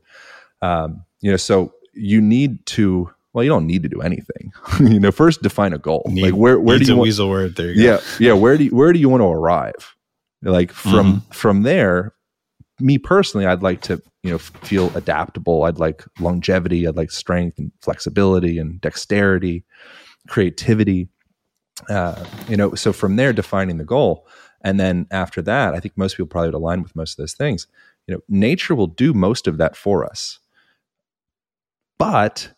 Um, 0.62 1.04
you 1.20 1.30
know, 1.30 1.36
so 1.36 1.74
you 1.92 2.20
need 2.20 2.64
to 2.66 3.10
well, 3.36 3.44
you 3.44 3.50
don't 3.50 3.66
need 3.66 3.82
to 3.82 3.88
do 3.90 4.00
anything. 4.00 4.50
you 4.80 4.98
know, 4.98 5.12
first 5.12 5.42
define 5.42 5.74
a 5.74 5.78
goal. 5.78 6.06
Need, 6.08 6.22
like 6.22 6.34
where 6.34 6.58
where 6.58 6.78
do 6.78 6.86
you 6.86 6.94
want, 6.94 7.02
weasel 7.02 7.28
word? 7.28 7.56
There 7.56 7.70
you 7.70 7.82
yeah, 7.82 7.96
go. 7.98 8.02
Yeah, 8.18 8.32
Where 8.32 8.56
do 8.56 8.64
you, 8.64 8.70
where 8.70 8.94
do 8.94 8.98
you 8.98 9.10
want 9.10 9.20
to 9.20 9.26
arrive? 9.26 9.94
Like 10.40 10.72
from 10.72 11.06
mm-hmm. 11.06 11.30
from 11.32 11.62
there, 11.62 12.14
me 12.80 12.96
personally, 12.96 13.44
I'd 13.44 13.62
like 13.62 13.82
to 13.82 14.02
you 14.22 14.30
know 14.30 14.38
feel 14.38 14.94
adaptable. 14.96 15.64
I'd 15.64 15.78
like 15.78 16.02
longevity. 16.18 16.88
I'd 16.88 16.96
like 16.96 17.10
strength 17.10 17.58
and 17.58 17.72
flexibility 17.82 18.58
and 18.58 18.80
dexterity, 18.80 19.64
creativity. 20.28 21.08
Uh, 21.88 22.24
you 22.48 22.56
know, 22.56 22.74
so 22.74 22.92
from 22.92 23.16
there, 23.16 23.32
defining 23.32 23.76
the 23.76 23.84
goal, 23.84 24.26
and 24.62 24.80
then 24.80 25.06
after 25.10 25.42
that, 25.42 25.74
I 25.74 25.80
think 25.80 25.96
most 25.96 26.16
people 26.16 26.28
probably 26.28 26.48
would 26.48 26.54
align 26.54 26.82
with 26.82 26.96
most 26.96 27.12
of 27.12 27.22
those 27.22 27.34
things. 27.34 27.66
You 28.06 28.14
know, 28.14 28.20
nature 28.28 28.74
will 28.74 28.86
do 28.86 29.12
most 29.12 29.46
of 29.46 29.58
that 29.58 29.76
for 29.76 30.04
us, 30.04 30.38
but 31.98 32.52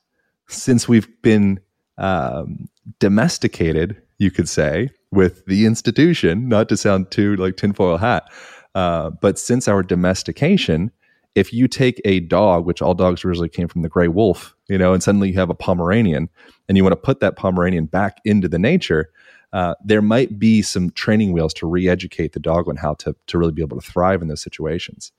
since 0.48 0.88
we've 0.88 1.08
been 1.22 1.60
um, 1.98 2.68
domesticated, 3.00 4.00
you 4.18 4.30
could 4.30 4.48
say, 4.48 4.90
with 5.10 5.44
the 5.46 5.66
institution, 5.66 6.48
not 6.48 6.68
to 6.68 6.76
sound 6.76 7.10
too 7.10 7.36
like 7.36 7.56
tinfoil 7.56 7.96
hat, 7.96 8.30
uh, 8.74 9.10
but 9.10 9.38
since 9.38 9.68
our 9.68 9.82
domestication, 9.82 10.90
if 11.38 11.52
you 11.52 11.68
take 11.68 12.00
a 12.04 12.20
dog, 12.20 12.66
which 12.66 12.82
all 12.82 12.94
dogs 12.94 13.24
originally 13.24 13.48
came 13.48 13.68
from 13.68 13.82
the 13.82 13.88
gray 13.88 14.08
wolf, 14.08 14.54
you 14.68 14.78
know, 14.78 14.92
and 14.92 15.02
suddenly 15.02 15.28
you 15.28 15.34
have 15.34 15.50
a 15.50 15.54
Pomeranian, 15.54 16.28
and 16.68 16.76
you 16.76 16.82
want 16.82 16.92
to 16.92 16.96
put 16.96 17.20
that 17.20 17.36
Pomeranian 17.36 17.86
back 17.86 18.20
into 18.24 18.48
the 18.48 18.58
nature, 18.58 19.10
uh, 19.52 19.74
there 19.84 20.02
might 20.02 20.38
be 20.38 20.60
some 20.60 20.90
training 20.90 21.32
wheels 21.32 21.54
to 21.54 21.66
re-educate 21.66 22.32
the 22.32 22.40
dog 22.40 22.68
on 22.68 22.76
how 22.76 22.94
to 22.94 23.16
to 23.26 23.38
really 23.38 23.52
be 23.52 23.62
able 23.62 23.80
to 23.80 23.90
thrive 23.90 24.20
in 24.20 24.28
those 24.28 24.42
situations. 24.42 25.12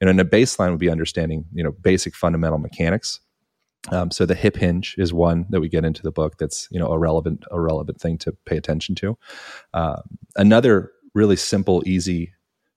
And 0.00 0.20
a 0.20 0.24
baseline 0.24 0.70
would 0.70 0.80
be 0.80 0.90
understanding, 0.90 1.46
you 1.54 1.64
know, 1.64 1.72
basic 1.72 2.14
fundamental 2.14 2.58
mechanics 2.58 3.20
um, 3.90 4.10
so 4.10 4.26
the 4.26 4.34
hip 4.34 4.56
hinge 4.56 4.94
is 4.98 5.12
one 5.12 5.46
that 5.50 5.60
we 5.60 5.68
get 5.68 5.84
into 5.84 6.02
the 6.02 6.10
book. 6.10 6.38
That's 6.38 6.68
you 6.70 6.78
know 6.78 6.88
a 6.88 6.98
relevant 6.98 7.44
a 7.50 7.60
relevant 7.60 8.00
thing 8.00 8.18
to 8.18 8.32
pay 8.44 8.56
attention 8.56 8.94
to. 8.96 9.18
Uh, 9.74 10.02
another 10.36 10.92
really 11.14 11.36
simple, 11.36 11.82
easy 11.86 12.32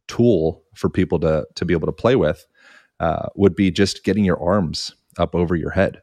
tool 0.08 0.64
for 0.76 0.90
people 0.90 1.20
to 1.20 1.46
to 1.56 1.66
be 1.66 1.74
able 1.74 1.88
to 1.88 1.94
play 1.94 2.16
with 2.16 2.46
uh, 3.00 3.28
would 3.36 3.56
be 3.56 3.72
just 3.72 4.04
getting 4.04 4.26
your 4.26 4.42
arms 4.42 4.96
up 5.18 5.36
over 5.36 5.56
your 5.56 5.72
head. 5.72 6.02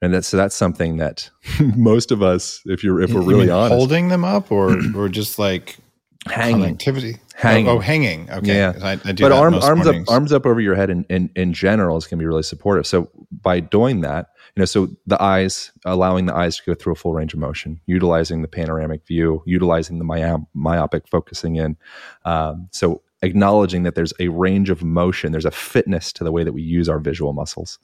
And 0.00 0.12
that's 0.12 0.26
so 0.26 0.36
that's 0.36 0.56
something 0.56 0.96
that 0.96 1.30
most 1.60 2.10
of 2.10 2.22
us, 2.22 2.60
if 2.66 2.82
you're 2.82 3.00
if 3.00 3.12
we're 3.12 3.22
really 3.22 3.50
honest, 3.50 3.74
holding 3.74 4.08
them 4.08 4.24
up 4.24 4.50
or 4.50 4.76
or 4.96 5.08
just 5.08 5.38
like 5.38 5.78
hanging. 6.26 6.64
activity 6.64 7.18
hanging 7.34 7.68
oh, 7.68 7.76
oh, 7.76 7.78
hanging. 7.78 8.30
okay. 8.30 8.56
Yeah. 8.56 8.72
I, 8.82 8.92
I 8.92 9.12
but 9.12 9.32
arm, 9.32 9.54
arms 9.54 9.84
mornings. 9.84 10.08
up 10.08 10.12
arms 10.12 10.32
up 10.32 10.44
over 10.44 10.60
your 10.60 10.74
head 10.74 10.90
in, 10.90 11.04
in 11.04 11.30
in 11.36 11.52
general 11.52 11.96
is 11.96 12.06
going 12.06 12.18
to 12.18 12.22
be 12.22 12.26
really 12.26 12.42
supportive. 12.42 12.86
So 12.86 13.10
by 13.30 13.60
doing 13.60 14.00
that 14.00 14.28
you 14.56 14.60
know 14.60 14.64
so 14.64 14.88
the 15.06 15.22
eyes 15.22 15.70
allowing 15.84 16.26
the 16.26 16.34
eyes 16.34 16.56
to 16.56 16.62
go 16.66 16.74
through 16.74 16.92
a 16.92 16.96
full 16.96 17.14
range 17.14 17.32
of 17.32 17.40
motion 17.40 17.80
utilizing 17.86 18.42
the 18.42 18.48
panoramic 18.48 19.06
view 19.06 19.42
utilizing 19.46 19.98
the 19.98 20.04
myop- 20.04 20.46
myopic 20.54 21.06
focusing 21.08 21.56
in. 21.56 21.76
Um, 22.24 22.68
so 22.72 23.02
acknowledging 23.22 23.84
that 23.84 23.94
there's 23.94 24.12
a 24.20 24.28
range 24.28 24.70
of 24.70 24.82
motion 24.82 25.32
there's 25.32 25.44
a 25.44 25.50
fitness 25.50 26.12
to 26.12 26.24
the 26.24 26.32
way 26.32 26.44
that 26.44 26.52
we 26.52 26.62
use 26.62 26.88
our 26.88 26.98
visual 26.98 27.32
muscles 27.32 27.78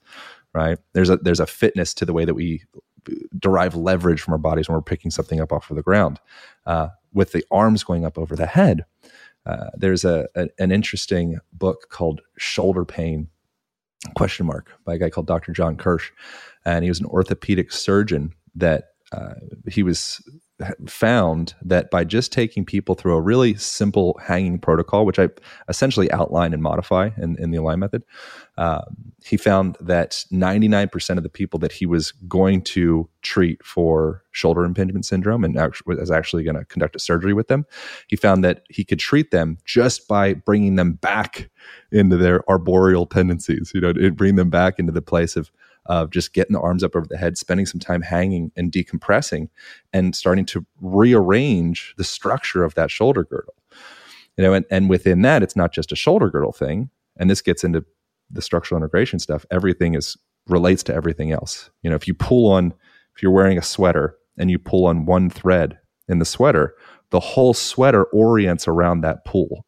right? 0.55 0.79
There's 0.92 1.11
a 1.11 1.16
there's 1.18 1.40
a 1.40 1.46
fitness 1.46 1.94
to 1.94 2.05
the 2.05 2.12
way 2.12 2.24
that 2.24 2.35
we 2.35 2.64
derive 3.38 3.74
leverage 3.74 4.20
from 4.20 4.33
our 4.33 4.38
bodies 4.38 4.68
when 4.68 4.74
we're 4.74 4.83
picking 4.83 5.11
something 5.11 5.40
up 5.40 5.53
off 5.53 5.70
of 5.70 5.77
the 5.77 5.83
ground. 5.83 6.20
Uh, 6.66 6.88
with 7.12 7.33
the 7.33 7.44
arms 7.51 7.85
going 7.85 8.05
up 8.05 8.18
over 8.18 8.37
the 8.37 8.46
head 8.46 8.85
uh, 9.46 9.70
there's 9.74 10.05
a, 10.05 10.29
a, 10.35 10.48
an 10.59 10.70
interesting 10.70 11.38
book 11.53 11.88
called 11.88 12.20
shoulder 12.37 12.85
pain 12.85 13.29
question 14.14 14.44
mark 14.44 14.70
by 14.85 14.94
a 14.94 14.98
guy 14.98 15.09
called 15.09 15.27
dr 15.27 15.51
john 15.53 15.77
kirsch. 15.77 16.11
And 16.64 16.85
he 16.85 16.90
was 16.90 17.01
an 17.01 17.07
orthopedic 17.07 17.72
surgeon 17.72 18.35
that 18.55 18.90
uh, 19.11 19.35
he 19.66 19.83
was 19.83 20.20
found 20.88 21.54
that 21.62 21.90
by 21.90 22.02
just 22.02 22.32
taking 22.32 22.64
people 22.64 22.94
through 22.94 23.14
a 23.14 23.20
really 23.20 23.54
simple 23.54 24.18
hanging 24.22 24.58
protocol, 24.58 25.06
which 25.06 25.18
I 25.18 25.28
essentially 25.68 26.10
outline 26.10 26.52
and 26.52 26.62
modify 26.62 27.10
in, 27.16 27.36
in 27.38 27.52
the 27.52 27.58
Align 27.58 27.78
method, 27.78 28.02
uh, 28.56 28.82
he 29.24 29.36
found 29.36 29.76
that 29.80 30.24
99% 30.32 31.16
of 31.16 31.22
the 31.22 31.28
people 31.28 31.60
that 31.60 31.70
he 31.70 31.86
was 31.86 32.10
going 32.26 32.62
to 32.62 33.08
treat 33.22 33.64
for 33.64 34.24
shoulder 34.32 34.64
impingement 34.64 35.06
syndrome 35.06 35.44
and 35.44 35.56
actually, 35.56 35.96
was 35.96 36.10
actually 36.10 36.42
going 36.42 36.56
to 36.56 36.64
conduct 36.64 36.96
a 36.96 37.00
surgery 37.00 37.32
with 37.32 37.46
them, 37.46 37.64
he 38.08 38.16
found 38.16 38.42
that 38.42 38.64
he 38.68 38.84
could 38.84 38.98
treat 38.98 39.30
them 39.30 39.58
just 39.64 40.08
by 40.08 40.34
bringing 40.34 40.74
them 40.74 40.94
back 40.94 41.50
into 41.92 42.16
their 42.16 42.48
arboreal 42.50 43.06
tendencies, 43.06 43.70
you 43.74 43.80
know, 43.80 43.92
bring 44.10 44.34
them 44.34 44.50
back 44.50 44.78
into 44.78 44.92
the 44.92 45.02
place 45.02 45.36
of 45.36 45.52
of 45.88 46.11
just 46.11 46.35
getting 46.35 46.53
the 46.53 46.61
arms 46.61 46.85
up 46.85 46.94
over 46.94 47.07
the 47.09 47.16
head, 47.16 47.37
spending 47.37 47.66
some 47.66 47.81
time 47.81 48.03
hanging 48.03 48.53
and 48.57 48.70
decompressing, 48.70 49.48
and 49.92 50.14
starting 50.14 50.44
to 50.46 50.64
rearrange 50.81 51.94
the 51.96 52.05
structure 52.05 52.62
of 52.62 52.74
that 52.74 52.90
shoulder 52.90 53.24
girdle. 53.24 53.55
You 54.37 54.44
know, 54.44 54.53
and, 54.53 54.64
and 54.70 54.88
within 54.88 55.22
that, 55.22 55.42
it's 55.42 55.57
not 55.57 55.72
just 55.72 55.90
a 55.90 55.96
shoulder 55.96 56.31
girdle 56.31 56.53
thing. 56.53 56.90
And 57.16 57.29
this 57.29 57.42
gets 57.42 57.64
into 57.64 57.85
the 58.31 58.42
structural 58.42 58.79
integration 58.79 59.18
stuff. 59.18 59.44
Everything 59.51 59.94
is 59.94 60.16
relates 60.46 60.83
to 60.85 60.94
everything 60.94 61.33
else. 61.33 61.70
You 61.83 61.90
know, 61.90 61.96
if 61.96 62.07
you 62.07 62.14
pull 62.14 62.51
on, 62.51 62.72
if 63.14 63.22
you're 63.22 63.33
wearing 63.33 63.59
a 63.59 63.62
sweater 63.62 64.16
and 64.38 64.51
you 64.51 64.59
pull 64.59 64.87
on 64.87 65.05
one 65.05 65.29
thread 65.29 65.79
in 66.09 66.18
the 66.20 66.24
sweater, 66.24 66.74
the 67.11 67.20
whole 67.20 67.55
sweater 67.55 68.05
orients 68.05 68.68
around 68.68 69.01
that 69.01 69.24
pull. 69.24 69.66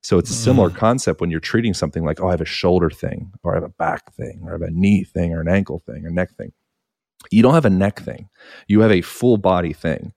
So 0.00 0.18
it's 0.18 0.30
a 0.30 0.34
similar 0.34 0.70
mm. 0.70 0.76
concept 0.76 1.20
when 1.20 1.30
you're 1.30 1.40
treating 1.40 1.74
something 1.74 2.04
like, 2.04 2.20
oh, 2.20 2.28
I 2.28 2.30
have 2.30 2.40
a 2.40 2.46
shoulder 2.46 2.88
thing, 2.88 3.32
or 3.42 3.52
I 3.52 3.56
have 3.56 3.64
a 3.64 3.68
back 3.68 4.12
thing, 4.14 4.40
or 4.44 4.50
I 4.50 4.52
have 4.52 4.62
a 4.62 4.70
knee 4.70 5.04
thing, 5.04 5.32
or 5.32 5.40
an 5.40 5.48
ankle 5.48 5.80
thing, 5.80 6.06
or 6.06 6.10
neck 6.10 6.34
thing. 6.36 6.52
You 7.30 7.42
don't 7.42 7.54
have 7.54 7.64
a 7.64 7.70
neck 7.70 8.00
thing. 8.00 8.28
You 8.68 8.80
have 8.80 8.92
a 8.92 9.00
full 9.00 9.38
body 9.38 9.72
thing. 9.72 10.12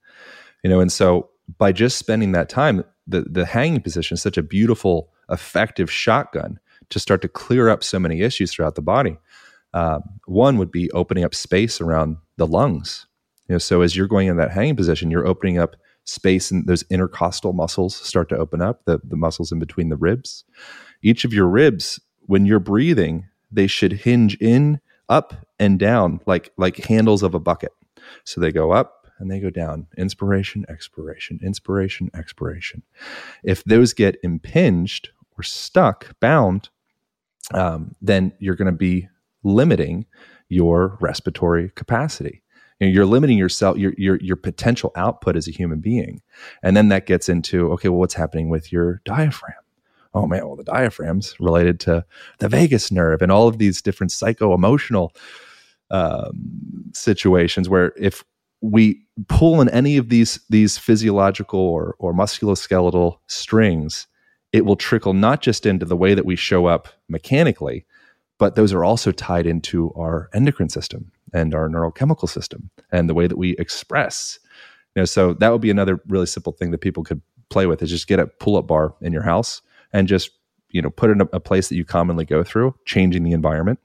You 0.64 0.70
know, 0.70 0.80
and 0.80 0.92
so 0.92 1.30
by 1.58 1.72
just 1.72 1.98
spending 1.98 2.32
that 2.34 2.48
time, 2.48 2.84
the 3.08 3.22
the 3.22 3.46
hanging 3.46 3.82
position 3.82 4.16
is 4.16 4.22
such 4.22 4.38
a 4.38 4.44
beautiful, 4.44 5.10
effective 5.30 5.92
shotgun 5.92 6.60
to 6.90 7.00
start 7.00 7.22
to 7.24 7.28
clear 7.28 7.70
up 7.70 7.84
so 7.84 7.98
many 8.00 8.22
issues 8.22 8.54
throughout 8.54 8.76
the 8.76 8.82
body. 8.82 9.18
Um, 9.74 10.04
one 10.26 10.58
would 10.58 10.72
be 10.72 10.92
opening 10.92 11.24
up 11.24 11.34
space 11.34 11.82
around 11.82 12.18
the 12.38 12.48
lungs. 12.48 13.08
You 13.48 13.56
know, 13.56 13.60
so 13.60 13.82
as 13.82 13.96
you're 13.96 14.08
going 14.08 14.28
in 14.28 14.38
that 14.38 14.52
hanging 14.52 14.76
position, 14.76 15.10
you're 15.10 15.28
opening 15.28 15.58
up 15.58 15.76
space 16.06 16.52
and 16.52 16.68
those 16.68 16.84
intercostal 16.90 17.54
muscles 17.54 17.96
start 17.96 18.30
to 18.30 18.38
open 18.38 18.62
up, 18.62 18.86
the, 18.86 19.00
the 19.04 19.16
muscles 19.16 19.52
in 19.52 19.60
between 19.60 19.90
the 19.90 19.98
ribs. 19.98 20.44
Each 21.02 21.26
of 21.26 21.34
your 21.34 21.48
ribs, 21.48 22.00
when 22.22 22.46
you're 22.46 22.60
breathing, 22.60 23.28
they 23.52 23.68
should 23.68 23.92
hinge 23.92 24.36
in, 24.38 24.80
up, 25.10 25.46
and 25.60 25.78
down 25.78 26.20
like 26.26 26.52
like 26.58 26.78
handles 26.86 27.22
of 27.22 27.36
a 27.36 27.40
bucket. 27.40 27.72
So 28.24 28.42
they 28.42 28.52
go 28.52 28.72
up 28.72 29.08
and 29.20 29.30
they 29.30 29.40
go 29.40 29.50
down. 29.50 29.88
Inspiration, 29.98 30.66
expiration, 30.68 31.40
inspiration, 31.44 32.10
expiration. 32.16 32.82
If 33.44 33.64
those 33.66 33.94
get 33.94 34.18
impinged 34.24 35.10
or 35.38 35.44
stuck, 35.44 36.20
bound, 36.20 36.70
um, 37.54 37.96
then 38.02 38.34
you're 38.40 38.56
going 38.56 38.72
to 38.72 38.78
be 38.78 39.08
limiting 39.44 40.06
your 40.50 40.98
respiratory 41.00 41.70
capacity 41.76 42.42
you 42.82 42.88
know, 42.88 42.94
you're 42.94 43.06
limiting 43.06 43.38
yourself 43.38 43.78
your, 43.78 43.94
your 43.98 44.18
your 44.18 44.36
potential 44.36 44.92
output 44.96 45.36
as 45.36 45.48
a 45.48 45.52
human 45.52 45.80
being. 45.80 46.22
And 46.64 46.76
then 46.76 46.90
that 46.90 47.06
gets 47.06 47.30
into 47.30 47.72
okay 47.74 47.90
well 47.90 48.00
what's 48.00 48.16
happening 48.16 48.50
with 48.50 48.72
your 48.74 49.02
diaphragm? 49.06 49.54
Oh 50.14 50.26
man 50.28 50.46
well 50.48 50.56
the 50.56 50.64
diaphragm's 50.64 51.40
related 51.40 51.80
to 51.82 52.04
the 52.40 52.50
vagus 52.50 52.92
nerve 52.92 53.22
and 53.22 53.32
all 53.32 53.48
of 53.48 53.60
these 53.60 53.82
different 53.82 54.12
psycho-emotional 54.12 55.14
um, 55.92 56.92
situations 56.94 57.70
where 57.70 57.94
if 57.98 58.24
we 58.62 59.02
pull 59.28 59.56
on 59.56 59.70
any 59.70 59.98
of 59.98 60.10
these 60.10 60.40
these 60.50 60.78
physiological 60.78 61.60
or, 61.60 61.96
or 62.00 62.14
musculoskeletal 62.14 63.18
strings 63.28 64.08
it 64.52 64.66
will 64.66 64.76
trickle 64.76 65.14
not 65.14 65.42
just 65.42 65.66
into 65.66 65.86
the 65.86 65.96
way 65.96 66.14
that 66.14 66.26
we 66.26 66.36
show 66.36 66.66
up 66.66 66.88
mechanically 67.08 67.86
but 68.38 68.56
those 68.56 68.74
are 68.74 68.84
also 68.84 69.12
tied 69.12 69.46
into 69.46 69.94
our 69.94 70.30
endocrine 70.34 70.70
system 70.70 71.12
and 71.34 71.54
our 71.54 71.70
neurochemical 71.70 72.30
system 72.30 72.70
and 72.92 73.10
the 73.10 73.14
way 73.14 73.28
that 73.28 73.38
we 73.38 73.56
express. 73.58 74.40
You 74.96 75.02
know, 75.02 75.06
so 75.06 75.34
that 75.36 75.50
would 75.52 75.62
be 75.62 75.70
another 75.70 76.02
really 76.08 76.26
simple 76.26 76.54
thing 76.54 76.72
that 76.72 76.80
people 76.80 77.04
could 77.04 77.22
play 77.50 77.68
with 77.68 77.82
is 77.82 77.90
just 77.90 78.08
get 78.08 78.20
a 78.20 78.28
pull-up 78.28 78.68
bar 78.68 78.96
in 79.02 79.14
your 79.14 79.24
house 79.24 79.62
and 79.94 80.08
just 80.08 80.32
you 80.70 80.82
know 80.82 80.90
put 80.90 81.10
it 81.10 81.14
in 81.14 81.22
a, 81.22 81.30
a 81.34 81.40
place 81.40 81.70
that 81.70 81.76
you 81.76 81.86
commonly 81.86 82.26
go 82.26 82.44
through, 82.44 82.76
changing 82.86 83.24
the 83.24 83.32
environment, 83.32 83.80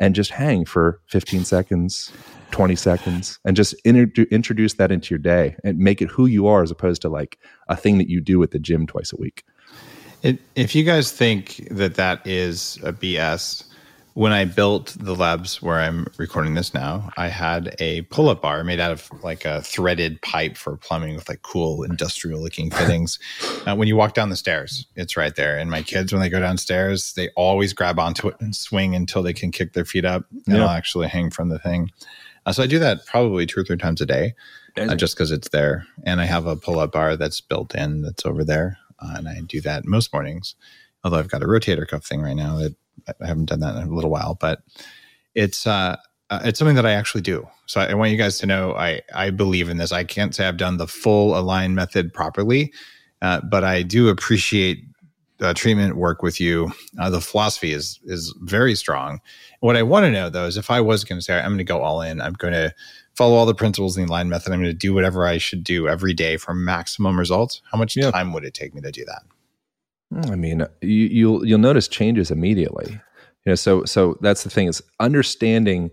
and 0.00 0.14
just 0.14 0.30
hang 0.30 0.64
for 0.64 1.00
15 1.08 1.44
seconds, 1.44 2.12
20 2.50 2.76
seconds, 2.76 3.38
and 3.44 3.56
just 3.56 3.74
inter- 3.84 4.24
introduce 4.30 4.74
that 4.74 4.92
into 4.92 5.14
your 5.14 5.18
day 5.18 5.56
and 5.64 5.78
make 5.78 6.02
it 6.02 6.08
who 6.10 6.26
you 6.26 6.46
are 6.46 6.62
as 6.62 6.70
opposed 6.70 7.02
to 7.02 7.08
like 7.08 7.38
a 7.68 7.76
thing 7.76 7.98
that 7.98 8.08
you 8.08 8.20
do 8.20 8.42
at 8.42 8.50
the 8.50 8.58
gym 8.58 8.86
twice 8.86 9.12
a 9.12 9.16
week. 9.16 9.44
If 10.54 10.74
you 10.74 10.84
guys 10.84 11.10
think 11.10 11.66
that 11.70 11.94
that 11.96 12.24
is 12.24 12.78
a 12.84 12.92
BS, 12.92 13.64
when 14.14 14.32
I 14.32 14.44
built 14.44 14.96
the 14.98 15.14
labs 15.14 15.62
where 15.62 15.80
I'm 15.80 16.06
recording 16.18 16.54
this 16.54 16.74
now, 16.74 17.10
I 17.16 17.28
had 17.28 17.74
a 17.78 18.02
pull 18.02 18.28
up 18.28 18.42
bar 18.42 18.62
made 18.62 18.78
out 18.80 18.92
of 18.92 19.10
like 19.22 19.44
a 19.44 19.62
threaded 19.62 20.20
pipe 20.22 20.56
for 20.56 20.76
plumbing 20.76 21.14
with 21.14 21.28
like 21.28 21.42
cool 21.42 21.82
industrial 21.82 22.42
looking 22.42 22.70
fittings. 22.70 23.18
uh, 23.66 23.74
when 23.74 23.88
you 23.88 23.96
walk 23.96 24.14
down 24.14 24.28
the 24.28 24.36
stairs, 24.36 24.86
it's 24.96 25.16
right 25.16 25.34
there. 25.34 25.56
And 25.56 25.70
my 25.70 25.82
kids, 25.82 26.12
when 26.12 26.20
they 26.20 26.28
go 26.28 26.40
downstairs, 26.40 27.14
they 27.14 27.30
always 27.36 27.72
grab 27.72 27.98
onto 27.98 28.28
it 28.28 28.36
and 28.40 28.54
swing 28.54 28.94
until 28.94 29.22
they 29.22 29.32
can 29.32 29.50
kick 29.50 29.72
their 29.72 29.84
feet 29.86 30.04
up 30.04 30.26
and 30.46 30.56
Yeah. 30.56 30.62
I'll 30.64 30.68
actually 30.70 31.08
hang 31.08 31.30
from 31.30 31.48
the 31.48 31.58
thing. 31.58 31.90
Uh, 32.44 32.52
so 32.52 32.62
I 32.62 32.66
do 32.66 32.78
that 32.80 33.06
probably 33.06 33.46
two 33.46 33.60
or 33.60 33.64
three 33.64 33.76
times 33.76 34.00
a 34.00 34.06
day 34.06 34.34
uh, 34.76 34.94
just 34.94 35.14
because 35.16 35.30
it's 35.30 35.48
there. 35.50 35.86
And 36.04 36.20
I 36.20 36.24
have 36.26 36.46
a 36.46 36.56
pull 36.56 36.80
up 36.80 36.92
bar 36.92 37.16
that's 37.16 37.40
built 37.40 37.74
in 37.74 38.02
that's 38.02 38.26
over 38.26 38.44
there. 38.44 38.78
Uh, 38.98 39.14
and 39.16 39.28
I 39.28 39.40
do 39.46 39.60
that 39.62 39.86
most 39.86 40.12
mornings. 40.12 40.54
Although 41.04 41.18
I've 41.18 41.28
got 41.30 41.42
a 41.42 41.46
rotator 41.46 41.86
cuff 41.86 42.04
thing 42.04 42.20
right 42.20 42.36
now 42.36 42.58
that 42.58 42.76
I 43.20 43.26
haven't 43.26 43.46
done 43.46 43.60
that 43.60 43.76
in 43.76 43.88
a 43.88 43.94
little 43.94 44.10
while, 44.10 44.36
but 44.40 44.62
it's 45.34 45.66
uh, 45.66 45.96
uh, 46.30 46.40
it's 46.44 46.58
something 46.58 46.76
that 46.76 46.86
I 46.86 46.92
actually 46.92 47.20
do. 47.22 47.46
So 47.66 47.80
I, 47.80 47.86
I 47.86 47.94
want 47.94 48.10
you 48.10 48.16
guys 48.16 48.38
to 48.38 48.46
know 48.46 48.74
I 48.74 49.00
I 49.14 49.30
believe 49.30 49.68
in 49.68 49.76
this. 49.78 49.92
I 49.92 50.04
can't 50.04 50.34
say 50.34 50.46
I've 50.46 50.56
done 50.56 50.76
the 50.76 50.86
full 50.86 51.36
align 51.38 51.74
method 51.74 52.12
properly, 52.12 52.72
uh, 53.22 53.40
but 53.50 53.64
I 53.64 53.82
do 53.82 54.08
appreciate 54.08 54.84
uh, 55.40 55.52
treatment 55.54 55.96
work 55.96 56.22
with 56.22 56.40
you. 56.40 56.72
Uh, 56.98 57.10
the 57.10 57.20
philosophy 57.20 57.72
is 57.72 57.98
is 58.04 58.34
very 58.42 58.74
strong. 58.74 59.20
What 59.60 59.76
I 59.76 59.82
want 59.82 60.04
to 60.04 60.10
know 60.12 60.30
though 60.30 60.46
is 60.46 60.56
if 60.56 60.70
I 60.70 60.80
was 60.80 61.02
going 61.04 61.18
to 61.18 61.22
say 61.24 61.38
I'm 61.38 61.46
going 61.50 61.58
to 61.58 61.64
go 61.64 61.82
all 61.82 62.00
in, 62.02 62.20
I'm 62.20 62.34
going 62.34 62.52
to 62.54 62.72
follow 63.14 63.34
all 63.34 63.44
the 63.46 63.54
principles 63.54 63.96
in 63.96 64.06
the 64.06 64.10
align 64.10 64.28
method. 64.28 64.52
I'm 64.52 64.60
going 64.60 64.70
to 64.70 64.76
do 64.76 64.94
whatever 64.94 65.26
I 65.26 65.38
should 65.38 65.64
do 65.64 65.86
every 65.88 66.14
day 66.14 66.36
for 66.36 66.54
maximum 66.54 67.18
results. 67.18 67.60
How 67.70 67.76
much 67.78 67.96
Yeah. 67.96 68.10
time 68.10 68.32
would 68.32 68.44
it 68.44 68.54
take 68.54 68.74
me 68.74 68.80
to 68.80 68.90
do 68.90 69.04
that? 69.04 69.22
Hmm, 70.12 70.30
I 70.30 70.36
mean, 70.36 70.66
you, 70.80 71.06
you'll 71.06 71.46
you'll 71.46 71.58
notice 71.58 71.88
changes 71.88 72.30
immediately. 72.30 73.00
You 73.44 73.52
know, 73.52 73.54
so 73.54 73.84
so 73.84 74.18
that's 74.20 74.44
the 74.44 74.50
thing 74.50 74.68
is 74.68 74.82
understanding. 75.00 75.90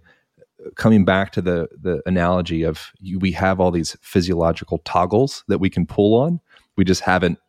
Uh, 0.65 0.69
coming 0.75 1.05
back 1.05 1.31
to 1.33 1.41
the 1.41 1.69
the 1.81 2.01
analogy 2.05 2.63
of 2.63 2.91
you, 2.99 3.17
we 3.19 3.31
have 3.33 3.59
all 3.59 3.71
these 3.71 3.95
physiological 4.01 4.79
toggles 4.79 5.43
that 5.47 5.59
we 5.59 5.69
can 5.69 5.85
pull 5.85 6.19
on. 6.19 6.39
We 6.75 6.83
just 6.83 7.01
haven't 7.01 7.39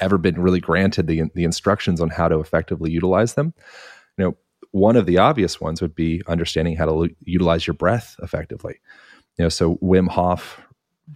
ever 0.00 0.18
been 0.18 0.40
really 0.40 0.60
granted 0.60 1.06
the 1.06 1.22
the 1.34 1.44
instructions 1.44 2.00
on 2.00 2.08
how 2.10 2.28
to 2.28 2.40
effectively 2.40 2.90
utilize 2.90 3.34
them. 3.34 3.54
You 4.16 4.24
know, 4.24 4.36
one 4.72 4.96
of 4.96 5.06
the 5.06 5.18
obvious 5.18 5.60
ones 5.60 5.80
would 5.80 5.94
be 5.94 6.22
understanding 6.26 6.76
how 6.76 6.86
to 6.86 6.92
lu- 6.92 7.16
utilize 7.24 7.66
your 7.66 7.74
breath 7.74 8.16
effectively. 8.22 8.80
You 9.38 9.44
know, 9.44 9.48
so 9.48 9.76
Wim 9.76 10.08
Hof 10.08 10.60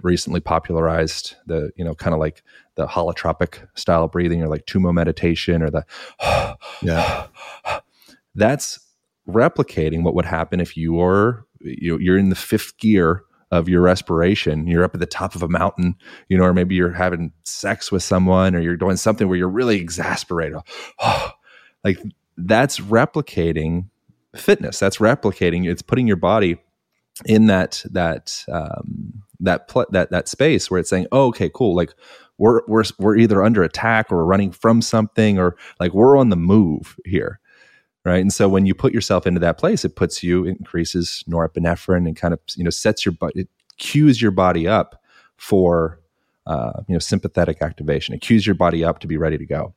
recently 0.03 0.41
popularized 0.41 1.37
the 1.47 1.71
you 1.77 1.85
know 1.85 1.95
kind 1.95 2.15
of 2.15 2.21
like 2.21 2.43
the 2.75 2.87
holotropic 2.87 3.67
style 3.75 4.05
of 4.05 4.13
breathing 4.13 4.43
or 4.43 4.49
like 4.49 4.67
tumo 4.67 4.93
meditation 4.93 5.63
or 5.63 5.71
the 5.71 5.85
Yeah. 6.83 7.27
that's 8.35 8.81
replicating 9.29 10.03
what 10.03 10.15
would 10.15 10.25
happen 10.25 10.61
if 10.61 10.77
you 10.77 11.01
are 11.01 11.47
you 11.61 11.99
you're 11.99 12.19
in 12.19 12.31
the 12.31 12.35
fifth 12.35 12.79
gear 12.79 13.25
of 13.51 13.69
your 13.69 13.83
respiration. 13.83 14.67
You're 14.67 14.83
up 14.83 14.95
at 14.95 15.01
the 15.01 15.07
top 15.07 15.35
of 15.35 15.43
a 15.43 15.49
mountain 15.49 15.97
you 16.29 16.39
know 16.39 16.45
or 16.45 16.55
maybe 16.55 16.75
you're 16.75 16.93
having 16.93 17.33
sex 17.45 17.93
with 17.93 18.03
someone 18.03 18.55
or 18.55 18.61
you're 18.61 18.77
doing 18.77 18.97
something 18.97 19.29
where 19.29 19.37
you're 19.39 19.49
really 19.49 19.77
exasperated. 19.77 20.59
Like 21.85 21.99
that's 22.37 22.79
replicating 22.79 23.89
fitness. 24.37 24.79
That's 24.79 24.99
replicating 24.99 25.69
it's 25.69 25.83
putting 25.83 26.07
your 26.07 26.17
body 26.17 26.59
in 27.27 27.47
that 27.47 27.85
that 27.91 28.45
um, 28.51 29.23
that 29.43 29.69
pl- 29.69 29.87
that 29.91 30.11
that 30.11 30.29
space 30.29 30.71
where 30.71 30.81
it's 30.81 30.91
saying, 30.91 31.07
"Oh, 31.13 31.27
okay, 31.29 31.51
cool. 31.55 31.75
Like 31.75 31.95
we're 32.39 32.63
we're 32.67 32.85
we're 32.99 33.17
either 33.17 33.43
under 33.43 33.63
attack 33.63 34.11
or 34.11 34.25
running 34.25 34.53
from 34.53 34.83
something, 34.83 35.39
or 35.39 35.57
like 35.81 35.95
we're 35.95 36.17
on 36.17 36.31
the 36.31 36.37
move 36.37 36.97
here." 37.05 37.41
Right. 38.05 38.21
And 38.21 38.33
so 38.33 38.49
when 38.49 38.67
you 38.67 38.75
put 38.75 38.93
yourself 38.93 39.29
into 39.29 39.39
that 39.41 39.59
place, 39.59 39.85
it 39.85 39.95
puts 39.95 40.25
you, 40.25 40.45
increases 40.45 41.23
norepinephrine 41.31 42.07
and 42.09 42.17
kind 42.17 42.35
of, 42.35 42.41
you 42.57 42.65
know, 42.65 42.71
sets 42.71 43.07
your 43.07 43.13
body, 43.13 43.43
it 43.43 43.49
cues 43.79 44.21
your 44.21 44.33
body 44.33 44.67
up 44.67 45.01
for, 45.37 46.01
uh, 46.47 46.83
you 46.89 46.95
know, 46.95 46.99
sympathetic 46.99 47.63
activation. 47.63 48.13
It 48.13 48.21
cues 48.21 48.45
your 48.45 48.57
body 48.57 48.83
up 48.83 48.99
to 49.01 49.07
be 49.07 49.17
ready 49.17 49.39
to 49.39 49.47
go. 49.47 49.75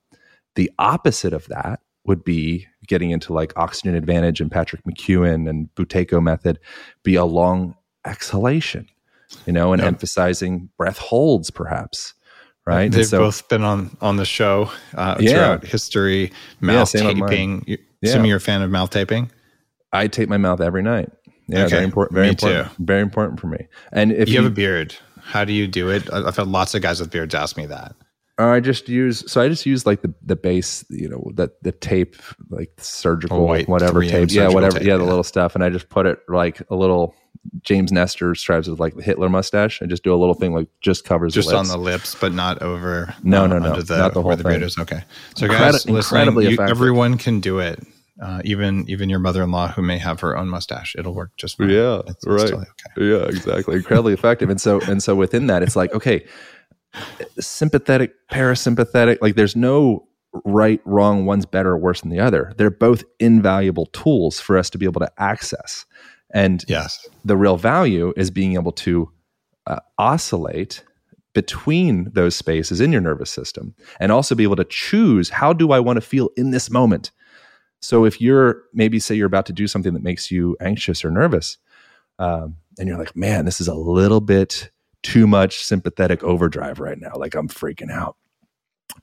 The 0.56 0.72
opposite 0.80 1.34
of 1.34 1.46
that 1.50 1.82
would 2.06 2.24
be 2.24 2.68
getting 2.88 3.12
into 3.12 3.34
like 3.34 3.54
oxygen 3.58 3.96
advantage 3.96 4.42
and 4.42 4.52
Patrick 4.52 4.84
McKeown 4.86 5.50
and 5.50 5.70
Buteyko 5.76 6.22
method, 6.22 6.60
be 7.04 7.16
a 7.16 7.26
long 7.26 7.76
exhalation, 8.06 8.88
you 9.46 9.54
know, 9.54 9.74
and 9.74 9.82
Yeah. 9.82 9.88
emphasizing 9.88 10.70
breath 10.78 10.98
holds 10.98 11.50
perhaps. 11.52 12.14
Right. 12.66 12.92
They've 12.92 13.06
so- 13.06 13.20
both 13.20 13.48
been 13.50 13.64
on 13.64 13.96
on 14.02 14.18
the 14.18 14.26
show 14.26 14.72
uh, 14.96 15.16
Yeah. 15.20 15.32
throughout 15.32 15.66
history. 15.66 16.32
Mouth 16.62 16.94
mine. 16.96 17.16
taping. 17.30 17.64
You, 17.68 17.78
Yeah. 18.02 18.10
Assuming 18.10 18.30
you're 18.30 18.38
a 18.38 18.42
fan 18.42 18.62
of 18.62 18.70
mouth 18.72 18.90
taping. 18.90 19.32
I 19.94 20.08
tape 20.08 20.30
my 20.30 20.38
mouth 20.38 20.62
every 20.62 20.82
night. 20.84 21.10
Yeah, 21.48 21.62
Okay, 21.66 21.70
very 21.70 21.84
important. 21.86 22.16
Very 22.16 22.26
me 22.26 22.30
important. 22.32 22.68
Very 22.80 23.02
important 23.02 23.40
for 23.40 23.48
me. 23.48 23.68
And 23.92 24.12
if 24.12 24.28
you 24.30 24.36
you, 24.36 24.42
have 24.42 24.52
a 24.52 24.56
beard. 24.56 24.96
How 25.22 25.46
do 25.46 25.54
you 25.54 25.68
do 25.68 25.90
it? 25.90 26.12
I've 26.12 26.36
had 26.36 26.48
lots 26.48 26.74
of 26.76 26.82
guys 26.82 27.00
with 27.00 27.12
beards 27.12 27.34
ask 27.36 27.56
me 27.56 27.66
that. 27.68 27.96
I 28.38 28.60
just 28.60 28.90
use 28.90 29.30
so 29.32 29.42
I 29.42 29.48
just 29.48 29.66
use 29.66 29.86
like 29.86 30.02
the 30.02 30.14
the 30.22 30.36
base, 30.36 30.84
you 30.90 31.08
know, 31.08 31.32
the 31.36 31.52
the 31.62 31.72
tape, 31.72 32.16
like 32.50 32.72
surgical, 32.78 33.46
white 33.48 33.70
whatever 33.70 34.02
3M 34.02 34.10
tape, 34.10 34.32
yeah, 34.32 34.50
whatever, 34.50 34.80
tape, 34.80 34.88
yeah, 34.88 34.98
the 34.98 35.04
yeah. 35.04 35.10
little 35.10 35.24
stuff, 35.24 35.56
and 35.56 35.64
I 35.64 35.70
just 35.70 35.90
put 35.90 36.06
it 36.06 36.20
like 36.28 36.62
a 36.70 36.76
little. 36.76 37.16
James 37.62 37.92
Nestor 37.92 38.34
describes 38.34 38.68
with 38.68 38.80
like 38.80 38.96
the 38.96 39.04
Hitler 39.04 39.30
mustache. 39.30 39.80
I 39.82 39.86
just 39.86 40.04
do 40.04 40.14
a 40.14 40.18
little 40.18 40.34
thing 40.34 40.54
like 40.54 40.68
just 40.82 41.06
covers 41.06 41.34
Just 41.34 41.50
the 41.50 41.56
on 41.56 41.68
the 41.68 41.78
lips, 41.78 42.16
but 42.20 42.34
not 42.34 42.62
over. 42.64 43.14
No, 43.24 43.44
uh, 43.44 43.48
no, 43.48 43.60
no, 43.60 43.82
the, 43.82 43.98
not 43.98 44.14
the 44.16 44.22
whole 44.24 44.36
the 44.36 44.44
beard 44.44 44.56
thing. 44.56 44.64
is. 44.64 44.78
Okay, 44.80 45.04
so 45.36 45.46
Incredi- 45.48 45.72
guys, 45.72 45.86
incredibly 45.86 46.50
you- 46.50 46.58
everyone 46.60 47.18
can 47.18 47.40
do 47.40 47.60
it. 47.60 47.80
Uh, 48.22 48.42
even 48.46 48.90
even 48.90 49.10
your 49.10 49.20
mother-in-law 49.20 49.68
who 49.74 49.82
may 49.82 49.98
have 49.98 50.22
her 50.22 50.36
own 50.38 50.48
mustache, 50.50 50.96
it'll 50.98 51.14
work 51.14 51.32
just 51.38 51.58
fine. 51.58 51.70
Yeah, 51.70 52.00
It's- 52.00 52.16
it's 52.16 52.26
right. 52.26 52.40
totally 52.40 52.66
okay. 52.98 53.06
Yeah, 53.12 53.28
exactly. 53.28 53.76
Incredibly 53.76 54.14
effective. 54.14 54.50
And 54.50 54.60
so 54.60 54.80
and 54.88 55.04
so 55.04 55.14
within 55.16 55.48
that, 55.48 55.62
it's 55.62 55.76
like, 55.76 55.94
okay, 55.94 56.26
sympathetic, 57.40 58.14
parasympathetic, 58.32 59.18
like 59.22 59.36
there's 59.36 59.56
no 59.56 60.08
right, 60.44 60.82
wrong, 60.86 61.26
one's 61.26 61.46
better 61.46 61.72
or 61.72 61.78
worse 61.78 62.02
than 62.02 62.10
the 62.10 62.20
other. 62.20 62.54
They're 62.58 62.70
both 62.70 63.04
invaluable 63.20 63.86
tools 63.88 64.40
for 64.40 64.58
us 64.58 64.70
to 64.72 64.78
be 64.78 64.86
able 64.86 65.00
to 65.02 65.12
access. 65.18 65.86
And 66.34 66.64
Yes. 66.68 67.08
the 67.24 67.38
real 67.38 67.56
value 67.58 68.14
is 68.18 68.32
being 68.32 68.56
able 68.56 68.74
to 68.74 69.12
uh, 69.68 69.80
oscillate 69.98 70.84
between 71.34 72.12
those 72.14 72.36
spaces 72.36 72.82
in 72.82 72.92
your 72.92 73.02
nervous 73.02 73.30
system 73.30 73.76
and 74.00 74.12
also 74.12 74.36
be 74.36 74.44
able 74.44 74.56
to 74.56 74.66
choose 74.66 75.30
how 75.30 75.54
do 75.54 75.72
I 75.72 75.80
want 75.80 75.98
to 75.98 76.02
feel 76.02 76.30
in 76.38 76.52
this 76.52 76.70
moment. 76.70 77.12
So 77.82 78.06
if 78.06 78.20
you're 78.20 78.64
maybe 78.74 79.00
say 79.00 79.16
you're 79.16 79.28
about 79.28 79.46
to 79.48 79.54
do 79.54 79.68
something 79.68 79.94
that 79.94 80.04
makes 80.04 80.32
you 80.32 80.56
anxious 80.60 81.06
or 81.06 81.12
nervous, 81.12 81.58
um, 82.20 82.56
and 82.80 82.88
you're 82.88 82.98
like, 82.98 83.16
man, 83.16 83.46
this 83.46 83.62
is 83.62 83.68
a 83.68 83.74
little 83.76 84.22
bit 84.22 84.72
too 85.06 85.28
much 85.28 85.64
sympathetic 85.64 86.24
overdrive 86.24 86.80
right 86.80 87.00
now. 87.00 87.12
Like 87.16 87.36
I'm 87.36 87.48
freaking 87.48 87.92
out. 87.92 88.18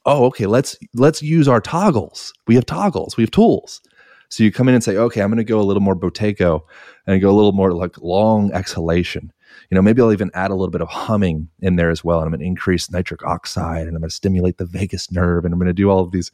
Oh, 0.05 0.25
okay. 0.27 0.47
Let's 0.47 0.77
let's 0.95 1.23
use 1.23 1.47
our 1.47 1.61
toggles. 1.61 2.33
We 2.49 2.57
have 2.57 2.67
toggles. 2.67 3.17
We 3.17 3.23
have 3.23 3.31
tools. 3.31 3.81
So 4.29 4.43
you 4.43 4.51
come 4.51 4.69
in 4.69 4.75
and 4.75 4.83
say, 4.83 4.97
okay, 4.97 5.21
I'm 5.21 5.29
going 5.29 5.37
to 5.37 5.45
go 5.45 5.61
a 5.61 5.63
little 5.63 5.83
more 5.83 5.95
Buteyko 5.95 6.63
and 7.07 7.21
go 7.21 7.31
a 7.31 7.37
little 7.37 7.53
more 7.53 7.73
like 7.73 8.01
long 8.01 8.51
exhalation. 8.53 9.31
You 9.71 9.75
know, 9.75 9.83
maybe 9.83 10.01
I'll 10.01 10.13
even 10.13 10.31
add 10.33 10.51
a 10.51 10.55
little 10.55 10.71
bit 10.71 10.81
of 10.81 10.89
humming 10.89 11.49
in 11.61 11.77
there 11.77 11.91
as 11.91 12.03
well. 12.03 12.19
And 12.19 12.27
I'm 12.27 12.33
going 12.33 12.41
to 12.41 12.47
increase 12.47 12.91
nitric 12.91 13.23
oxide 13.25 13.87
and 13.87 13.95
I'm 13.95 14.01
going 14.01 14.09
to 14.09 14.15
stimulate 14.15 14.57
the 14.57 14.65
vagus 14.65 15.13
nerve 15.13 15.45
and 15.45 15.53
I'm 15.53 15.61
going 15.61 15.67
to 15.67 15.75
do 15.75 15.91
all 15.91 16.01
of 16.01 16.11
these. 16.11 16.33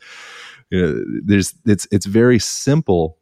You 0.70 0.80
know, 0.80 1.04
there's 1.24 1.54
it's 1.66 1.86
it's 1.90 2.06
very 2.06 2.38
simple 2.38 3.18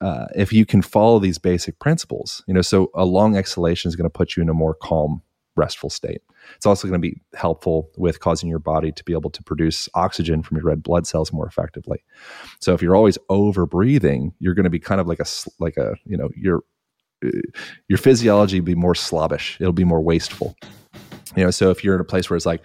uh, 0.00 0.26
if 0.34 0.52
you 0.52 0.64
can 0.64 0.80
follow 0.80 1.18
these 1.18 1.38
basic 1.38 1.78
principles. 1.78 2.42
You 2.48 2.54
know, 2.54 2.62
so 2.62 2.90
a 2.94 3.04
long 3.04 3.36
exhalation 3.36 3.88
is 3.88 3.96
going 3.96 4.10
to 4.10 4.10
put 4.10 4.36
you 4.36 4.42
in 4.42 4.48
a 4.48 4.54
more 4.54 4.74
calm, 4.74 5.22
restful 5.58 5.90
state. 5.90 6.22
It's 6.56 6.66
also 6.66 6.88
going 6.88 7.00
to 7.00 7.06
be 7.06 7.20
helpful 7.34 7.90
with 7.96 8.20
causing 8.20 8.48
your 8.48 8.58
body 8.58 8.92
to 8.92 9.04
be 9.04 9.12
able 9.12 9.30
to 9.30 9.42
produce 9.42 9.88
oxygen 9.94 10.42
from 10.42 10.56
your 10.56 10.66
red 10.66 10.82
blood 10.82 11.06
cells 11.06 11.32
more 11.32 11.46
effectively. 11.46 12.02
So 12.60 12.72
if 12.72 12.80
you're 12.80 12.96
always 12.96 13.18
over 13.28 13.66
breathing, 13.66 14.32
you're 14.38 14.54
going 14.54 14.64
to 14.64 14.70
be 14.70 14.78
kind 14.78 15.00
of 15.00 15.06
like 15.06 15.20
a 15.20 15.26
like 15.58 15.76
a 15.76 15.96
you 16.04 16.16
know 16.16 16.30
your 16.36 16.62
your 17.88 17.98
physiology 17.98 18.60
be 18.60 18.74
more 18.74 18.94
slobbish. 18.94 19.58
It'll 19.60 19.72
be 19.72 19.84
more 19.84 20.00
wasteful. 20.00 20.56
You 21.36 21.44
know, 21.44 21.50
so 21.50 21.70
if 21.70 21.84
you're 21.84 21.94
in 21.94 22.00
a 22.00 22.04
place 22.04 22.30
where 22.30 22.36
it's 22.36 22.46
like, 22.46 22.62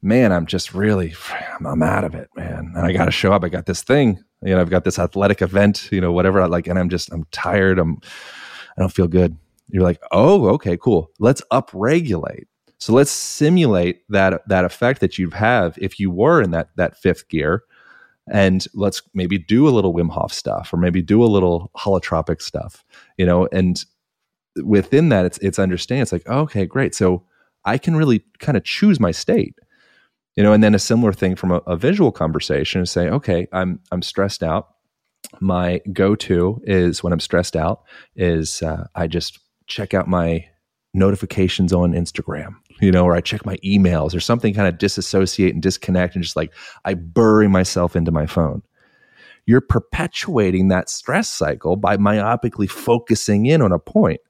man, 0.00 0.32
I'm 0.32 0.46
just 0.46 0.72
really 0.72 1.14
I'm, 1.58 1.66
I'm 1.66 1.82
out 1.82 2.04
of 2.04 2.14
it, 2.14 2.28
man, 2.36 2.72
and 2.74 2.86
I 2.86 2.92
got 2.92 3.06
to 3.06 3.10
show 3.10 3.32
up. 3.32 3.44
I 3.44 3.48
got 3.48 3.66
this 3.66 3.82
thing, 3.82 4.22
you 4.42 4.54
know, 4.54 4.60
I've 4.60 4.70
got 4.70 4.84
this 4.84 4.98
athletic 4.98 5.42
event, 5.42 5.88
you 5.90 6.00
know, 6.00 6.12
whatever. 6.12 6.40
I 6.40 6.46
like, 6.46 6.66
and 6.66 6.78
I'm 6.78 6.88
just 6.88 7.12
I'm 7.12 7.24
tired. 7.32 7.78
I'm 7.78 7.98
I 8.76 8.80
don't 8.80 8.92
feel 8.92 9.08
good. 9.08 9.36
You're 9.68 9.82
like, 9.82 10.00
oh, 10.12 10.48
okay, 10.50 10.76
cool. 10.76 11.10
Let's 11.18 11.42
upregulate. 11.52 12.46
So 12.78 12.92
let's 12.92 13.10
simulate 13.10 14.02
that 14.08 14.42
that 14.48 14.64
effect 14.64 15.00
that 15.00 15.18
you'd 15.18 15.34
have 15.34 15.76
if 15.78 15.98
you 15.98 16.10
were 16.10 16.40
in 16.40 16.52
that 16.52 16.70
that 16.76 16.96
fifth 16.96 17.28
gear, 17.28 17.64
and 18.30 18.64
let's 18.72 19.02
maybe 19.14 19.36
do 19.36 19.68
a 19.68 19.70
little 19.70 19.92
Wim 19.92 20.10
Hof 20.10 20.32
stuff 20.32 20.72
or 20.72 20.76
maybe 20.76 21.02
do 21.02 21.24
a 21.24 21.26
little 21.26 21.70
holotropic 21.76 22.40
stuff, 22.40 22.84
you 23.16 23.26
know, 23.26 23.48
and 23.52 23.84
within 24.64 25.08
that 25.08 25.24
it's 25.24 25.38
it's 25.38 25.58
understanding 25.58 26.02
it's 26.02 26.12
like, 26.12 26.28
okay, 26.28 26.66
great. 26.66 26.94
So 26.94 27.24
I 27.64 27.78
can 27.78 27.96
really 27.96 28.24
kind 28.38 28.56
of 28.56 28.64
choose 28.64 29.00
my 29.00 29.10
state. 29.10 29.56
You 30.36 30.44
know, 30.44 30.52
and 30.52 30.62
then 30.62 30.74
a 30.74 30.78
similar 30.78 31.12
thing 31.12 31.34
from 31.34 31.50
a, 31.50 31.56
a 31.66 31.76
visual 31.76 32.12
conversation 32.12 32.80
is 32.80 32.92
say, 32.92 33.08
okay, 33.08 33.48
I'm 33.52 33.80
I'm 33.90 34.02
stressed 34.02 34.44
out. 34.44 34.68
My 35.40 35.80
go-to 35.92 36.60
is 36.62 37.02
when 37.02 37.12
I'm 37.12 37.18
stressed 37.18 37.56
out 37.56 37.82
is 38.14 38.62
uh, 38.62 38.86
I 38.94 39.08
just 39.08 39.40
check 39.68 39.94
out 39.94 40.08
my 40.08 40.44
notifications 40.94 41.72
on 41.72 41.92
Instagram, 41.92 42.54
you 42.80 42.90
know, 42.90 43.04
or 43.04 43.14
I 43.14 43.20
check 43.20 43.44
my 43.46 43.56
emails 43.58 44.14
or 44.14 44.20
something 44.20 44.54
kind 44.54 44.68
of 44.68 44.78
disassociate 44.78 45.54
and 45.54 45.62
disconnect 45.62 46.14
and 46.14 46.24
just 46.24 46.36
like 46.36 46.52
I 46.84 46.94
bury 46.94 47.48
myself 47.48 47.94
into 47.94 48.10
my 48.10 48.26
phone. 48.26 48.62
You're 49.46 49.60
perpetuating 49.60 50.68
that 50.68 50.90
stress 50.90 51.28
cycle 51.28 51.76
by 51.76 51.96
myopically 51.96 52.68
focusing 52.68 53.46
in 53.46 53.62
on 53.62 53.72
a 53.72 53.78
point. 53.78 54.20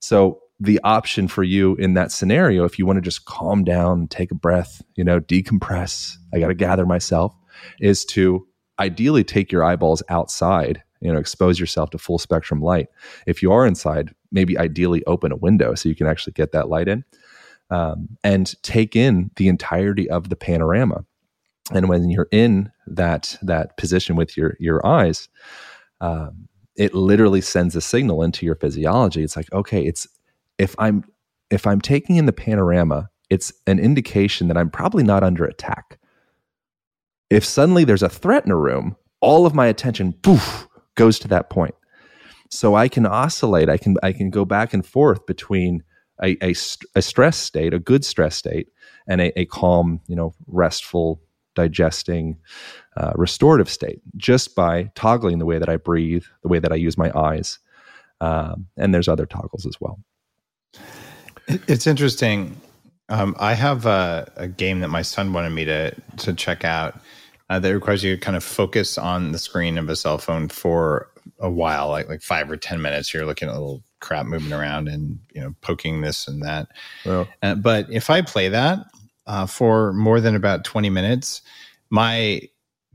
So 0.00 0.40
the 0.60 0.80
option 0.84 1.28
for 1.28 1.42
you 1.42 1.74
in 1.76 1.94
that 1.94 2.12
scenario, 2.12 2.64
if 2.64 2.78
you 2.78 2.86
want 2.86 2.96
to 2.96 3.02
just 3.02 3.24
calm 3.24 3.64
down, 3.64 4.08
take 4.08 4.30
a 4.30 4.36
breath, 4.36 4.82
you 4.94 5.04
know, 5.04 5.20
decompress, 5.20 6.16
I 6.32 6.38
got 6.38 6.48
to 6.48 6.54
gather 6.54 6.86
myself, 6.86 7.34
is 7.80 8.04
to 8.06 8.46
ideally 8.78 9.24
take 9.24 9.52
your 9.52 9.64
eyeballs 9.64 10.02
outside, 10.08 10.82
you 11.00 11.12
know, 11.12 11.18
expose 11.18 11.60
yourself 11.60 11.90
to 11.90 11.98
full 11.98 12.18
spectrum 12.18 12.60
light. 12.60 12.88
If 13.26 13.42
you 13.42 13.52
are 13.52 13.66
inside, 13.66 14.14
maybe 14.34 14.58
ideally 14.58 15.02
open 15.06 15.32
a 15.32 15.36
window 15.36 15.74
so 15.74 15.88
you 15.88 15.94
can 15.94 16.06
actually 16.06 16.34
get 16.34 16.52
that 16.52 16.68
light 16.68 16.88
in 16.88 17.04
um, 17.70 18.08
and 18.22 18.60
take 18.62 18.94
in 18.94 19.30
the 19.36 19.48
entirety 19.48 20.10
of 20.10 20.28
the 20.28 20.36
panorama. 20.36 21.04
And 21.72 21.88
when 21.88 22.10
you're 22.10 22.28
in 22.30 22.70
that 22.86 23.38
that 23.40 23.78
position 23.78 24.16
with 24.16 24.36
your 24.36 24.56
your 24.60 24.84
eyes, 24.86 25.28
um, 26.02 26.48
it 26.76 26.92
literally 26.92 27.40
sends 27.40 27.74
a 27.74 27.80
signal 27.80 28.22
into 28.22 28.44
your 28.44 28.56
physiology. 28.56 29.22
It's 29.22 29.36
like, 29.36 29.50
okay, 29.52 29.86
it's 29.86 30.06
if 30.58 30.74
I'm 30.78 31.04
if 31.50 31.66
I'm 31.66 31.80
taking 31.80 32.16
in 32.16 32.26
the 32.26 32.32
panorama, 32.32 33.08
it's 33.30 33.52
an 33.66 33.78
indication 33.78 34.48
that 34.48 34.58
I'm 34.58 34.68
probably 34.68 35.04
not 35.04 35.22
under 35.22 35.44
attack. 35.44 35.98
If 37.30 37.44
suddenly 37.44 37.84
there's 37.84 38.02
a 38.02 38.08
threat 38.08 38.44
in 38.44 38.50
a 38.50 38.56
room, 38.56 38.96
all 39.20 39.46
of 39.46 39.54
my 39.54 39.66
attention 39.66 40.12
poof 40.22 40.68
goes 40.96 41.18
to 41.20 41.28
that 41.28 41.48
point. 41.48 41.74
So 42.50 42.74
I 42.74 42.88
can 42.88 43.06
oscillate. 43.06 43.68
I 43.68 43.76
can 43.76 43.96
I 44.02 44.12
can 44.12 44.30
go 44.30 44.44
back 44.44 44.72
and 44.74 44.86
forth 44.86 45.26
between 45.26 45.82
a, 46.22 46.36
a, 46.42 46.54
a 46.94 47.02
stress 47.02 47.36
state, 47.36 47.74
a 47.74 47.78
good 47.78 48.04
stress 48.04 48.36
state, 48.36 48.68
and 49.06 49.20
a, 49.20 49.38
a 49.38 49.44
calm, 49.46 50.00
you 50.06 50.14
know, 50.14 50.34
restful, 50.46 51.20
digesting, 51.54 52.38
uh, 52.96 53.12
restorative 53.14 53.68
state, 53.68 54.00
just 54.16 54.54
by 54.54 54.90
toggling 54.94 55.38
the 55.38 55.46
way 55.46 55.58
that 55.58 55.68
I 55.68 55.76
breathe, 55.76 56.24
the 56.42 56.48
way 56.48 56.58
that 56.58 56.72
I 56.72 56.76
use 56.76 56.96
my 56.96 57.10
eyes, 57.18 57.58
um, 58.20 58.66
and 58.76 58.94
there's 58.94 59.08
other 59.08 59.26
toggles 59.26 59.66
as 59.66 59.80
well. 59.80 59.98
It's 61.46 61.86
interesting. 61.86 62.56
Um, 63.08 63.36
I 63.38 63.54
have 63.54 63.84
a, 63.84 64.32
a, 64.36 64.48
game 64.48 64.80
that 64.80 64.88
my 64.88 65.02
son 65.02 65.34
wanted 65.34 65.50
me 65.50 65.66
to 65.66 65.94
to 66.18 66.32
check 66.32 66.64
out 66.64 66.98
uh, 67.50 67.58
that 67.58 67.74
requires 67.74 68.02
you 68.02 68.16
to 68.16 68.20
kind 68.20 68.36
of 68.36 68.42
focus 68.42 68.96
on 68.96 69.32
the 69.32 69.38
screen 69.38 69.76
of 69.76 69.90
a 69.90 69.96
cell 69.96 70.16
phone 70.16 70.48
for 70.48 71.10
a 71.38 71.50
while, 71.50 71.88
like 71.88 72.08
like 72.08 72.22
five 72.22 72.50
or 72.50 72.56
ten 72.56 72.82
minutes. 72.82 73.12
You're 73.12 73.26
looking 73.26 73.48
at 73.48 73.54
little 73.54 73.82
crap 74.00 74.26
moving 74.26 74.52
around 74.52 74.88
and 74.88 75.18
you 75.34 75.40
know 75.40 75.54
poking 75.60 76.00
this 76.00 76.28
and 76.28 76.42
that. 76.42 76.68
Uh, 77.42 77.54
but 77.54 77.86
if 77.90 78.10
I 78.10 78.22
play 78.22 78.48
that 78.48 78.78
uh, 79.26 79.46
for 79.46 79.92
more 79.92 80.20
than 80.20 80.34
about 80.34 80.64
twenty 80.64 80.90
minutes, 80.90 81.42
my 81.90 82.42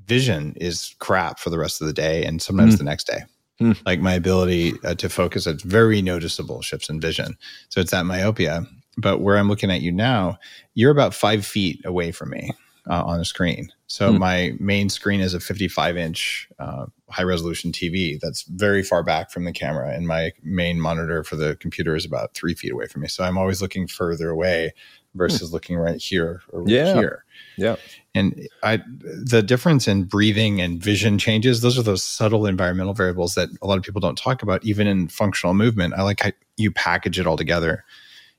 vision 0.05 0.53
is 0.57 0.95
crap 0.99 1.39
for 1.39 1.49
the 1.49 1.59
rest 1.59 1.81
of 1.81 1.87
the 1.87 1.93
day 1.93 2.25
and 2.25 2.41
sometimes 2.41 2.75
mm. 2.75 2.79
the 2.79 2.83
next 2.83 3.07
day. 3.07 3.21
Hmm. 3.59 3.73
Like 3.85 3.99
my 3.99 4.13
ability 4.13 4.73
uh, 4.83 4.95
to 4.95 5.09
focus, 5.09 5.45
it's 5.45 5.63
very 5.63 6.01
noticeable 6.01 6.61
shifts 6.61 6.89
in 6.89 7.01
vision. 7.01 7.37
So 7.67 7.81
it's 7.81 7.91
that 7.91 8.05
myopia. 8.05 8.65
But 8.97 9.19
where 9.19 9.37
I'm 9.37 9.49
looking 9.49 9.69
at 9.69 9.81
you 9.81 9.91
now, 9.91 10.39
you're 10.73 10.91
about 10.91 11.13
five 11.13 11.45
feet 11.45 11.81
away 11.85 12.11
from 12.11 12.31
me 12.31 12.51
uh, 12.89 13.03
on 13.05 13.19
the 13.19 13.25
screen. 13.25 13.71
So 13.87 14.11
hmm. 14.11 14.17
my 14.17 14.53
main 14.59 14.89
screen 14.89 15.21
is 15.21 15.33
a 15.33 15.39
55 15.39 15.97
inch 15.97 16.49
uh, 16.59 16.87
high 17.09 17.23
resolution 17.23 17.71
TV 17.71 18.19
that's 18.19 18.43
very 18.43 18.83
far 18.83 19.03
back 19.03 19.31
from 19.31 19.45
the 19.45 19.51
camera, 19.51 19.93
and 19.93 20.07
my 20.07 20.31
main 20.43 20.79
monitor 20.79 21.23
for 21.23 21.35
the 21.35 21.55
computer 21.57 21.95
is 21.95 22.05
about 22.05 22.33
three 22.33 22.55
feet 22.55 22.71
away 22.71 22.87
from 22.87 23.03
me. 23.03 23.07
So 23.07 23.23
I'm 23.23 23.37
always 23.37 23.61
looking 23.61 23.87
further 23.87 24.29
away 24.29 24.73
versus 25.15 25.49
hmm. 25.49 25.53
looking 25.53 25.77
right 25.77 26.01
here 26.01 26.41
or 26.51 26.61
right 26.61 26.69
yeah. 26.69 26.93
here. 26.95 27.25
Yeah. 27.57 27.75
And 28.15 28.47
I 28.63 28.81
the 28.99 29.43
difference 29.43 29.87
in 29.87 30.05
breathing 30.05 30.59
and 30.59 30.81
vision 30.81 31.19
changes, 31.19 31.61
those 31.61 31.77
are 31.77 31.83
those 31.83 32.03
subtle 32.03 32.45
environmental 32.45 32.93
variables 32.93 33.35
that 33.35 33.49
a 33.61 33.67
lot 33.67 33.77
of 33.77 33.83
people 33.83 34.01
don't 34.01 34.17
talk 34.17 34.41
about, 34.41 34.63
even 34.65 34.87
in 34.87 35.07
functional 35.07 35.53
movement. 35.53 35.93
I 35.93 36.01
like 36.01 36.21
how 36.21 36.31
you 36.57 36.71
package 36.71 37.19
it 37.19 37.27
all 37.27 37.37
together 37.37 37.85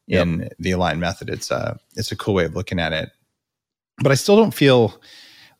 in 0.08 0.40
yep. 0.40 0.52
the 0.58 0.72
aligned 0.72 1.00
method. 1.00 1.30
It's 1.30 1.50
a 1.50 1.78
it's 1.96 2.10
a 2.10 2.16
cool 2.16 2.34
way 2.34 2.44
of 2.44 2.56
looking 2.56 2.80
at 2.80 2.92
it. 2.92 3.10
But 4.02 4.12
I 4.12 4.14
still 4.14 4.36
don't 4.36 4.54
feel 4.54 5.00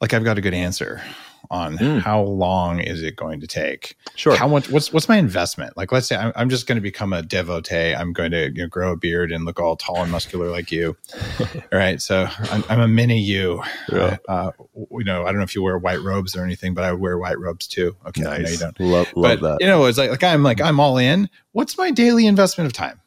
like 0.00 0.14
I've 0.14 0.24
got 0.24 0.38
a 0.38 0.40
good 0.40 0.54
answer 0.54 1.02
on 1.50 1.76
mm. 1.78 2.00
how 2.00 2.22
long 2.22 2.78
is 2.78 3.02
it 3.02 3.16
going 3.16 3.40
to 3.40 3.46
take? 3.46 3.96
Sure. 4.14 4.36
How 4.36 4.46
much? 4.46 4.70
What's 4.70 4.92
what's 4.92 5.08
my 5.08 5.16
investment? 5.16 5.76
Like, 5.76 5.90
let's 5.90 6.06
say 6.06 6.16
I'm, 6.16 6.32
I'm 6.36 6.48
just 6.48 6.66
going 6.66 6.76
to 6.76 6.82
become 6.82 7.12
a 7.12 7.22
devotee. 7.22 7.94
I'm 7.94 8.12
going 8.12 8.30
to 8.30 8.50
you 8.50 8.62
know, 8.62 8.68
grow 8.68 8.92
a 8.92 8.96
beard 8.96 9.32
and 9.32 9.44
look 9.44 9.58
all 9.58 9.76
tall 9.76 10.02
and 10.02 10.12
muscular 10.12 10.48
like 10.48 10.70
you. 10.70 10.96
all 11.40 11.46
right. 11.72 12.00
So 12.00 12.28
I'm, 12.50 12.64
I'm, 12.68 12.80
a 12.80 12.88
mini 12.88 13.18
you. 13.18 13.62
Yeah. 13.90 14.18
Uh, 14.28 14.52
you 14.74 15.04
know, 15.04 15.22
I 15.22 15.26
don't 15.26 15.38
know 15.38 15.42
if 15.42 15.54
you 15.54 15.62
wear 15.62 15.76
white 15.78 16.00
robes 16.02 16.36
or 16.36 16.44
anything, 16.44 16.72
but 16.74 16.84
I 16.84 16.92
would 16.92 17.00
wear 17.00 17.18
white 17.18 17.38
robes 17.38 17.66
too. 17.66 17.96
Okay. 18.06 18.22
Nice. 18.22 18.38
I 18.38 18.42
know 18.42 18.48
you 18.48 18.58
don't. 18.58 18.80
Love, 18.80 19.12
love 19.16 19.40
but, 19.40 19.58
that. 19.58 19.60
You 19.60 19.66
know, 19.66 19.84
it's 19.86 19.98
like 19.98 20.10
like 20.10 20.22
I'm 20.22 20.42
like 20.42 20.60
I'm 20.60 20.78
all 20.78 20.98
in. 20.98 21.28
What's 21.52 21.76
my 21.76 21.90
daily 21.90 22.26
investment 22.26 22.66
of 22.66 22.72
time? 22.72 23.00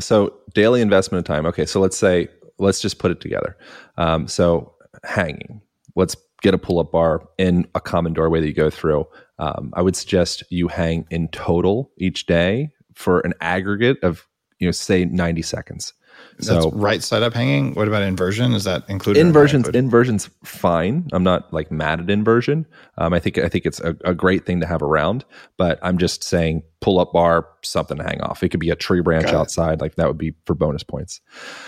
So 0.00 0.34
daily 0.54 0.80
investment 0.80 1.20
of 1.20 1.26
time. 1.26 1.46
Okay. 1.46 1.66
So 1.66 1.80
let's 1.80 1.96
say 1.96 2.28
let's 2.58 2.80
just 2.80 2.98
put 2.98 3.10
it 3.10 3.20
together. 3.20 3.56
Um, 3.96 4.28
so 4.28 4.74
hanging. 5.04 5.60
Let's 5.96 6.16
get 6.42 6.54
a 6.54 6.58
pull 6.58 6.78
up 6.78 6.92
bar 6.92 7.28
in 7.38 7.66
a 7.74 7.80
common 7.80 8.12
doorway 8.12 8.40
that 8.40 8.46
you 8.46 8.54
go 8.54 8.70
through. 8.70 9.06
Um, 9.38 9.72
I 9.74 9.82
would 9.82 9.96
suggest 9.96 10.42
you 10.50 10.68
hang 10.68 11.06
in 11.10 11.28
total 11.28 11.90
each 11.98 12.26
day 12.26 12.70
for 12.94 13.20
an 13.20 13.34
aggregate 13.40 13.98
of, 14.02 14.26
you 14.58 14.66
know, 14.66 14.72
say 14.72 15.04
90 15.04 15.42
seconds. 15.42 15.92
That's 16.38 16.64
so 16.64 16.70
right 16.70 17.02
side 17.02 17.22
up 17.22 17.34
hanging. 17.34 17.74
What 17.74 17.88
about 17.88 18.02
inversion? 18.02 18.52
Is 18.52 18.64
that 18.64 18.88
included? 18.88 19.20
Inversions, 19.20 19.68
inversion's 19.68 20.30
fine. 20.44 21.08
I'm 21.12 21.24
not 21.24 21.52
like 21.52 21.72
mad 21.72 22.00
at 22.00 22.10
inversion. 22.10 22.66
Um, 22.96 23.12
I 23.12 23.18
think 23.18 23.38
I 23.38 23.48
think 23.48 23.66
it's 23.66 23.80
a, 23.80 23.96
a, 24.04 24.14
great 24.14 24.46
thing 24.46 24.60
to 24.60 24.66
have 24.66 24.80
around. 24.80 25.24
But 25.56 25.80
I'm 25.82 25.98
just 25.98 26.22
saying, 26.22 26.62
pull 26.80 27.00
up 27.00 27.12
bar, 27.12 27.48
something 27.62 27.96
to 27.96 28.04
hang 28.04 28.20
off. 28.20 28.42
It 28.44 28.50
could 28.50 28.60
be 28.60 28.70
a 28.70 28.76
tree 28.76 29.00
branch 29.00 29.26
outside, 29.28 29.80
like 29.80 29.96
that 29.96 30.06
would 30.06 30.18
be 30.18 30.34
for 30.46 30.54
bonus 30.54 30.84
points. 30.84 31.20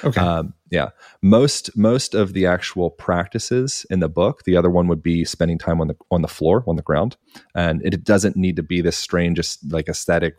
Okay. 0.04 0.20
Um, 0.20 0.54
yeah. 0.70 0.90
Most 1.20 1.76
most 1.76 2.14
of 2.14 2.32
the 2.32 2.46
actual 2.46 2.90
practices 2.90 3.84
in 3.90 3.98
the 3.98 4.08
book. 4.08 4.44
The 4.44 4.56
other 4.56 4.70
one 4.70 4.86
would 4.86 5.02
be 5.02 5.24
spending 5.24 5.58
time 5.58 5.80
on 5.80 5.88
the 5.88 5.96
on 6.12 6.22
the 6.22 6.28
floor, 6.28 6.62
on 6.68 6.76
the 6.76 6.82
ground, 6.82 7.16
and 7.56 7.84
it 7.84 8.04
doesn't 8.04 8.36
need 8.36 8.54
to 8.56 8.62
be 8.62 8.80
this 8.80 8.96
strange, 8.96 9.36
just 9.36 9.72
like 9.72 9.88
aesthetic 9.88 10.36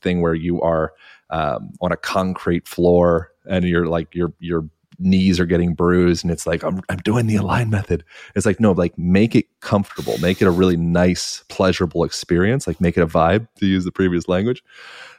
thing 0.00 0.22
where 0.22 0.34
you 0.34 0.60
are 0.62 0.92
um, 1.30 1.72
on 1.80 1.92
a 1.92 1.96
concrete 1.96 2.66
floor 2.66 3.32
and 3.48 3.64
you're 3.64 3.86
like 3.86 4.14
your 4.14 4.32
your 4.38 4.68
knees 4.98 5.38
are 5.38 5.46
getting 5.46 5.74
bruised 5.74 6.24
and 6.24 6.32
it's 6.32 6.46
like 6.46 6.62
I'm, 6.62 6.80
I'm 6.88 6.98
doing 6.98 7.26
the 7.26 7.36
align 7.36 7.70
method. 7.70 8.04
It's 8.34 8.46
like 8.46 8.60
no 8.60 8.72
like 8.72 8.98
make 8.98 9.34
it 9.34 9.46
comfortable. 9.60 10.18
Make 10.18 10.42
it 10.42 10.46
a 10.46 10.50
really 10.50 10.76
nice 10.76 11.44
pleasurable 11.48 12.04
experience. 12.04 12.66
Like 12.66 12.80
make 12.80 12.96
it 12.96 13.02
a 13.02 13.06
vibe 13.06 13.46
to 13.58 13.66
use 13.66 13.84
the 13.84 13.92
previous 13.92 14.28
language. 14.28 14.62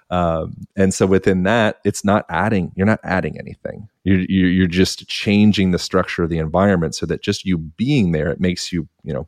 Um, 0.10 0.66
and 0.76 0.94
so 0.94 1.06
within 1.06 1.44
that 1.44 1.80
it's 1.86 2.04
not 2.04 2.26
adding 2.30 2.72
you're 2.76 2.88
not 2.88 3.00
adding 3.04 3.38
anything. 3.40 3.88
You're, 4.04 4.22
you're 4.22 4.68
just 4.68 5.08
changing 5.08 5.72
the 5.72 5.80
structure 5.80 6.24
of 6.24 6.30
the 6.30 6.40
environment 6.40 6.96
so 6.96 7.06
that 7.06 7.22
just 7.22 7.46
you 7.46 7.58
being 7.58 8.12
there 8.12 8.30
it 8.30 8.40
makes 8.40 8.72
you 8.72 8.88
you 9.04 9.14
know 9.14 9.28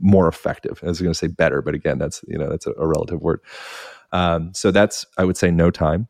more 0.00 0.28
effective. 0.28 0.80
I 0.82 0.86
was 0.86 1.00
going 1.00 1.12
to 1.12 1.18
say 1.18 1.28
better 1.28 1.62
but 1.62 1.74
again 1.74 1.98
that's 1.98 2.24
you 2.26 2.38
know 2.38 2.48
that's 2.48 2.66
a, 2.66 2.72
a 2.78 2.86
relative 2.86 3.20
word. 3.20 3.40
Um, 4.10 4.52
so 4.54 4.70
that's 4.70 5.06
I 5.18 5.24
would 5.24 5.36
say 5.36 5.50
no 5.50 5.70
time. 5.70 6.08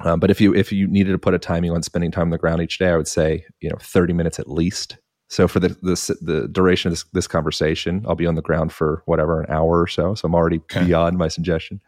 Um, 0.00 0.20
but 0.20 0.30
if 0.30 0.40
you 0.40 0.54
if 0.54 0.72
you 0.72 0.86
needed 0.86 1.12
to 1.12 1.18
put 1.18 1.34
a 1.34 1.38
timing 1.38 1.70
on 1.70 1.82
spending 1.82 2.10
time 2.10 2.24
on 2.24 2.30
the 2.30 2.38
ground 2.38 2.62
each 2.62 2.78
day, 2.78 2.88
I 2.88 2.96
would 2.96 3.08
say 3.08 3.44
you 3.60 3.70
know 3.70 3.76
30 3.80 4.12
minutes 4.12 4.38
at 4.38 4.48
least. 4.48 4.96
So 5.28 5.48
for 5.48 5.60
the 5.60 5.68
the, 5.68 6.16
the 6.20 6.48
duration 6.48 6.88
of 6.88 6.92
this, 6.92 7.04
this 7.12 7.26
conversation, 7.26 8.04
I'll 8.06 8.14
be 8.14 8.26
on 8.26 8.34
the 8.34 8.42
ground 8.42 8.72
for 8.72 9.02
whatever 9.06 9.40
an 9.40 9.46
hour 9.50 9.80
or 9.80 9.86
so. 9.86 10.14
So 10.14 10.26
I'm 10.26 10.34
already 10.34 10.58
okay. 10.58 10.84
beyond 10.84 11.18
my 11.18 11.28
suggestion. 11.28 11.80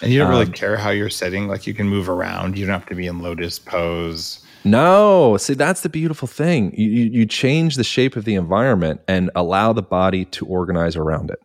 And 0.00 0.12
you 0.12 0.18
don't 0.18 0.30
really 0.30 0.46
um, 0.46 0.52
care 0.52 0.76
how 0.76 0.90
you're 0.90 1.10
sitting; 1.10 1.48
like 1.48 1.66
you 1.66 1.74
can 1.74 1.88
move 1.88 2.08
around. 2.08 2.58
You 2.58 2.66
don't 2.66 2.74
have 2.74 2.88
to 2.88 2.94
be 2.94 3.06
in 3.06 3.20
lotus 3.20 3.58
pose. 3.58 4.44
No, 4.64 5.36
see 5.36 5.54
that's 5.54 5.82
the 5.82 5.88
beautiful 5.90 6.26
thing. 6.26 6.74
You, 6.74 6.88
you, 6.88 7.10
you 7.10 7.26
change 7.26 7.76
the 7.76 7.84
shape 7.84 8.16
of 8.16 8.24
the 8.24 8.34
environment 8.34 9.02
and 9.06 9.30
allow 9.34 9.72
the 9.72 9.82
body 9.82 10.24
to 10.26 10.46
organize 10.46 10.96
around 10.96 11.30
it. 11.30 11.40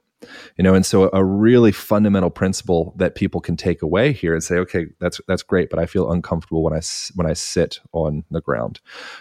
You 0.57 0.63
know 0.63 0.73
and 0.73 0.85
so 0.85 1.09
a 1.13 1.23
really 1.23 1.71
fundamental 1.71 2.29
principle 2.29 2.93
that 2.97 3.15
people 3.15 3.39
can 3.39 3.55
take 3.55 3.81
away 3.81 4.11
here 4.11 4.33
and 4.33 4.43
say 4.43 4.55
okay 4.55 4.87
that's 4.99 5.21
that's 5.27 5.43
great 5.43 5.69
but 5.69 5.79
i 5.79 5.85
feel 5.85 6.11
uncomfortable 6.11 6.63
when 6.63 6.73
i 6.73 6.81
when 7.15 7.27
i 7.27 7.33
sit 7.33 7.79
on 7.93 8.23
the 8.31 8.41
ground 8.41 8.79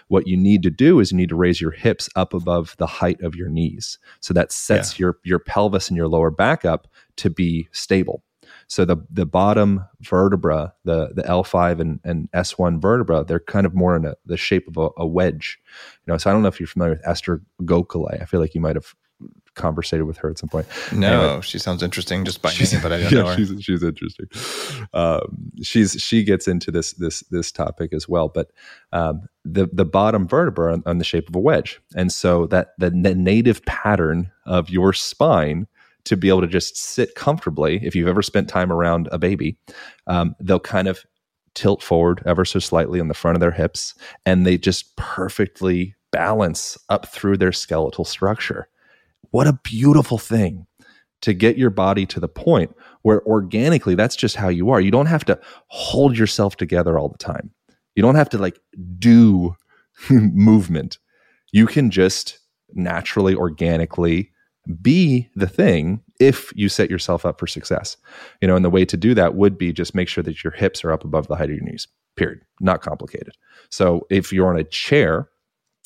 what 0.09 0.27
you 0.27 0.37
need 0.37 0.63
to 0.63 0.71
do 0.71 1.01
is 1.01 1.13
you 1.13 1.17
need 1.17 1.29
to 1.29 1.37
raise 1.37 1.61
your 1.61 1.71
hips 1.71 2.09
up 2.17 2.35
above 2.35 2.75
the 2.79 2.87
height 2.87 3.21
of 3.23 3.37
your 3.37 3.49
knees 3.49 3.99
so 4.21 4.35
that 4.35 4.53
sets 4.53 4.99
yeah. 4.99 5.05
your 5.05 5.19
your 5.25 5.39
pelvis 5.39 5.89
and 5.89 5.97
your 5.97 6.09
lower 6.09 6.31
back 6.31 6.65
up 6.65 6.89
to 7.17 7.31
be 7.31 7.69
stable 7.73 8.23
so 8.67 8.85
the 8.85 8.99
the 9.11 9.27
bottom 9.27 9.85
vertebra, 10.01 10.75
the 10.85 11.13
the 11.15 11.23
L5 11.23 11.81
and, 11.81 12.01
and 12.05 12.31
S1 12.33 12.81
vertebra, 12.81 13.25
they're 13.25 13.41
kind 13.41 13.67
of 13.67 13.75
more 13.75 13.97
in 13.97 14.05
a, 14.05 14.15
the 14.27 14.37
shape 14.37 14.69
of 14.69 14.77
a, 14.77 15.03
a, 15.03 15.07
wedge. 15.07 15.59
You 16.07 16.13
know, 16.13 16.19
so 16.19 16.29
I 16.29 16.33
don't 16.33 16.43
know 16.43 16.49
if 16.49 16.61
you're 16.61 16.67
familiar 16.67 16.95
with 16.95 17.07
Esther 17.07 17.43
Gokhale. 17.63 18.21
I 18.21 18.27
feel 18.27 18.41
like 18.41 18.55
you 18.55 18.61
might 18.61 18.77
have 18.77 18.95
conversated 19.59 20.07
with 20.07 20.17
her 20.19 20.31
at 20.31 20.39
some 20.39 20.49
point. 20.49 20.67
No, 20.93 21.21
anyway, 21.21 21.41
she 21.43 21.59
sounds 21.59 21.83
interesting 21.83 22.25
just 22.25 22.41
by 22.41 22.51
name, 22.51 22.81
but 22.83 22.93
I 22.93 22.99
don't 23.03 23.13
yeah, 23.13 23.19
know 23.21 23.27
her. 23.27 23.37
She's, 23.37 23.63
she's 23.63 23.83
interesting. 23.83 24.27
Um, 24.95 25.53
she's 25.63 25.93
she 25.93 26.25
gets 26.25 26.49
into 26.49 26.71
this 26.71 26.93
this 26.95 27.21
this 27.31 27.53
topic 27.53 27.93
as 27.93 28.09
well, 28.09 28.29
but 28.29 28.51
um, 28.93 29.29
the 29.45 29.69
the 29.73 29.85
bottom 29.85 30.27
vertebra 30.27 30.73
on, 30.73 30.83
on, 30.87 30.99
the 30.99 31.05
shape 31.05 31.29
of 31.29 31.37
a 31.37 31.41
wedge, 31.41 31.81
and 31.95 32.11
so 32.11 32.47
that 32.47 32.69
the, 32.79 32.91
the 32.91 33.15
native 33.15 33.65
pattern 33.67 34.31
of 34.47 34.71
your 34.71 34.93
spine 34.93 35.67
to 36.05 36.17
be 36.17 36.29
able 36.29 36.41
to 36.41 36.47
just 36.47 36.77
sit 36.77 37.15
comfortably. 37.15 37.81
If 37.85 37.95
you've 37.95 38.09
ever 38.09 38.23
spent 38.23 38.49
time 38.49 38.73
around 38.73 39.09
a 39.13 39.19
baby, 39.19 39.59
um, 40.07 40.35
they'll 40.41 40.59
kind 40.59 40.89
of 40.89 41.05
tilt 41.55 41.83
forward 41.83 42.23
ever 42.25 42.45
so 42.45 42.59
slightly 42.59 43.01
on 43.01 43.09
the 43.09 43.15
front 43.15 43.37
of 43.37 43.41
their 43.41 43.51
hips, 43.51 43.95
and 44.25 44.47
they 44.47 44.57
just 44.57 44.97
perfectly 44.97 45.95
balance 46.11 46.79
up 46.89 47.09
through 47.09 47.37
their 47.37 47.53
skeletal 47.53 48.05
structure. 48.05 48.69
What 49.31 49.47
a 49.47 49.59
beautiful 49.63 50.19
thing 50.19 50.67
to 51.21 51.35
get 51.35 51.59
your 51.59 51.71
body 51.71 52.07
to 52.07 52.21
the 52.21 52.29
point 52.29 52.75
where 53.03 53.23
organically 53.27 53.95
that's 53.95 54.17
just 54.17 54.37
how 54.37 54.49
you 54.49 54.71
are. 54.71 54.81
You 54.81 54.91
don't 54.91 55.07
have 55.07 55.25
to 55.27 55.39
hold 55.67 56.17
yourself 56.17 56.57
together 56.57 56.99
all 56.99 57.09
the 57.09 57.19
time. 57.19 57.51
You 57.95 58.03
don't 58.03 58.15
have 58.15 58.29
to 58.31 58.39
like 58.39 58.61
do 58.99 59.57
movement. 60.11 60.99
You 61.53 61.67
can 61.67 61.91
just 61.91 62.39
naturally, 62.75 63.35
organically 63.35 64.31
be 64.83 65.29
the 65.35 65.49
thing 65.49 66.03
if 66.21 66.53
you 66.55 66.69
set 66.69 66.91
yourself 66.91 67.25
up 67.25 67.41
for 67.41 67.47
success. 67.47 67.97
You 68.41 68.49
know, 68.49 68.57
and 68.57 68.65
the 68.65 68.71
way 68.71 68.85
to 68.85 68.97
do 68.97 69.15
that 69.15 69.35
would 69.35 69.57
be 69.57 69.73
just 69.73 69.95
make 69.95 70.09
sure 70.09 70.23
that 70.25 70.45
your 70.45 70.53
hips 70.53 70.85
are 70.85 70.93
up 70.93 71.05
above 71.05 71.27
the 71.27 71.37
height 71.37 71.51
of 71.51 71.57
your 71.57 71.65
knees. 71.65 71.89
Period. 72.17 72.41
Not 72.61 72.83
complicated. 72.83 73.35
So 73.71 74.07
if 74.11 74.33
you're 74.33 74.49
on 74.49 74.59
a 74.59 74.65
chair, 74.65 75.29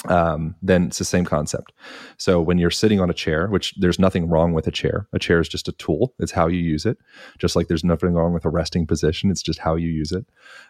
um, 0.09 0.57
then 0.63 0.85
it's 0.85 0.99
the 0.99 1.05
same 1.05 1.25
concept. 1.25 1.73
So 2.17 2.41
when 2.41 2.59
you're 2.59 2.71
sitting 2.71 3.01
on 3.01 3.11
a 3.11 3.15
chair, 3.15 3.47
which 3.47 3.75
there's 3.79 3.99
nothing 3.99 4.29
wrong 4.29 4.53
with 4.53 4.67
a 4.67 4.73
chair, 4.73 5.07
a 5.13 5.19
chair 5.19 5.41
is 5.41 5.49
just 5.49 5.69
a 5.69 5.73
tool. 5.73 6.15
It's 6.19 6.33
how 6.33 6.49
you 6.49 6.59
use 6.59 6.85
it. 6.85 6.99
Just 7.39 7.55
like 7.55 7.69
there's 7.69 7.85
nothing 7.85 8.13
wrong 8.15 8.33
with 8.33 8.45
a 8.45 8.51
resting 8.51 8.87
position. 8.87 9.31
It's 9.31 9.43
just 9.43 9.61
how 9.61 9.77
you 9.77 9.89
use 9.89 10.13
it. 10.13 10.27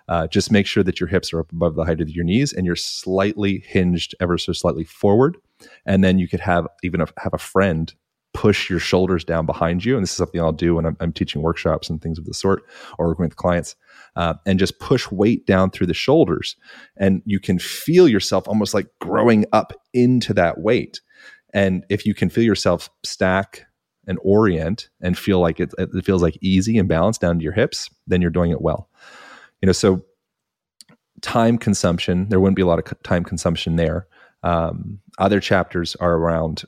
Uh, 0.08 0.26
just 0.26 0.52
make 0.52 0.66
sure 0.66 0.82
that 0.82 1.00
your 1.00 1.08
hips 1.08 1.32
are 1.32 1.40
up 1.40 1.52
above 1.52 1.76
the 1.76 1.84
height 1.84 2.00
of 2.00 2.10
your 2.10 2.24
knees 2.24 2.52
and 2.52 2.66
you're 2.66 2.76
slightly 2.76 3.64
hinged 3.66 4.14
ever 4.20 4.36
so 4.36 4.52
slightly 4.52 4.84
forward. 4.84 5.38
And 5.86 6.04
then 6.04 6.18
you 6.18 6.28
could 6.28 6.40
have 6.40 6.66
even 6.82 7.00
a, 7.00 7.06
have 7.18 7.32
a 7.32 7.38
friend 7.38 7.94
push 8.34 8.70
your 8.70 8.78
shoulders 8.78 9.24
down 9.24 9.46
behind 9.46 9.84
you. 9.84 9.94
And 9.94 10.02
this 10.02 10.10
is 10.10 10.16
something 10.16 10.40
I'll 10.40 10.52
do 10.52 10.74
when 10.76 10.86
I'm, 10.86 10.96
I'm 11.00 11.12
teaching 11.12 11.42
workshops 11.42 11.90
and 11.90 12.00
things 12.00 12.18
of 12.18 12.24
the 12.24 12.34
sort 12.34 12.64
or 12.98 13.08
working 13.08 13.24
with 13.24 13.36
clients. 13.36 13.76
Uh, 14.14 14.34
and 14.44 14.58
just 14.58 14.78
push 14.78 15.10
weight 15.10 15.46
down 15.46 15.70
through 15.70 15.86
the 15.86 15.94
shoulders. 15.94 16.56
And 16.98 17.22
you 17.24 17.40
can 17.40 17.58
feel 17.58 18.06
yourself 18.06 18.46
almost 18.46 18.74
like 18.74 18.86
growing 19.00 19.46
up 19.52 19.72
into 19.94 20.34
that 20.34 20.60
weight. 20.60 21.00
And 21.54 21.84
if 21.88 22.04
you 22.04 22.14
can 22.14 22.28
feel 22.28 22.44
yourself 22.44 22.90
stack 23.04 23.66
and 24.06 24.18
orient 24.22 24.88
and 25.00 25.16
feel 25.16 25.40
like 25.40 25.60
it, 25.60 25.72
it 25.78 26.04
feels 26.04 26.22
like 26.22 26.36
easy 26.42 26.76
and 26.76 26.88
balanced 26.88 27.20
down 27.20 27.38
to 27.38 27.42
your 27.42 27.52
hips, 27.52 27.88
then 28.06 28.20
you're 28.20 28.30
doing 28.30 28.50
it 28.50 28.60
well. 28.60 28.90
You 29.60 29.66
know, 29.66 29.72
so 29.72 30.02
time 31.20 31.56
consumption, 31.56 32.28
there 32.28 32.40
wouldn't 32.40 32.56
be 32.56 32.62
a 32.62 32.66
lot 32.66 32.78
of 32.78 33.02
time 33.02 33.24
consumption 33.24 33.76
there. 33.76 34.06
Um, 34.42 34.98
other 35.18 35.40
chapters 35.40 35.94
are 35.96 36.14
around 36.14 36.64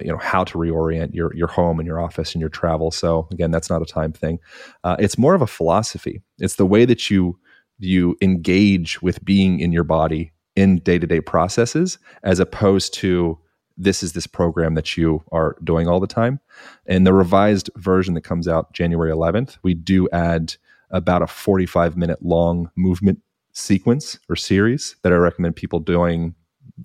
you 0.00 0.08
know 0.08 0.18
how 0.18 0.44
to 0.44 0.58
reorient 0.58 1.14
your 1.14 1.34
your 1.34 1.46
home 1.46 1.78
and 1.78 1.86
your 1.86 2.00
office 2.00 2.34
and 2.34 2.40
your 2.40 2.50
travel. 2.50 2.90
So 2.90 3.28
again 3.30 3.50
that's 3.50 3.70
not 3.70 3.82
a 3.82 3.86
time 3.86 4.12
thing. 4.12 4.38
Uh, 4.84 4.96
it's 4.98 5.18
more 5.18 5.34
of 5.34 5.42
a 5.42 5.46
philosophy. 5.46 6.22
It's 6.38 6.56
the 6.56 6.66
way 6.66 6.84
that 6.84 7.10
you 7.10 7.38
you 7.78 8.16
engage 8.22 9.00
with 9.02 9.24
being 9.24 9.60
in 9.60 9.72
your 9.72 9.84
body 9.84 10.32
in 10.56 10.78
day-to-day 10.78 11.20
processes 11.20 11.98
as 12.22 12.40
opposed 12.40 12.94
to 12.94 13.38
this 13.76 14.02
is 14.02 14.14
this 14.14 14.26
program 14.26 14.74
that 14.74 14.96
you 14.96 15.22
are 15.32 15.54
doing 15.62 15.86
all 15.86 16.00
the 16.00 16.06
time. 16.06 16.40
And 16.86 17.06
the 17.06 17.12
revised 17.12 17.68
version 17.76 18.14
that 18.14 18.22
comes 18.22 18.48
out 18.48 18.72
january 18.72 19.12
11th 19.12 19.58
we 19.62 19.74
do 19.74 20.08
add 20.10 20.54
about 20.90 21.22
a 21.22 21.26
45 21.26 21.96
minute 21.96 22.22
long 22.22 22.70
movement 22.76 23.20
sequence 23.52 24.18
or 24.28 24.36
series 24.36 24.96
that 25.02 25.12
i 25.12 25.16
recommend 25.16 25.56
people 25.56 25.80
doing 25.80 26.34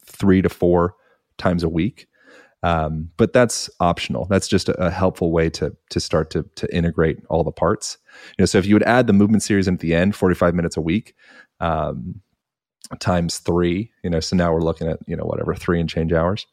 three 0.06 0.42
to 0.42 0.50
four 0.50 0.96
times 1.38 1.64
a 1.64 1.70
week 1.70 2.08
um, 2.64 3.10
but 3.18 3.34
that's 3.34 3.70
optional. 3.80 4.26
That's 4.26 4.48
just 4.48 4.70
a, 4.70 4.86
a, 4.86 4.92
helpful 4.92 5.32
way 5.32 5.50
to 5.52 5.76
to 5.90 6.00
start 6.00 6.30
to 6.32 6.44
to 6.56 6.76
integrate 6.76 7.18
all 7.30 7.44
the 7.44 7.52
parts. 7.52 7.98
You 8.38 8.44
know, 8.44 8.46
so 8.46 8.60
if 8.60 8.66
you 8.66 8.76
would 8.76 8.84
add 8.84 9.08
the 9.08 9.14
movement 9.14 9.44
series 9.44 9.68
at 9.68 9.80
the 9.80 9.96
end, 9.96 10.16
forty 10.16 10.36
five 10.36 10.54
minutes 10.54 10.78
a 10.78 10.82
week, 10.82 11.16
um, 11.60 12.22
times 13.00 13.40
three. 13.40 13.92
You 14.04 14.12
know, 14.12 14.20
so 14.20 14.36
now 14.36 14.54
we're 14.54 14.62
looking 14.62 14.88
at 14.88 15.00
you 15.08 15.16
know 15.16 15.24
whatever 15.24 15.56
three 15.56 15.80
and 15.80 15.90
change 15.90 16.14
hours. 16.14 16.46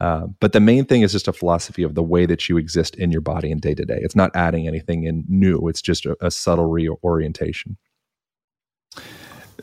Uh, 0.00 0.26
but 0.38 0.52
the 0.52 0.60
main 0.60 0.84
thing 0.84 1.02
is 1.02 1.12
just 1.12 1.26
a 1.26 1.32
philosophy 1.32 1.82
of 1.82 1.94
the 1.94 2.02
way 2.02 2.24
that 2.24 2.48
you 2.48 2.56
exist 2.56 2.94
in 2.96 3.10
your 3.10 3.20
body 3.20 3.50
and 3.50 3.60
day 3.60 3.74
to 3.74 3.84
day. 3.84 3.98
It's 4.00 4.14
not 4.14 4.30
adding 4.34 4.68
anything 4.68 5.04
in 5.04 5.24
new. 5.28 5.66
It's 5.66 5.82
just 5.82 6.06
a, 6.06 6.16
a 6.20 6.30
subtle 6.30 6.66
reorientation. 6.66 7.76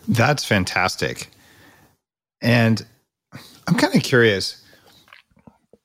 That's 0.07 0.43
fantastic. 0.43 1.29
And 2.41 2.85
I'm 3.67 3.75
kind 3.75 3.95
of 3.95 4.03
curious 4.03 4.64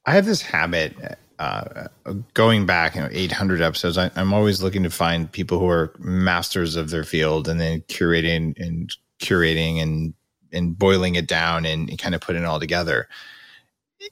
I 0.06 0.12
have 0.12 0.26
this 0.26 0.42
habit 0.42 0.96
uh, 1.38 1.88
going 2.34 2.66
back, 2.66 2.94
you 2.94 3.00
know, 3.00 3.08
800 3.10 3.62
episodes. 3.62 3.96
I, 3.96 4.10
am 4.16 4.34
always 4.34 4.62
looking 4.62 4.82
to 4.82 4.90
find 4.90 5.30
people 5.30 5.58
who 5.58 5.68
are 5.68 5.94
masters 5.98 6.76
of 6.76 6.90
their 6.90 7.04
field, 7.04 7.48
and 7.48 7.60
then 7.60 7.80
curating 7.82 8.58
and 8.58 8.94
curating 9.20 9.82
and 9.82 10.14
and 10.52 10.76
boiling 10.78 11.14
it 11.14 11.28
down 11.28 11.64
and, 11.64 11.88
and 11.88 11.98
kind 11.98 12.14
of 12.14 12.20
putting 12.20 12.42
it 12.42 12.46
all 12.46 12.60
together. 12.60 13.08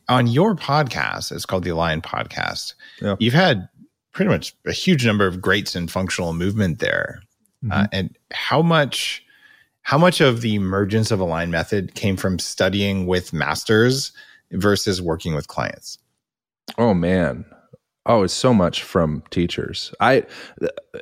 On 0.09 0.27
your 0.27 0.55
podcast, 0.55 1.33
it's 1.33 1.45
called 1.45 1.65
the 1.65 1.71
Align 1.71 2.01
Podcast. 2.01 2.75
Yeah. 3.03 3.17
You've 3.19 3.35
had 3.35 3.69
pretty 4.13 4.31
much 4.31 4.55
a 4.67 4.73
huge 4.73 5.05
number 5.05 5.27
of 5.27 5.41
greats 5.41 5.75
in 5.75 5.89
functional 5.89 6.33
movement 6.33 6.79
there. 6.79 7.23
Mm-hmm. 7.65 7.73
Uh, 7.73 7.87
and 7.93 8.17
how 8.31 8.63
much 8.63 9.25
how 9.83 9.99
much 9.99 10.21
of 10.21 10.41
the 10.43 10.55
emergence 10.55 11.11
of 11.11 11.21
Align 11.21 11.51
method 11.51 11.95
came 11.95 12.17
from 12.17 12.39
studying 12.39 13.07
with 13.07 13.33
masters 13.33 14.13
versus 14.53 15.01
working 15.03 15.35
with 15.35 15.49
clients? 15.49 15.99
Oh 16.77 16.95
man. 16.95 17.45
Oh, 18.07 18.23
it's 18.23 18.35
so 18.35 18.55
much 18.55 18.83
from 18.83 19.23
teachers. 19.31 19.93
I 20.01 20.25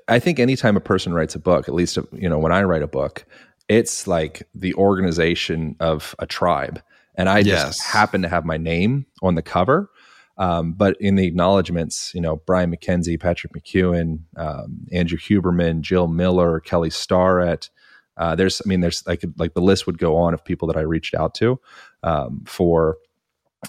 I 0.08 0.18
think 0.18 0.38
anytime 0.38 0.76
a 0.76 0.80
person 0.80 1.14
writes 1.14 1.34
a 1.34 1.38
book, 1.38 1.68
at 1.68 1.74
least 1.74 1.98
you 2.12 2.28
know 2.28 2.38
when 2.38 2.52
I 2.52 2.62
write 2.62 2.82
a 2.82 2.88
book, 2.88 3.24
it's 3.68 4.06
like 4.06 4.48
the 4.54 4.74
organization 4.74 5.76
of 5.80 6.14
a 6.18 6.26
tribe, 6.26 6.82
and 7.14 7.28
I 7.28 7.38
yes. 7.38 7.66
just 7.66 7.82
happen 7.84 8.22
to 8.22 8.28
have 8.28 8.44
my 8.44 8.56
name 8.56 9.06
on 9.22 9.36
the 9.36 9.42
cover. 9.42 9.90
Um, 10.38 10.72
but 10.72 10.96
in 11.00 11.14
the 11.14 11.26
acknowledgments, 11.26 12.12
you 12.14 12.20
know, 12.20 12.36
Brian 12.36 12.74
McKenzie, 12.74 13.18
Patrick 13.18 13.54
McKeown, 13.54 14.18
um, 14.36 14.86
Andrew 14.92 15.16
Huberman, 15.16 15.80
Jill 15.80 16.08
Miller, 16.08 16.60
Kelly 16.60 16.90
Starrett. 16.90 17.70
Uh, 18.18 18.34
there's, 18.34 18.60
I 18.64 18.68
mean, 18.68 18.80
there's 18.80 19.06
like 19.06 19.24
like 19.38 19.54
the 19.54 19.62
list 19.62 19.86
would 19.86 19.98
go 19.98 20.16
on 20.16 20.34
of 20.34 20.44
people 20.44 20.68
that 20.68 20.76
I 20.76 20.82
reached 20.82 21.14
out 21.14 21.34
to 21.36 21.58
um, 22.02 22.42
for 22.46 22.98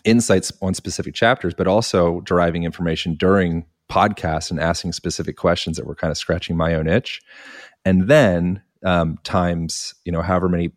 insights 0.03 0.51
on 0.61 0.73
specific 0.73 1.13
chapters, 1.13 1.53
but 1.53 1.67
also 1.67 2.21
deriving 2.21 2.63
information 2.63 3.15
during 3.15 3.65
podcasts 3.89 4.51
and 4.51 4.59
asking 4.59 4.91
specific 4.93 5.37
questions 5.37 5.77
that 5.77 5.85
were 5.85 5.95
kind 5.95 6.11
of 6.11 6.17
scratching 6.17 6.57
my 6.57 6.75
own 6.75 6.87
itch. 6.87 7.21
And 7.85 8.07
then 8.07 8.61
um, 8.85 9.17
times, 9.23 9.93
you 10.03 10.11
know, 10.11 10.21
however 10.21 10.49
many, 10.49 10.71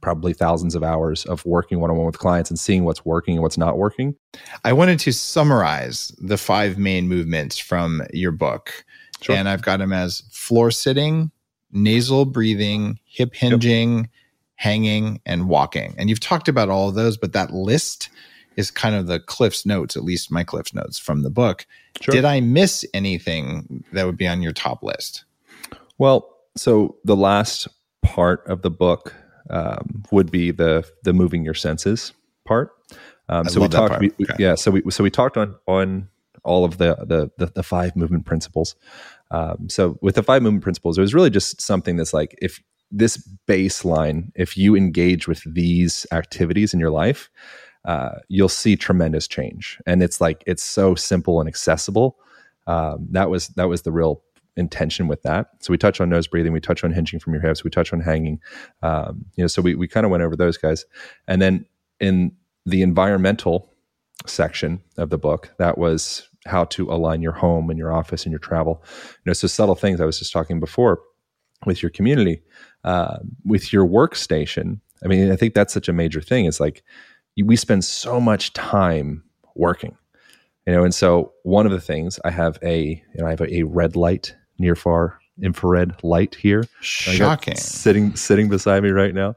probably 0.00 0.32
thousands 0.32 0.74
of 0.74 0.82
hours 0.82 1.24
of 1.26 1.44
working 1.46 1.80
one 1.80 1.90
on 1.90 1.96
one 1.96 2.06
with 2.06 2.18
clients 2.18 2.50
and 2.50 2.58
seeing 2.58 2.84
what's 2.84 3.04
working 3.04 3.34
and 3.34 3.42
what's 3.42 3.58
not 3.58 3.78
working. 3.78 4.14
I 4.64 4.72
wanted 4.72 4.98
to 5.00 5.12
summarize 5.12 6.12
the 6.18 6.36
five 6.36 6.78
main 6.78 7.08
movements 7.08 7.58
from 7.58 8.02
your 8.12 8.32
book. 8.32 8.84
Sure. 9.20 9.34
And 9.34 9.48
I've 9.48 9.62
got 9.62 9.78
them 9.78 9.92
as 9.92 10.22
floor 10.30 10.70
sitting, 10.70 11.30
nasal 11.72 12.24
breathing, 12.24 12.98
hip 13.04 13.34
hinging, 13.34 13.98
yep. 13.98 14.06
hanging, 14.56 15.20
and 15.26 15.48
walking. 15.48 15.94
And 15.98 16.08
you've 16.08 16.20
talked 16.20 16.48
about 16.48 16.68
all 16.68 16.88
of 16.88 16.94
those, 16.94 17.16
but 17.16 17.32
that 17.32 17.52
list 17.52 18.10
is 18.58 18.72
kind 18.72 18.96
of 18.96 19.06
the 19.06 19.20
Cliff's 19.20 19.64
notes, 19.64 19.96
at 19.96 20.02
least 20.02 20.32
my 20.32 20.42
Cliff's 20.42 20.74
notes 20.74 20.98
from 20.98 21.22
the 21.22 21.30
book. 21.30 21.64
Sure. 22.00 22.12
Did 22.12 22.24
I 22.24 22.40
miss 22.40 22.84
anything 22.92 23.84
that 23.92 24.04
would 24.04 24.16
be 24.16 24.26
on 24.26 24.42
your 24.42 24.52
top 24.52 24.82
list? 24.82 25.24
Well, 25.96 26.36
so 26.56 26.96
the 27.04 27.14
last 27.14 27.68
part 28.02 28.44
of 28.48 28.62
the 28.62 28.70
book 28.70 29.14
um, 29.48 30.02
would 30.10 30.32
be 30.32 30.50
the 30.50 30.84
the 31.04 31.12
moving 31.12 31.44
your 31.44 31.54
senses 31.54 32.12
part. 32.44 32.72
Um, 33.28 33.44
so 33.44 33.60
we 33.60 33.68
talked, 33.68 34.00
we, 34.00 34.10
okay. 34.22 34.34
yeah. 34.40 34.56
So 34.56 34.72
we 34.72 34.82
so 34.90 35.04
we 35.04 35.10
talked 35.10 35.36
on 35.36 35.54
on 35.66 36.08
all 36.42 36.64
of 36.64 36.78
the 36.78 36.96
the 36.96 37.30
the, 37.38 37.52
the 37.52 37.62
five 37.62 37.94
movement 37.94 38.26
principles. 38.26 38.74
Um, 39.30 39.68
so 39.68 39.98
with 40.02 40.16
the 40.16 40.22
five 40.24 40.42
movement 40.42 40.64
principles, 40.64 40.98
it 40.98 41.00
was 41.00 41.14
really 41.14 41.30
just 41.30 41.60
something 41.60 41.96
that's 41.96 42.12
like 42.12 42.36
if 42.42 42.60
this 42.90 43.18
baseline, 43.46 44.32
if 44.34 44.56
you 44.56 44.74
engage 44.74 45.28
with 45.28 45.42
these 45.44 46.06
activities 46.10 46.74
in 46.74 46.80
your 46.80 46.90
life, 46.90 47.30
uh, 47.88 48.18
you'll 48.28 48.50
see 48.50 48.76
tremendous 48.76 49.26
change. 49.26 49.80
And 49.86 50.02
it's 50.02 50.20
like 50.20 50.44
it's 50.46 50.62
so 50.62 50.94
simple 50.94 51.40
and 51.40 51.48
accessible. 51.48 52.18
Um, 52.66 53.08
that 53.12 53.30
was 53.30 53.48
that 53.48 53.64
was 53.70 53.82
the 53.82 53.90
real 53.90 54.22
intention 54.56 55.08
with 55.08 55.22
that. 55.22 55.48
So 55.60 55.70
we 55.70 55.78
touch 55.78 55.98
on 55.98 56.10
nose 56.10 56.26
breathing, 56.26 56.52
we 56.52 56.60
touch 56.60 56.84
on 56.84 56.92
hinging 56.92 57.18
from 57.18 57.32
your 57.32 57.40
hips, 57.40 57.64
we 57.64 57.70
touch 57.70 57.94
on 57.94 58.00
hanging. 58.00 58.40
Um, 58.82 59.24
you 59.36 59.42
know, 59.42 59.48
so 59.48 59.62
we 59.62 59.74
we 59.74 59.88
kind 59.88 60.04
of 60.04 60.10
went 60.10 60.22
over 60.22 60.36
those 60.36 60.58
guys, 60.58 60.84
and 61.26 61.40
then 61.40 61.64
in 61.98 62.32
the 62.66 62.82
environmental 62.82 63.72
section 64.26 64.82
of 64.98 65.08
the 65.08 65.18
book, 65.18 65.54
that 65.58 65.78
was 65.78 66.28
how 66.44 66.64
to 66.64 66.92
align 66.92 67.22
your 67.22 67.32
home 67.32 67.70
and 67.70 67.78
your 67.78 67.90
office 67.90 68.26
and 68.26 68.32
your 68.32 68.38
travel. 68.38 68.82
You 68.84 69.30
know, 69.30 69.32
so 69.32 69.46
subtle 69.46 69.74
things 69.74 69.98
I 69.98 70.04
was 70.04 70.18
just 70.18 70.32
talking 70.32 70.60
before 70.60 71.00
with 71.64 71.82
your 71.82 71.90
community, 71.90 72.42
uh, 72.84 73.16
with 73.46 73.72
your 73.72 73.86
workstation. 73.86 74.80
I 75.02 75.08
mean, 75.08 75.32
I 75.32 75.36
think 75.36 75.54
that's 75.54 75.72
such 75.72 75.88
a 75.88 75.92
major 75.94 76.20
thing. 76.20 76.44
It's 76.44 76.60
like 76.60 76.84
we 77.44 77.56
spend 77.56 77.84
so 77.84 78.20
much 78.20 78.52
time 78.52 79.22
working, 79.54 79.96
you 80.66 80.72
know, 80.72 80.84
and 80.84 80.94
so 80.94 81.32
one 81.42 81.66
of 81.66 81.72
the 81.72 81.80
things 81.80 82.18
I 82.24 82.30
have 82.30 82.58
a, 82.62 83.02
you 83.14 83.20
know, 83.20 83.26
I 83.26 83.30
have 83.30 83.40
a, 83.40 83.54
a 83.54 83.62
red 83.64 83.96
light 83.96 84.34
near 84.58 84.74
far 84.74 85.18
infrared 85.42 85.94
light 86.02 86.34
here. 86.34 86.64
Shocking. 86.80 87.56
Sitting 87.56 88.16
sitting 88.16 88.48
beside 88.48 88.82
me 88.82 88.90
right 88.90 89.14
now. 89.14 89.36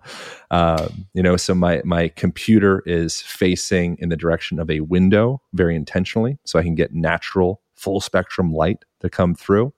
Um, 0.49 1.05
you 1.13 1.23
know, 1.23 1.37
so 1.37 1.53
my 1.53 1.81
my 1.85 2.09
computer 2.09 2.83
is 2.85 3.21
facing 3.21 3.97
in 3.99 4.09
the 4.09 4.17
direction 4.17 4.59
of 4.59 4.69
a 4.69 4.81
window 4.81 5.41
very 5.53 5.75
intentionally, 5.75 6.37
so 6.43 6.59
I 6.59 6.63
can 6.63 6.75
get 6.75 6.93
natural 6.93 7.61
full 7.75 8.01
spectrum 8.01 8.53
light 8.53 8.83
to 9.01 9.09
come 9.09 9.35
through. 9.35 9.73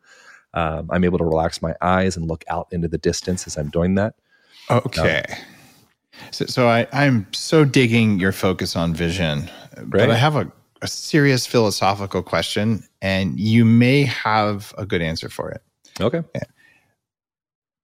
Um, 0.53 0.89
I'm 0.91 1.03
able 1.03 1.17
to 1.17 1.25
relax 1.25 1.61
my 1.61 1.73
eyes 1.81 2.15
and 2.15 2.27
look 2.27 2.43
out 2.47 2.67
into 2.71 2.87
the 2.87 2.97
distance 2.97 3.47
as 3.47 3.57
I'm 3.57 3.69
doing 3.69 3.95
that. 3.95 4.15
Okay. 4.69 5.25
Um, 5.27 5.37
so, 6.31 6.45
so 6.45 6.67
I, 6.67 6.87
I'm 6.91 7.27
so 7.31 7.65
digging 7.65 8.19
your 8.19 8.31
focus 8.31 8.75
on 8.75 8.93
vision, 8.93 9.49
right. 9.77 9.89
but 9.89 10.09
I 10.09 10.15
have 10.15 10.35
a, 10.35 10.51
a 10.81 10.87
serious 10.87 11.45
philosophical 11.45 12.21
question, 12.21 12.83
and 13.01 13.39
you 13.39 13.65
may 13.65 14.03
have 14.03 14.73
a 14.77 14.85
good 14.85 15.01
answer 15.01 15.29
for 15.29 15.49
it. 15.49 15.61
Okay. 15.99 16.23
Yeah. 16.35 16.43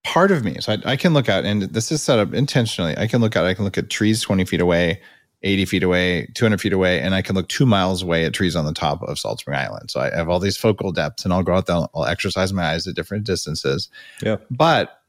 Part 0.03 0.31
of 0.31 0.43
me, 0.43 0.57
so 0.59 0.73
I, 0.73 0.93
I, 0.93 0.95
can 0.95 1.13
look 1.13 1.29
out, 1.29 1.45
and 1.45 1.63
this 1.63 1.91
is 1.91 2.01
set 2.01 2.19
up 2.19 2.33
intentionally. 2.33 2.97
I 2.97 3.07
can 3.07 3.21
look 3.21 3.35
out, 3.35 3.45
I 3.45 3.53
can 3.53 3.65
look 3.65 3.77
at 3.77 3.89
trees 3.89 4.21
20 4.21 4.45
feet 4.45 4.61
away, 4.61 5.01
80 5.43 5.65
feet 5.65 5.83
away, 5.83 6.29
200 6.33 6.59
feet 6.59 6.73
away, 6.73 6.99
and 6.99 7.13
I 7.13 7.21
can 7.21 7.35
look 7.35 7.47
two 7.47 7.65
miles 7.65 8.01
away 8.01 8.25
at 8.25 8.33
trees 8.33 8.55
on 8.55 8.65
the 8.65 8.73
top 8.73 9.03
of 9.03 9.19
Salt 9.19 9.39
Spring 9.39 9.57
Island. 9.57 9.91
So 9.91 9.99
I 9.99 10.09
have 10.15 10.29
all 10.29 10.39
these 10.39 10.57
focal 10.57 10.91
depths, 10.91 11.23
and 11.23 11.33
I'll 11.33 11.43
go 11.43 11.53
out 11.53 11.67
there, 11.67 11.75
I'll 11.93 12.05
exercise 12.05 12.51
my 12.53 12.71
eyes 12.71 12.87
at 12.87 12.95
different 12.95 13.25
distances. 13.25 13.89
Yeah. 14.21 14.37
But 14.49 15.01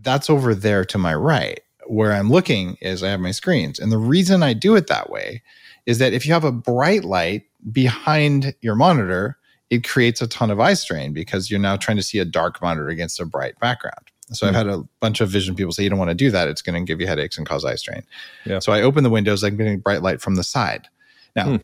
that's 0.00 0.28
over 0.28 0.54
there 0.54 0.84
to 0.84 0.98
my 0.98 1.14
right. 1.14 1.60
Where 1.86 2.12
I'm 2.12 2.30
looking 2.30 2.76
is 2.80 3.02
I 3.02 3.10
have 3.10 3.20
my 3.20 3.30
screens. 3.30 3.78
And 3.78 3.92
the 3.92 3.98
reason 3.98 4.42
I 4.42 4.52
do 4.52 4.74
it 4.74 4.86
that 4.86 5.10
way 5.10 5.42
is 5.86 5.98
that 5.98 6.12
if 6.12 6.26
you 6.26 6.32
have 6.32 6.44
a 6.44 6.52
bright 6.52 7.04
light 7.04 7.44
behind 7.70 8.54
your 8.60 8.74
monitor, 8.74 9.38
it 9.70 9.86
creates 9.86 10.22
a 10.22 10.26
ton 10.26 10.50
of 10.50 10.60
eye 10.60 10.74
strain 10.74 11.12
because 11.12 11.50
you're 11.50 11.60
now 11.60 11.76
trying 11.76 11.96
to 11.96 12.02
see 12.02 12.18
a 12.18 12.24
dark 12.24 12.60
monitor 12.62 12.88
against 12.88 13.20
a 13.20 13.24
bright 13.24 13.58
background. 13.58 14.10
So 14.32 14.46
mm-hmm. 14.46 14.56
I've 14.56 14.66
had 14.66 14.74
a 14.74 14.84
bunch 15.00 15.20
of 15.20 15.28
vision 15.28 15.54
people 15.54 15.72
say 15.72 15.82
you 15.82 15.90
don't 15.90 15.98
want 15.98 16.10
to 16.10 16.14
do 16.14 16.30
that. 16.30 16.48
It's 16.48 16.62
going 16.62 16.82
to 16.82 16.86
give 16.86 17.00
you 17.00 17.06
headaches 17.06 17.36
and 17.36 17.46
cause 17.46 17.64
eye 17.64 17.74
strain. 17.74 18.02
Yeah. 18.44 18.58
So 18.58 18.72
I 18.72 18.82
open 18.82 19.04
the 19.04 19.10
windows, 19.10 19.42
I'm 19.42 19.56
getting 19.56 19.80
bright 19.80 20.02
light 20.02 20.20
from 20.20 20.36
the 20.36 20.44
side. 20.44 20.88
Now, 21.36 21.46
mm. 21.46 21.62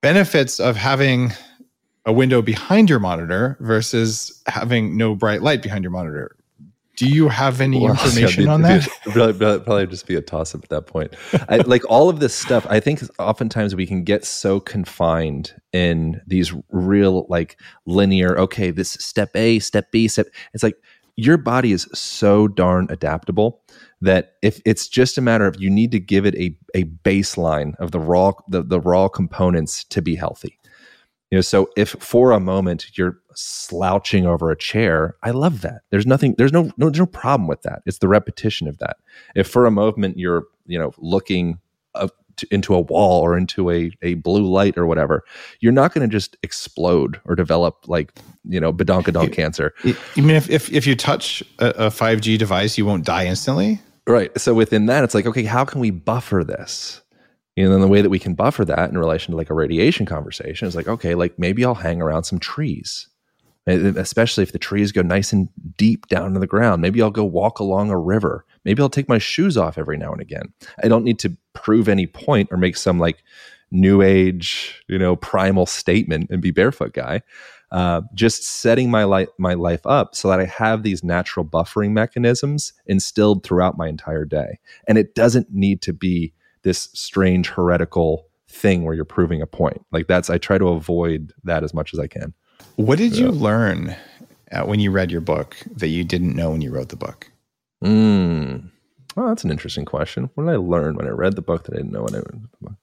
benefits 0.00 0.60
of 0.60 0.76
having 0.76 1.32
a 2.06 2.12
window 2.12 2.42
behind 2.42 2.90
your 2.90 3.00
monitor 3.00 3.56
versus 3.60 4.42
having 4.46 4.96
no 4.96 5.14
bright 5.14 5.42
light 5.42 5.62
behind 5.62 5.82
your 5.82 5.90
monitor. 5.90 6.36
Do 6.96 7.08
you 7.08 7.28
have 7.28 7.60
any 7.60 7.80
well, 7.80 7.92
information 8.04 8.48
on 8.48 8.62
that? 8.62 8.88
Probably, 9.04 9.58
probably 9.60 9.86
just 9.86 10.06
be 10.06 10.14
a 10.14 10.20
toss 10.20 10.54
up 10.54 10.62
at 10.62 10.70
that 10.70 10.86
point. 10.86 11.14
I, 11.48 11.56
like 11.66 11.82
all 11.90 12.08
of 12.08 12.20
this 12.20 12.34
stuff, 12.34 12.66
I 12.68 12.80
think 12.80 13.02
oftentimes 13.18 13.74
we 13.74 13.86
can 13.86 14.04
get 14.04 14.24
so 14.24 14.60
confined 14.60 15.54
in 15.72 16.20
these 16.26 16.54
real 16.70 17.26
like 17.28 17.58
linear. 17.86 18.38
Okay, 18.38 18.70
this 18.70 18.90
step 18.92 19.30
A, 19.34 19.58
step 19.58 19.90
B, 19.90 20.08
step. 20.08 20.26
It's 20.52 20.62
like 20.62 20.76
your 21.16 21.36
body 21.36 21.72
is 21.72 21.88
so 21.92 22.48
darn 22.48 22.86
adaptable 22.90 23.62
that 24.00 24.34
if 24.42 24.60
it's 24.64 24.88
just 24.88 25.16
a 25.18 25.20
matter 25.20 25.46
of 25.46 25.60
you 25.60 25.70
need 25.70 25.92
to 25.92 26.00
give 26.00 26.26
it 26.26 26.34
a, 26.34 26.56
a 26.74 26.84
baseline 26.84 27.74
of 27.76 27.90
the 27.92 28.00
raw 28.00 28.32
the, 28.48 28.62
the 28.62 28.80
raw 28.80 29.08
components 29.08 29.84
to 29.84 30.02
be 30.02 30.16
healthy 30.16 30.58
you 31.30 31.38
know 31.38 31.42
so 31.42 31.70
if 31.76 31.90
for 32.00 32.32
a 32.32 32.40
moment 32.40 32.98
you're 32.98 33.18
slouching 33.34 34.26
over 34.26 34.50
a 34.50 34.56
chair 34.56 35.16
i 35.22 35.30
love 35.30 35.60
that 35.60 35.82
there's 35.90 36.06
nothing 36.06 36.34
there's 36.38 36.52
no 36.52 36.64
no 36.76 36.88
there's 36.90 37.00
no 37.00 37.06
problem 37.06 37.48
with 37.48 37.62
that 37.62 37.82
it's 37.86 37.98
the 37.98 38.08
repetition 38.08 38.68
of 38.68 38.78
that 38.78 38.96
if 39.34 39.48
for 39.48 39.66
a 39.66 39.70
moment 39.70 40.18
you're 40.18 40.44
you 40.66 40.78
know 40.78 40.92
looking 40.98 41.58
to, 42.36 42.46
into 42.50 42.74
a 42.74 42.80
wall 42.80 43.22
or 43.22 43.36
into 43.36 43.70
a, 43.70 43.90
a 44.02 44.14
blue 44.14 44.46
light 44.46 44.76
or 44.76 44.86
whatever, 44.86 45.24
you're 45.60 45.72
not 45.72 45.94
going 45.94 46.08
to 46.08 46.12
just 46.12 46.36
explode 46.42 47.20
or 47.24 47.34
develop 47.34 47.88
like, 47.88 48.12
you 48.44 48.60
know, 48.60 48.72
badonkadonk 48.72 49.32
cancer. 49.32 49.74
You 49.82 50.22
mean 50.22 50.36
if, 50.36 50.50
if, 50.50 50.72
if 50.72 50.86
you 50.86 50.96
touch 50.96 51.42
a, 51.58 51.68
a 51.86 51.88
5G 51.88 52.38
device, 52.38 52.78
you 52.78 52.86
won't 52.86 53.04
die 53.04 53.26
instantly? 53.26 53.80
Right. 54.06 54.38
So 54.38 54.54
within 54.54 54.86
that, 54.86 55.04
it's 55.04 55.14
like, 55.14 55.26
okay, 55.26 55.44
how 55.44 55.64
can 55.64 55.80
we 55.80 55.90
buffer 55.90 56.44
this? 56.44 57.00
And 57.56 57.72
then 57.72 57.80
the 57.80 57.88
way 57.88 58.02
that 58.02 58.10
we 58.10 58.18
can 58.18 58.34
buffer 58.34 58.64
that 58.64 58.90
in 58.90 58.98
relation 58.98 59.30
to 59.30 59.36
like 59.36 59.48
a 59.48 59.54
radiation 59.54 60.06
conversation 60.06 60.66
is 60.66 60.74
like, 60.74 60.88
okay, 60.88 61.14
like 61.14 61.38
maybe 61.38 61.64
I'll 61.64 61.74
hang 61.74 62.02
around 62.02 62.24
some 62.24 62.40
trees 62.40 63.08
especially 63.66 64.42
if 64.42 64.52
the 64.52 64.58
trees 64.58 64.92
go 64.92 65.02
nice 65.02 65.32
and 65.32 65.48
deep 65.76 66.06
down 66.08 66.34
to 66.34 66.40
the 66.40 66.46
ground. 66.46 66.82
Maybe 66.82 67.00
I'll 67.00 67.10
go 67.10 67.24
walk 67.24 67.58
along 67.58 67.90
a 67.90 67.98
river. 67.98 68.44
Maybe 68.64 68.82
I'll 68.82 68.90
take 68.90 69.08
my 69.08 69.18
shoes 69.18 69.56
off 69.56 69.78
every 69.78 69.96
now 69.96 70.12
and 70.12 70.20
again. 70.20 70.52
I 70.82 70.88
don't 70.88 71.04
need 71.04 71.18
to 71.20 71.36
prove 71.54 71.88
any 71.88 72.06
point 72.06 72.48
or 72.50 72.58
make 72.58 72.76
some 72.76 72.98
like 72.98 73.22
new 73.70 74.02
age, 74.02 74.82
you 74.88 74.98
know, 74.98 75.16
primal 75.16 75.66
statement 75.66 76.30
and 76.30 76.42
be 76.42 76.50
barefoot 76.50 76.92
guy. 76.92 77.22
Uh, 77.70 78.02
just 78.14 78.44
setting 78.44 78.88
my 78.88 79.02
life 79.02 79.28
my 79.36 79.54
life 79.54 79.84
up 79.84 80.14
so 80.14 80.28
that 80.28 80.38
I 80.38 80.44
have 80.44 80.82
these 80.84 81.02
natural 81.02 81.44
buffering 81.44 81.90
mechanisms 81.90 82.72
instilled 82.86 83.42
throughout 83.42 83.76
my 83.76 83.88
entire 83.88 84.24
day, 84.24 84.60
and 84.86 84.96
it 84.96 85.16
doesn't 85.16 85.52
need 85.52 85.82
to 85.82 85.92
be 85.92 86.32
this 86.62 86.88
strange 86.92 87.48
heretical 87.48 88.28
thing 88.48 88.84
where 88.84 88.94
you're 88.94 89.04
proving 89.04 89.42
a 89.42 89.46
point. 89.46 89.84
Like 89.90 90.06
that's 90.06 90.30
I 90.30 90.38
try 90.38 90.56
to 90.56 90.68
avoid 90.68 91.32
that 91.42 91.64
as 91.64 91.74
much 91.74 91.92
as 91.92 91.98
I 91.98 92.06
can. 92.06 92.32
What 92.76 92.98
did 92.98 93.16
you 93.16 93.30
learn 93.30 93.96
uh, 94.52 94.62
when 94.64 94.80
you 94.80 94.90
read 94.90 95.10
your 95.10 95.20
book 95.20 95.56
that 95.76 95.88
you 95.88 96.04
didn't 96.04 96.34
know 96.34 96.50
when 96.50 96.60
you 96.60 96.70
wrote 96.70 96.88
the 96.88 96.96
book? 96.96 97.30
Mm. 97.82 98.70
Well, 99.16 99.28
that's 99.28 99.44
an 99.44 99.50
interesting 99.50 99.84
question. 99.84 100.30
What 100.34 100.44
did 100.44 100.52
I 100.52 100.56
learn 100.56 100.96
when 100.96 101.06
I 101.06 101.10
read 101.10 101.36
the 101.36 101.42
book 101.42 101.64
that 101.64 101.74
I 101.74 101.76
didn't 101.76 101.92
know 101.92 102.02
when 102.02 102.14
I 102.14 102.18
read 102.18 102.42
the 102.42 102.68
book? 102.68 102.74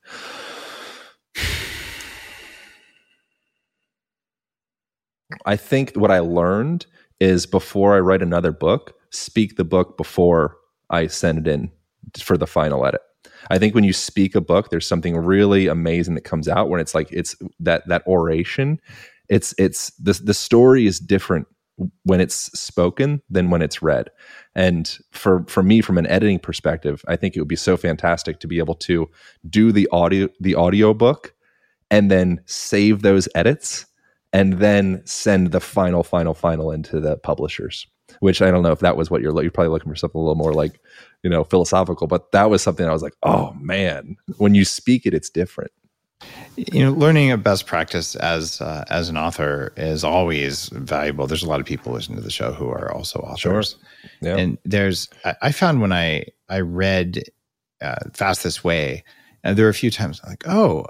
I 5.46 5.56
think 5.56 5.94
what 5.96 6.12
I 6.12 6.20
learned 6.20 6.86
is 7.20 7.46
before 7.46 7.96
I 7.96 8.00
write 8.00 8.22
another 8.22 8.52
book, 8.52 8.96
speak 9.12 9.56
the 9.56 9.64
book 9.64 9.98
before 9.98 10.58
I 10.90 11.08
send 11.08 11.40
it 11.40 11.48
in 11.48 11.72
for 12.20 12.38
the 12.38 12.48
final 12.48 12.86
edit. 12.86 13.02
I 13.50 13.58
think 13.58 13.74
when 13.74 13.84
you 13.84 13.94
speak 13.94 14.36
a 14.36 14.42
book, 14.42 14.70
there's 14.70 14.88
something 14.88 15.18
really 15.18 15.68
amazing 15.68 16.16
that 16.16 16.22
comes 16.22 16.48
out 16.48 16.70
when 16.70 16.80
it's 16.80 16.94
like 16.94 17.12
it's 17.12 17.36
that 17.60 17.88
that 17.88 18.06
oration 18.08 18.80
it's 19.32 19.56
it's 19.58 19.92
the 19.92 20.14
the 20.24 20.34
story 20.34 20.86
is 20.86 21.00
different 21.00 21.48
when 22.04 22.22
it's 22.22 22.36
spoken 22.60 23.22
than 23.30 23.50
when 23.50 23.62
it's 23.62 23.82
read. 23.82 24.10
And 24.54 24.96
for 25.12 25.46
for 25.48 25.64
me, 25.64 25.82
from 25.82 25.98
an 25.98 26.06
editing 26.08 26.38
perspective, 26.38 27.04
I 27.08 27.16
think 27.16 27.36
it 27.36 27.40
would 27.40 27.48
be 27.48 27.56
so 27.56 27.78
fantastic 27.78 28.40
to 28.42 28.48
be 28.48 28.60
able 28.60 28.76
to 28.76 29.10
do 29.50 29.72
the 29.72 29.88
audio 29.92 30.28
the 30.42 30.54
audio 30.54 30.94
book 30.94 31.34
and 31.90 32.12
then 32.12 32.42
save 32.46 33.02
those 33.02 33.28
edits 33.34 33.86
and 34.34 34.60
then 34.60 35.02
send 35.06 35.52
the 35.52 35.62
final 35.62 36.04
final 36.04 36.34
final 36.34 36.72
into 36.72 37.00
the 37.00 37.18
publishers 37.18 37.88
which 38.20 38.42
i 38.42 38.50
don't 38.52 38.64
know 38.64 38.72
if 38.72 38.80
that 38.80 38.98
was 38.98 39.10
what 39.10 39.22
you're 39.22 39.42
you're 39.42 39.52
probably 39.52 39.70
looking 39.70 39.92
for 39.92 39.96
something 39.96 40.20
a 40.20 40.22
little 40.22 40.36
more 40.36 40.54
like 40.54 40.80
you 41.24 41.30
know 41.30 41.44
philosophical 41.44 42.08
but 42.08 42.32
that 42.32 42.50
was 42.50 42.62
something 42.62 42.88
i 42.88 42.94
was 42.94 43.02
like 43.02 43.16
oh 43.24 43.54
man 43.60 44.16
when 44.38 44.56
you 44.56 44.64
speak 44.66 45.06
it 45.06 45.14
it's 45.14 45.30
different 45.30 45.72
you 46.58 46.84
know 46.84 46.92
learning 46.92 47.32
a 47.32 47.38
best 47.38 47.66
practice 47.66 48.16
as 48.16 48.62
uh, 48.62 48.84
as 48.90 49.10
an 49.10 49.18
author 49.18 49.74
is 49.78 50.04
always 50.04 50.70
valuable 50.70 51.28
there's 51.28 51.44
a 51.44 51.50
lot 51.50 51.60
of 51.60 51.66
people 51.66 51.94
listening 51.94 52.18
to 52.18 52.24
the 52.24 52.32
show 52.32 52.52
who 52.52 52.70
are 52.70 52.92
also 52.92 53.20
authors 53.20 53.78
sure. 54.00 54.10
yeah. 54.22 54.38
and 54.38 54.58
there's 54.66 55.10
I, 55.42 55.52
found 55.52 55.82
when 55.82 55.92
i 55.92 56.26
i 56.50 56.60
read 56.60 57.24
uh, 57.82 57.96
fast 58.14 58.44
this 58.44 58.64
way 58.64 59.04
and 59.44 59.58
there 59.58 59.66
were 59.66 59.70
a 59.70 59.74
few 59.74 59.92
times 59.92 60.22
like 60.28 60.44
oh 60.48 60.86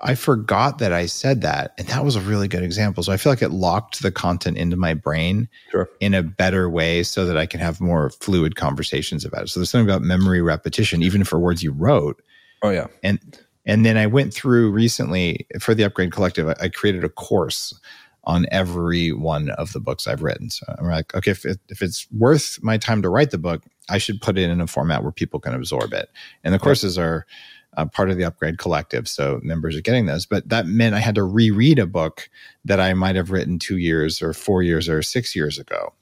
i 0.00 0.14
forgot 0.14 0.78
that 0.78 0.92
i 0.92 1.06
said 1.06 1.40
that 1.42 1.72
and 1.78 1.86
that 1.88 2.04
was 2.04 2.16
a 2.16 2.20
really 2.20 2.48
good 2.48 2.62
example 2.62 3.02
so 3.02 3.12
i 3.12 3.16
feel 3.16 3.32
like 3.32 3.42
it 3.42 3.50
locked 3.52 4.02
the 4.02 4.12
content 4.12 4.58
into 4.58 4.76
my 4.76 4.92
brain 4.92 5.48
sure. 5.70 5.88
in 6.00 6.14
a 6.14 6.22
better 6.22 6.68
way 6.68 7.02
so 7.02 7.24
that 7.24 7.36
i 7.36 7.46
can 7.46 7.60
have 7.60 7.80
more 7.80 8.10
fluid 8.10 8.56
conversations 8.56 9.24
about 9.24 9.44
it 9.44 9.48
so 9.48 9.60
there's 9.60 9.70
something 9.70 9.88
about 9.88 10.02
memory 10.02 10.42
repetition 10.42 11.02
even 11.02 11.24
for 11.24 11.38
words 11.38 11.62
you 11.62 11.70
wrote 11.70 12.20
oh 12.62 12.70
yeah 12.70 12.86
and 13.02 13.45
And 13.66 13.84
then 13.84 13.96
I 13.96 14.06
went 14.06 14.32
through 14.32 14.70
recently 14.70 15.46
for 15.60 15.74
the 15.74 15.84
Upgrade 15.84 16.12
Collective, 16.12 16.48
I, 16.48 16.54
I 16.60 16.68
created 16.68 17.04
a 17.04 17.08
course 17.08 17.78
on 18.24 18.46
every 18.50 19.12
one 19.12 19.50
of 19.50 19.72
the 19.72 19.80
books 19.80 20.06
I've 20.06 20.22
written. 20.22 20.50
So 20.50 20.66
I'm 20.78 20.86
like, 20.86 21.14
okay, 21.14 21.30
if, 21.30 21.44
it, 21.44 21.60
if 21.68 21.80
it's 21.80 22.10
worth 22.10 22.58
my 22.62 22.76
time 22.76 23.02
to 23.02 23.08
write 23.08 23.30
the 23.30 23.38
book, 23.38 23.62
I 23.88 23.98
should 23.98 24.20
put 24.20 24.36
it 24.36 24.50
in 24.50 24.60
a 24.60 24.66
format 24.66 25.02
where 25.02 25.12
people 25.12 25.38
can 25.38 25.54
absorb 25.54 25.92
it. 25.92 26.10
And 26.42 26.52
the 26.52 26.58
courses 26.58 26.98
are 26.98 27.24
uh, 27.76 27.86
part 27.86 28.10
of 28.10 28.16
the 28.16 28.24
Upgrade 28.24 28.58
Collective. 28.58 29.06
So 29.06 29.38
members 29.42 29.76
are 29.76 29.82
getting 29.82 30.06
those. 30.06 30.26
But 30.26 30.48
that 30.48 30.66
meant 30.66 30.94
I 30.94 31.00
had 31.00 31.14
to 31.16 31.22
reread 31.22 31.78
a 31.78 31.86
book 31.86 32.28
that 32.64 32.80
I 32.80 32.94
might 32.94 33.16
have 33.16 33.30
written 33.30 33.58
two 33.58 33.76
years 33.76 34.20
or 34.20 34.32
four 34.32 34.62
years 34.62 34.88
or 34.88 35.02
six 35.02 35.36
years 35.36 35.58
ago. 35.58 35.92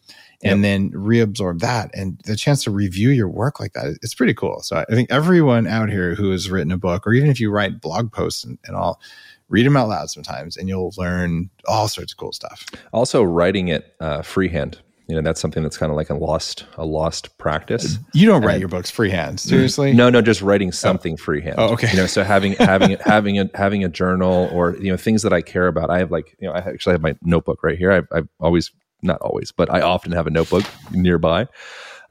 And 0.52 0.62
then 0.62 0.90
reabsorb 0.90 1.60
that 1.60 1.90
and 1.94 2.20
the 2.24 2.36
chance 2.36 2.64
to 2.64 2.70
review 2.70 3.10
your 3.10 3.28
work 3.28 3.60
like 3.60 3.72
that, 3.72 3.96
it's 4.02 4.14
pretty 4.14 4.34
cool. 4.34 4.60
So 4.60 4.76
I 4.76 4.84
think 4.94 5.10
everyone 5.10 5.66
out 5.66 5.88
here 5.88 6.14
who 6.14 6.30
has 6.32 6.50
written 6.50 6.70
a 6.70 6.76
book, 6.76 7.06
or 7.06 7.14
even 7.14 7.30
if 7.30 7.40
you 7.40 7.50
write 7.50 7.80
blog 7.80 8.12
posts 8.12 8.44
and, 8.44 8.58
and 8.66 8.76
all, 8.76 9.00
read 9.48 9.66
them 9.66 9.76
out 9.76 9.88
loud 9.88 10.10
sometimes 10.10 10.56
and 10.56 10.68
you'll 10.68 10.92
learn 10.96 11.50
all 11.66 11.88
sorts 11.88 12.12
of 12.12 12.18
cool 12.18 12.32
stuff. 12.32 12.66
Also, 12.92 13.22
writing 13.22 13.68
it 13.68 13.94
uh, 14.00 14.22
freehand. 14.22 14.80
You 15.06 15.14
know, 15.14 15.20
that's 15.20 15.40
something 15.40 15.62
that's 15.62 15.76
kind 15.76 15.90
of 15.90 15.96
like 15.96 16.08
a 16.08 16.14
lost 16.14 16.64
a 16.78 16.84
lost 16.86 17.36
practice. 17.36 17.98
You 18.14 18.26
don't 18.26 18.42
write 18.42 18.54
and, 18.54 18.60
your 18.60 18.70
books 18.70 18.90
freehand, 18.90 19.38
seriously? 19.38 19.92
No, 19.92 20.08
no, 20.08 20.22
just 20.22 20.40
writing 20.40 20.72
something 20.72 21.12
oh. 21.14 21.16
freehand. 21.22 21.56
Oh, 21.58 21.74
okay. 21.74 21.90
You 21.90 21.98
know, 21.98 22.06
so 22.06 22.24
having 22.24 22.54
having 22.54 22.96
having 23.04 23.38
a 23.38 23.50
having 23.54 23.84
a 23.84 23.88
journal 23.90 24.48
or 24.50 24.76
you 24.78 24.90
know 24.90 24.96
things 24.96 25.20
that 25.22 25.32
I 25.32 25.42
care 25.42 25.66
about. 25.66 25.90
I 25.90 25.98
have 25.98 26.10
like 26.10 26.34
you 26.40 26.48
know 26.48 26.54
I 26.54 26.60
actually 26.60 26.92
have 26.92 27.02
my 27.02 27.16
notebook 27.20 27.62
right 27.62 27.76
here. 27.76 27.92
I've, 27.92 28.08
I've 28.12 28.28
always 28.40 28.70
not 29.04 29.20
always, 29.20 29.52
but 29.52 29.70
I 29.70 29.80
often 29.80 30.12
have 30.12 30.26
a 30.26 30.30
notebook 30.30 30.64
nearby. 30.90 31.46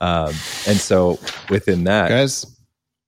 Um, 0.02 0.34
and 0.68 0.78
so 0.78 1.20
within 1.50 1.86
that, 1.86 2.10
guys, 2.10 2.46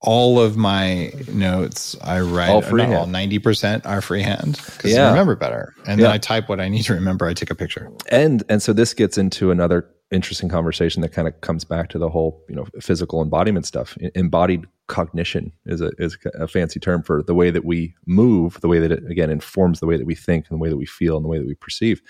all 0.01 0.39
of 0.39 0.55
my 0.55 1.11
notes 1.33 1.95
I 2.01 2.21
write 2.21 2.49
all 2.49 2.61
freehand. 2.61 3.11
Ninety 3.11 3.39
percent 3.39 3.85
are 3.85 4.01
freehand 4.01 4.61
because 4.65 4.93
yeah. 4.93 5.07
I 5.07 5.09
remember 5.09 5.35
better, 5.35 5.73
and 5.87 5.99
yeah. 5.99 6.07
then 6.07 6.13
I 6.13 6.17
type 6.17 6.47
what 6.47 6.59
I 6.59 6.69
need 6.69 6.83
to 6.83 6.93
remember. 6.93 7.25
I 7.25 7.33
take 7.33 7.49
a 7.49 7.55
picture, 7.55 7.91
and 8.09 8.43
and 8.49 8.61
so 8.61 8.71
this 8.71 8.93
gets 8.93 9.17
into 9.17 9.51
another 9.51 9.89
interesting 10.11 10.47
conversation 10.47 11.01
that 11.01 11.09
kind 11.09 11.27
of 11.27 11.41
comes 11.41 11.65
back 11.65 11.89
to 11.89 11.97
the 11.97 12.09
whole 12.09 12.43
you 12.47 12.55
know 12.55 12.65
physical 12.79 13.21
embodiment 13.21 13.65
stuff. 13.65 13.97
Embodied 14.13 14.65
cognition 14.87 15.51
is 15.65 15.81
a 15.81 15.91
is 15.97 16.17
a 16.35 16.47
fancy 16.47 16.79
term 16.79 17.01
for 17.01 17.23
the 17.23 17.33
way 17.33 17.49
that 17.49 17.65
we 17.65 17.95
move, 18.05 18.61
the 18.61 18.67
way 18.67 18.79
that 18.79 18.91
it 18.91 19.03
again 19.09 19.31
informs 19.31 19.79
the 19.79 19.87
way 19.87 19.97
that 19.97 20.05
we 20.05 20.15
think, 20.15 20.45
and 20.49 20.57
the 20.57 20.61
way 20.61 20.69
that 20.69 20.77
we 20.77 20.85
feel, 20.85 21.17
and 21.17 21.25
the 21.25 21.29
way 21.29 21.39
that 21.39 21.47
we 21.47 21.55
perceive. 21.55 22.01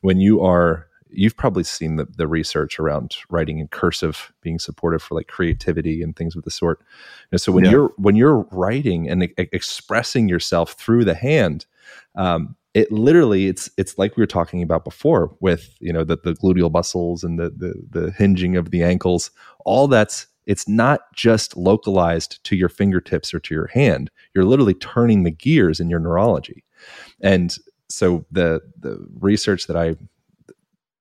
When 0.00 0.18
you 0.18 0.40
are 0.42 0.86
you've 1.14 1.36
probably 1.36 1.64
seen 1.64 1.96
the, 1.96 2.06
the 2.16 2.26
research 2.26 2.78
around 2.78 3.16
writing 3.30 3.58
in 3.58 3.68
cursive 3.68 4.32
being 4.40 4.58
supportive 4.58 5.02
for 5.02 5.14
like 5.14 5.28
creativity 5.28 6.02
and 6.02 6.16
things 6.16 6.36
of 6.36 6.42
the 6.44 6.50
sort. 6.50 6.80
Know, 7.32 7.38
so 7.38 7.52
when 7.52 7.64
yeah. 7.64 7.70
you're 7.70 7.92
when 7.96 8.16
you're 8.16 8.46
writing 8.50 9.08
and 9.08 9.24
e- 9.24 9.34
expressing 9.36 10.28
yourself 10.28 10.72
through 10.72 11.04
the 11.04 11.14
hand, 11.14 11.66
um, 12.16 12.56
it 12.74 12.90
literally 12.90 13.46
it's 13.46 13.70
it's 13.78 13.96
like 13.98 14.16
we 14.16 14.22
were 14.22 14.26
talking 14.26 14.62
about 14.62 14.84
before 14.84 15.34
with 15.40 15.76
you 15.80 15.92
know 15.92 16.04
the, 16.04 16.16
the 16.16 16.34
gluteal 16.34 16.72
muscles 16.72 17.22
and 17.22 17.38
the, 17.38 17.50
the 17.50 17.74
the 18.00 18.10
hinging 18.12 18.56
of 18.56 18.70
the 18.70 18.82
ankles. 18.82 19.30
All 19.64 19.88
that's 19.88 20.26
it's 20.46 20.68
not 20.68 21.00
just 21.14 21.56
localized 21.56 22.42
to 22.44 22.56
your 22.56 22.68
fingertips 22.68 23.32
or 23.32 23.40
to 23.40 23.54
your 23.54 23.68
hand. 23.68 24.10
You're 24.34 24.44
literally 24.44 24.74
turning 24.74 25.22
the 25.22 25.30
gears 25.30 25.80
in 25.80 25.88
your 25.88 26.00
neurology, 26.00 26.64
and 27.20 27.56
so 27.88 28.26
the 28.30 28.60
the 28.78 29.06
research 29.20 29.66
that 29.68 29.76
I 29.76 29.96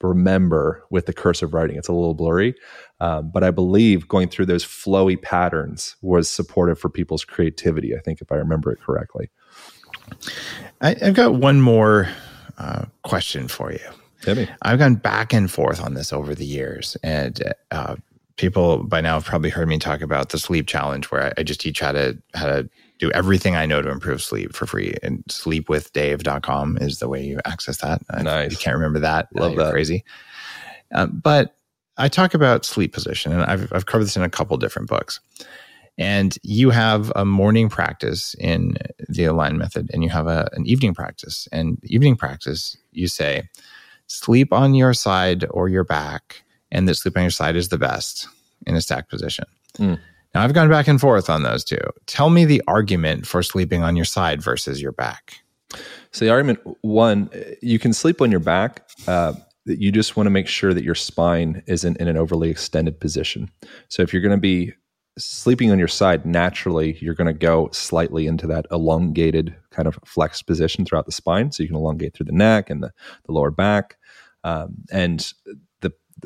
remember 0.03 0.83
with 0.89 1.05
the 1.05 1.13
cursive 1.13 1.53
writing. 1.53 1.77
It's 1.77 1.87
a 1.87 1.93
little 1.93 2.13
blurry, 2.13 2.55
um, 2.99 3.31
but 3.31 3.43
I 3.43 3.51
believe 3.51 4.07
going 4.07 4.29
through 4.29 4.47
those 4.47 4.65
flowy 4.65 5.21
patterns 5.21 5.95
was 6.01 6.29
supportive 6.29 6.79
for 6.79 6.89
people's 6.89 7.25
creativity. 7.25 7.95
I 7.95 7.99
think 7.99 8.21
if 8.21 8.31
I 8.31 8.35
remember 8.35 8.71
it 8.71 8.79
correctly. 8.81 9.29
I, 10.81 10.95
have 11.01 11.15
got 11.15 11.35
one 11.35 11.61
more 11.61 12.09
uh, 12.57 12.85
question 13.03 13.47
for 13.47 13.71
you. 13.71 13.79
I've 14.61 14.79
gone 14.79 14.95
back 14.95 15.33
and 15.33 15.51
forth 15.51 15.81
on 15.81 15.95
this 15.95 16.13
over 16.13 16.33
the 16.33 16.45
years, 16.45 16.95
and 17.03 17.53
uh, 17.71 17.95
people 18.37 18.83
by 18.83 19.01
now 19.01 19.15
have 19.15 19.25
probably 19.25 19.49
heard 19.49 19.67
me 19.67 19.79
talk 19.79 20.01
about 20.01 20.29
the 20.29 20.39
sleep 20.39 20.67
challenge, 20.67 21.11
where 21.11 21.25
I, 21.25 21.33
I 21.39 21.43
just 21.43 21.61
teach 21.61 21.79
how 21.79 21.91
to 21.91 22.17
how 22.33 22.47
to 22.47 22.69
do 23.03 23.11
everything 23.11 23.55
I 23.55 23.65
know 23.65 23.81
to 23.81 23.89
improve 23.89 24.23
sleep 24.23 24.55
for 24.55 24.65
free. 24.65 24.95
And 25.03 25.23
sleepwithdave.com 25.25 26.77
is 26.77 26.99
the 26.99 27.09
way 27.09 27.21
you 27.23 27.39
access 27.43 27.77
that. 27.77 28.01
Nice. 28.23 28.51
you 28.51 28.57
can't 28.57 28.75
remember 28.75 28.99
that, 28.99 29.27
love 29.35 29.57
that. 29.57 29.71
Crazy. 29.71 30.05
Uh, 30.93 31.07
but 31.07 31.55
I 31.97 32.07
talk 32.07 32.33
about 32.33 32.65
sleep 32.65 32.93
position, 32.93 33.33
and 33.33 33.43
I've, 33.43 33.71
I've 33.73 33.85
covered 33.85 34.05
this 34.05 34.15
in 34.15 34.23
a 34.23 34.29
couple 34.29 34.55
different 34.57 34.87
books. 34.87 35.19
And 35.97 36.35
you 36.41 36.69
have 36.69 37.11
a 37.15 37.25
morning 37.25 37.69
practice 37.69 38.35
in 38.39 38.77
the 39.09 39.25
Align 39.25 39.57
method, 39.57 39.91
and 39.93 40.03
you 40.03 40.09
have 40.09 40.27
a, 40.27 40.49
an 40.53 40.65
evening 40.65 40.93
practice. 40.93 41.47
And 41.51 41.77
evening 41.83 42.15
practice, 42.15 42.77
you 42.91 43.07
say, 43.07 43.43
sleep 44.07 44.53
on 44.53 44.75
your 44.75 44.93
side 44.93 45.45
or 45.51 45.67
your 45.67 45.83
back, 45.83 46.43
and 46.71 46.87
that 46.87 46.95
sleep 46.95 47.17
on 47.17 47.23
your 47.23 47.31
side 47.31 47.55
is 47.55 47.69
the 47.69 47.77
best 47.77 48.27
in 48.65 48.75
a 48.75 48.81
stacked 48.81 49.09
position. 49.09 49.45
Mm. 49.77 49.99
Now, 50.33 50.43
I've 50.43 50.53
gone 50.53 50.69
back 50.69 50.87
and 50.87 50.99
forth 50.99 51.29
on 51.29 51.43
those 51.43 51.63
two. 51.63 51.77
Tell 52.07 52.29
me 52.29 52.45
the 52.45 52.61
argument 52.67 53.27
for 53.27 53.43
sleeping 53.43 53.83
on 53.83 53.95
your 53.95 54.05
side 54.05 54.41
versus 54.41 54.81
your 54.81 54.91
back. 54.91 55.35
So, 56.11 56.25
the 56.25 56.31
argument 56.31 56.59
one, 56.81 57.29
you 57.61 57.79
can 57.79 57.93
sleep 57.93 58.21
on 58.21 58.31
your 58.31 58.39
back. 58.39 58.87
Uh, 59.07 59.33
you 59.65 59.91
just 59.91 60.17
want 60.17 60.25
to 60.25 60.31
make 60.31 60.47
sure 60.47 60.73
that 60.73 60.83
your 60.83 60.95
spine 60.95 61.63
isn't 61.67 61.97
in 61.97 62.07
an 62.07 62.17
overly 62.17 62.49
extended 62.49 62.99
position. 62.99 63.49
So, 63.89 64.01
if 64.01 64.11
you're 64.11 64.21
going 64.21 64.35
to 64.35 64.41
be 64.41 64.73
sleeping 65.17 65.71
on 65.71 65.77
your 65.77 65.87
side, 65.87 66.25
naturally, 66.25 66.97
you're 66.99 67.13
going 67.13 67.27
to 67.27 67.33
go 67.33 67.69
slightly 67.71 68.25
into 68.25 68.47
that 68.47 68.65
elongated 68.71 69.55
kind 69.69 69.87
of 69.87 69.99
flexed 70.03 70.47
position 70.47 70.83
throughout 70.83 71.05
the 71.05 71.11
spine. 71.11 71.51
So, 71.51 71.61
you 71.61 71.69
can 71.69 71.77
elongate 71.77 72.15
through 72.15 72.25
the 72.25 72.31
neck 72.31 72.71
and 72.71 72.81
the, 72.81 72.91
the 73.25 73.31
lower 73.31 73.51
back. 73.51 73.97
Um, 74.43 74.75
and 74.91 75.31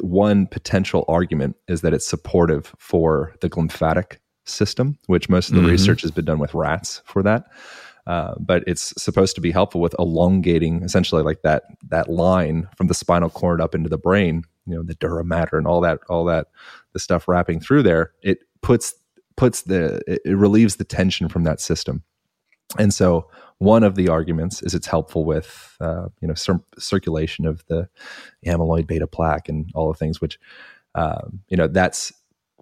one 0.04 0.48
potential 0.48 1.06
argument 1.08 1.56
is 1.68 1.82
that 1.82 1.94
it's 1.94 2.08
supportive 2.08 2.74
for 2.78 3.34
the 3.42 3.50
glymphatic 3.50 4.18
system, 4.46 4.98
which 5.08 5.30
most 5.30 5.50
of 5.50 5.56
the 5.56 5.62
mm-hmm. 5.62 5.72
research 5.72 6.02
has 6.02 6.12
been 6.12 6.26
done 6.26 6.40
with 6.40 6.54
rats 6.54 7.02
for 7.06 7.22
that. 7.24 7.46
Uh, 8.08 8.34
but 8.40 8.64
it's 8.66 8.94
supposed 9.02 9.36
to 9.36 9.42
be 9.42 9.52
helpful 9.52 9.82
with 9.82 9.94
elongating 10.00 10.82
essentially 10.82 11.22
like 11.22 11.42
that 11.42 11.64
that 11.90 12.10
line 12.10 12.68
from 12.78 12.88
the 12.88 12.94
spinal 12.94 13.30
cord 13.30 13.60
up 13.60 13.76
into 13.76 13.90
the 13.90 13.98
brain 13.98 14.44
you 14.66 14.74
know 14.74 14.82
the 14.82 14.96
dura 14.96 15.26
mater 15.26 15.58
and 15.58 15.68
all 15.68 15.82
that 15.82 16.00
all 16.08 16.24
that 16.24 16.48
the 16.94 17.00
stuff 17.00 17.28
wrapping 17.28 17.60
through 17.60 17.84
there 17.84 18.14
it 18.22 18.40
puts 18.62 18.94
puts 19.36 19.64
the 19.64 20.02
it 20.08 20.38
relieves 20.38 20.78
the 20.78 20.86
tension 20.86 21.28
from 21.28 21.44
that 21.44 21.60
system 21.60 22.02
and 22.78 22.94
so 22.94 23.30
one 23.60 23.84
of 23.84 23.96
the 23.96 24.10
arguments 24.10 24.62
is 24.62 24.76
it's 24.76 24.88
helpful 24.88 25.26
with 25.26 25.78
uh, 25.80 26.08
you 26.22 26.28
know 26.28 26.34
cir- 26.34 26.64
circulation 26.78 27.46
of 27.46 27.66
the 27.68 27.90
amyloid 28.46 28.88
beta 28.88 29.08
plaque 29.08 29.50
and 29.50 29.72
all 29.74 29.92
the 29.92 29.98
things 29.98 30.22
which 30.22 30.40
um, 30.96 31.40
you 31.50 31.58
know 31.58 31.68
that's 31.68 32.14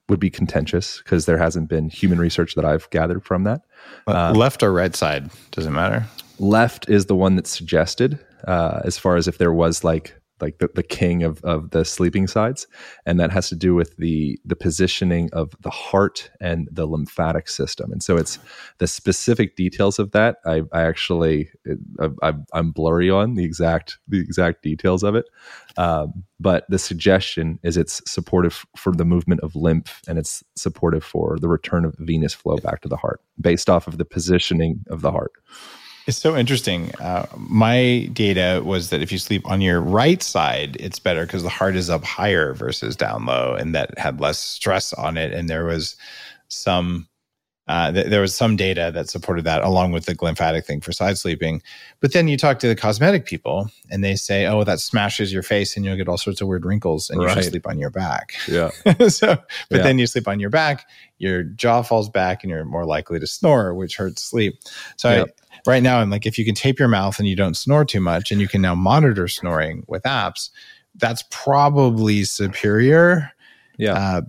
would 0.08 0.20
be 0.20 0.30
contentious 0.30 0.99
because 0.99 1.26
there 1.26 1.38
hasn't 1.38 1.68
been 1.68 1.89
human 1.89 2.20
research 2.20 2.53
that 2.56 2.64
I've 2.64 2.88
gathered 2.91 3.24
from 3.24 3.43
that. 3.45 3.62
Um, 4.06 4.36
left 4.36 4.62
or 4.62 4.72
right 4.72 4.95
side 4.95 5.32
doesn't 5.51 5.74
matter. 5.74 6.06
Left 6.38 6.88
is 6.89 7.08
the 7.08 7.16
one 7.16 7.36
that's 7.36 7.49
suggested 7.49 8.20
uh, 8.47 8.82
as 8.84 8.97
far 8.99 9.16
as 9.16 9.28
if 9.28 9.39
there 9.39 9.53
was 9.53 9.84
like 9.84 10.16
like 10.42 10.58
the, 10.60 10.70
the 10.76 10.84
king 10.84 11.24
of, 11.24 11.44
of 11.44 11.72
the 11.72 11.86
sleeping 11.86 12.28
sides. 12.28 12.68
And 13.06 13.20
that 13.20 13.32
has 13.32 13.50
to 13.50 13.56
do 13.56 13.76
with 13.76 13.96
the 13.98 14.40
the 14.46 14.56
positioning 14.56 15.30
of 15.34 15.54
the 15.62 15.70
heart 15.70 16.30
and 16.40 16.68
the 16.72 16.86
lymphatic 16.86 17.48
system. 17.48 17.92
And 17.92 18.04
so 18.04 18.18
it's 18.18 18.40
the 18.80 18.88
specific 18.88 19.56
details 19.56 20.00
of 20.00 20.12
that 20.12 20.38
i, 20.46 20.62
I 20.72 20.82
actually 20.82 21.50
I, 22.22 22.34
am 22.54 22.72
blurry 22.72 23.10
on 23.10 23.36
the 23.36 23.46
exact 23.46 23.98
the 24.08 24.20
exact 24.20 24.64
details 24.64 25.04
of 25.04 25.16
it. 25.16 25.26
Um, 25.78 26.24
but 26.40 26.66
the 26.70 26.80
suggestion 26.80 27.60
is 27.64 27.78
it's 27.78 28.02
supportive 28.10 28.66
for 28.78 28.94
the 28.94 29.06
movement 29.06 29.42
of 29.42 29.56
lymph 29.56 30.02
and 30.08 30.18
it's 30.18 30.44
supportive 30.56 31.04
for 31.04 31.38
the 31.40 31.48
return 31.48 31.86
of 31.86 31.96
venous 32.00 32.34
flow 32.34 32.58
back 32.58 32.82
to 32.82 32.90
the 32.90 32.98
heart 32.98 33.22
based 33.40 33.70
off 33.70 33.88
of 33.88 33.98
the 33.98 34.06
positioning 34.06 34.84
of 34.90 35.02
the 35.02 35.12
heart 35.12 35.32
it's 36.08 36.18
so 36.18 36.36
interesting. 36.36 36.93
Uh, 36.95 37.26
my 37.36 38.10
data 38.14 38.62
was 38.64 38.89
that 38.91 39.01
if 39.01 39.12
you 39.12 39.18
sleep 39.18 39.49
on 39.49 39.62
your 39.62 39.82
right 39.82 40.22
side, 40.22 40.78
it's 40.80 40.99
better 40.99 41.26
because 41.26 41.43
the 41.43 41.49
heart 41.49 41.76
is 41.76 41.89
up 41.89 42.03
higher 42.03 42.53
versus 42.53 42.95
down 42.95 43.26
low, 43.26 43.56
and 43.56 43.74
that 43.74 43.97
had 43.97 44.22
less 44.22 44.38
stress 44.38 44.93
on 44.93 45.18
it. 45.18 45.34
And 45.34 45.49
there 45.49 45.66
was 45.66 45.95
some 46.47 47.08
uh, 47.68 47.91
th- 47.91 48.08
there 48.08 48.22
was 48.22 48.36
some 48.36 48.56
data 48.56 48.91
that 48.93 49.10
supported 49.10 49.43
that, 49.43 49.64
along 49.64 49.91
with 49.91 50.06
the 50.06 50.16
glymphatic 50.16 50.66
thing 50.66 50.82
for 50.82 50.91
side 50.91 51.18
sleeping. 51.18 51.64
But 51.99 52.14
then 52.14 52.28
you 52.28 52.38
talk 52.38 52.60
to 52.60 52.68
the 52.68 52.76
cosmetic 52.76 53.26
people, 53.26 53.72
and 53.89 54.03
they 54.03 54.16
say, 54.16 54.45
"Oh, 54.45 54.64
that 54.64 54.80
smashes 54.80 55.34
your 55.34 55.41
face, 55.41 55.76
and 55.76 55.84
you'll 55.84 55.95
get 55.97 56.08
all 56.08 56.18
sorts 56.18 56.41
of 56.41 56.47
weird 56.47 56.66
wrinkles, 56.66 57.10
and 57.10 57.20
right. 57.20 57.36
you 57.36 57.41
should 57.41 57.51
sleep 57.51 57.68
on 57.68 57.80
your 57.80 57.89
back." 57.89 58.36
Yeah. 58.47 58.70
so, 59.08 59.36
but 59.70 59.78
yeah. 59.78 59.82
then 59.82 59.97
you 59.97 60.06
sleep 60.06 60.28
on 60.28 60.39
your 60.39 60.51
back, 60.51 60.88
your 61.18 61.41
jaw 61.41 61.82
falls 61.82 62.08
back, 62.08 62.43
and 62.43 62.51
you're 62.51 62.66
more 62.66 62.86
likely 62.86 63.20
to 63.20 63.26
snore, 63.26 63.74
which 63.74 63.97
hurts 63.97 64.22
sleep. 64.22 64.60
So 64.97 65.10
I, 65.10 65.26
right 65.66 65.84
now 65.84 65.99
i'm 65.99 66.09
like 66.09 66.26
if 66.26 66.38
you 66.38 66.45
can 66.45 66.55
tape 66.55 66.80
your 66.80 66.88
mouth 66.88 67.20
and 67.20 67.28
you 67.28 67.36
don't 67.36 67.55
snore 67.55 67.86
too 67.86 68.01
much 68.01 68.32
and 68.32 68.39
you 68.41 68.47
can 68.47 68.61
now 68.61 68.76
monitor 68.76 69.28
snoring 69.28 69.84
with 69.88 70.03
apps 70.03 70.49
that's 70.95 71.24
probably 71.32 72.24
superior 72.24 73.32
yeah 73.78 73.93
uh, 73.93 74.22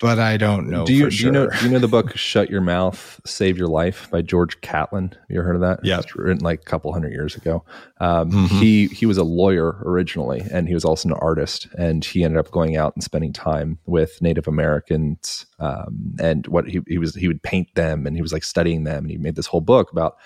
but 0.00 0.18
I 0.18 0.36
don't 0.36 0.68
know. 0.68 0.84
do 0.84 0.92
you 0.92 1.08
do 1.08 1.16
you 1.24 1.30
know 1.30 1.48
do 1.48 1.64
you 1.64 1.70
know 1.70 1.78
the 1.78 1.88
book 1.88 2.14
"Shut 2.16 2.50
Your 2.50 2.60
Mouth, 2.60 3.20
Save 3.24 3.56
Your 3.56 3.68
Life" 3.68 4.10
by 4.10 4.22
George 4.22 4.60
Catlin? 4.60 5.12
You 5.30 5.40
heard 5.40 5.54
of 5.54 5.62
that? 5.62 5.80
Yeah. 5.84 6.00
it's 6.00 6.14
written 6.16 6.42
like 6.42 6.60
a 6.60 6.64
couple 6.64 6.92
hundred 6.92 7.12
years 7.12 7.36
ago. 7.36 7.64
Um, 8.00 8.30
Mhm. 8.30 8.48
He 8.60 8.86
he 8.88 9.06
was 9.06 9.16
a 9.16 9.24
lawyer 9.24 9.78
originally, 9.84 10.42
and 10.50 10.66
he 10.68 10.74
was 10.74 10.84
also 10.84 11.08
an 11.08 11.14
artist. 11.20 11.68
And 11.78 12.04
he 12.04 12.24
ended 12.24 12.38
up 12.38 12.50
going 12.50 12.76
out 12.76 12.94
and 12.96 13.04
spending 13.04 13.32
time 13.32 13.78
with 13.86 14.20
Native 14.20 14.48
Americans. 14.48 15.46
Um, 15.60 16.16
and 16.20 16.46
what 16.48 16.68
he 16.68 16.80
he 16.88 16.98
was 16.98 17.14
he 17.14 17.28
would 17.28 17.42
paint 17.42 17.72
them, 17.74 18.04
and 18.06 18.16
he 18.16 18.20
was 18.20 18.32
like 18.32 18.44
studying 18.44 18.84
them, 18.84 19.04
and 19.04 19.10
he 19.12 19.16
made 19.16 19.36
this 19.36 19.46
whole 19.46 19.62
book 19.62 19.92
about 19.92 20.16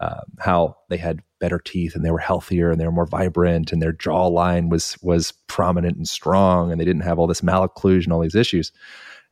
um, 0.00 0.22
how 0.38 0.76
they 0.88 0.96
had 0.96 1.20
better 1.40 1.58
teeth 1.58 1.94
and 1.94 2.04
they 2.04 2.10
were 2.10 2.18
healthier 2.18 2.70
and 2.70 2.80
they 2.80 2.86
were 2.86 2.92
more 2.92 3.06
vibrant 3.06 3.72
and 3.72 3.82
their 3.82 3.92
jawline 3.92 4.70
was 4.70 4.96
was 5.02 5.32
prominent 5.46 5.96
and 5.96 6.08
strong 6.08 6.70
and 6.70 6.80
they 6.80 6.84
didn't 6.84 7.02
have 7.02 7.18
all 7.18 7.26
this 7.26 7.40
malocclusion, 7.40 8.12
all 8.12 8.20
these 8.20 8.34
issues. 8.34 8.72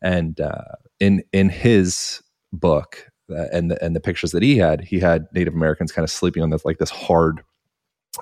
And 0.03 0.41
uh, 0.41 0.63
in 1.01 1.23
in 1.33 1.49
his 1.49 2.23
book 2.53 3.11
uh, 3.31 3.47
and 3.53 3.71
the, 3.71 3.85
and 3.85 3.95
the 3.95 4.01
pictures 4.01 4.33
that 4.33 4.43
he 4.43 4.57
had, 4.59 4.83
he 4.83 4.99
had 4.99 5.27
Native 5.33 5.55
Americans 5.55 5.93
kind 5.93 6.05
of 6.05 6.11
sleeping 6.11 6.43
on 6.43 6.51
this 6.51 6.65
like 6.65 6.79
this 6.79 6.91
hard, 6.91 7.43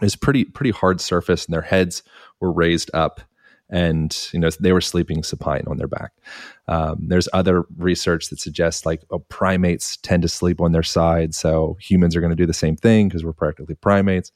this 0.00 0.16
pretty 0.16 0.44
pretty 0.44 0.70
hard 0.70 1.00
surface, 1.00 1.46
and 1.46 1.54
their 1.54 1.62
heads 1.62 2.02
were 2.40 2.52
raised 2.52 2.90
up, 2.94 3.20
and 3.70 4.28
you 4.32 4.38
know 4.38 4.50
they 4.60 4.72
were 4.72 4.80
sleeping 4.80 5.22
supine 5.22 5.64
on 5.66 5.76
their 5.78 5.88
back. 5.88 6.12
Um, 6.68 7.06
there's 7.08 7.28
other 7.32 7.64
research 7.76 8.28
that 8.30 8.40
suggests 8.40 8.86
like 8.86 9.02
oh, 9.10 9.18
primates 9.20 9.96
tend 9.98 10.22
to 10.22 10.28
sleep 10.28 10.60
on 10.60 10.72
their 10.72 10.82
side, 10.82 11.34
so 11.34 11.76
humans 11.80 12.14
are 12.16 12.20
going 12.20 12.30
to 12.30 12.36
do 12.36 12.46
the 12.46 12.52
same 12.54 12.76
thing 12.76 13.08
because 13.08 13.24
we're 13.24 13.32
practically 13.32 13.74
primates. 13.74 14.32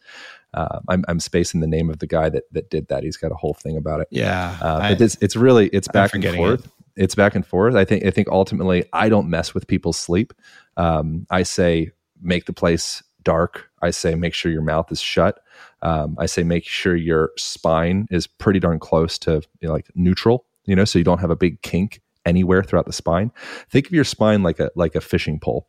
Uh, 0.55 0.81
I'm, 0.89 1.05
I'm 1.09 1.21
spacing 1.21 1.61
the 1.61 1.67
name 1.67 1.91
of 1.91 1.99
the 1.99 2.07
guy 2.07 2.29
that 2.31 2.45
that 2.53 2.71
did 2.71 2.89
that. 2.89 3.03
He's 3.05 3.17
got 3.19 3.33
a 3.33 3.37
whole 3.37 3.55
thing 3.55 3.77
about 3.77 4.01
it. 4.01 4.09
Yeah, 4.11 4.57
Uh, 4.63 4.79
I- 4.83 4.93
but 4.95 5.01
it's 5.03 5.17
it's 5.21 5.37
really 5.37 5.69
it's 5.69 5.89
back 5.89 6.15
and 6.15 6.23
forth. 6.37 6.71
It's 6.97 7.15
back 7.15 7.35
and 7.35 7.47
forth. 7.47 7.75
I 7.77 7.85
think 7.85 8.05
I 8.05 8.11
think 8.11 8.29
ultimately 8.29 8.85
I 8.93 9.09
don't 9.09 9.29
mess 9.29 9.55
with 9.55 9.67
people's 9.67 9.99
sleep. 9.99 10.33
Um, 10.77 11.27
I 11.31 11.43
say 11.45 11.93
make 12.21 12.47
the 12.47 12.53
place 12.53 13.03
dark. 13.23 13.69
I 13.83 13.91
say 13.91 14.15
make 14.15 14.35
sure 14.35 14.51
your 14.51 14.63
mouth 14.63 14.91
is 14.91 15.01
shut. 15.01 15.39
Um, 15.83 16.17
I 16.19 16.27
say 16.27 16.43
make 16.43 16.65
sure 16.65 16.97
your 16.97 17.31
spine 17.37 18.07
is 18.11 18.27
pretty 18.27 18.61
darn 18.61 18.79
close 18.79 19.19
to 19.21 19.43
you 19.61 19.69
know, 19.69 19.73
like 19.73 19.87
neutral. 19.95 20.45
You 20.65 20.77
know, 20.77 20.85
so 20.85 20.99
you 20.99 21.05
don't 21.05 21.21
have 21.21 21.31
a 21.31 21.37
big 21.37 21.63
kink 21.63 22.03
anywhere 22.27 22.63
throughout 22.63 22.87
the 22.87 22.93
spine. 22.93 23.33
Think 23.71 23.87
of 23.87 23.93
your 23.93 24.05
spine 24.05 24.43
like 24.43 24.61
a 24.61 24.71
like 24.75 24.95
a 24.95 25.01
fishing 25.01 25.41
pole. 25.41 25.67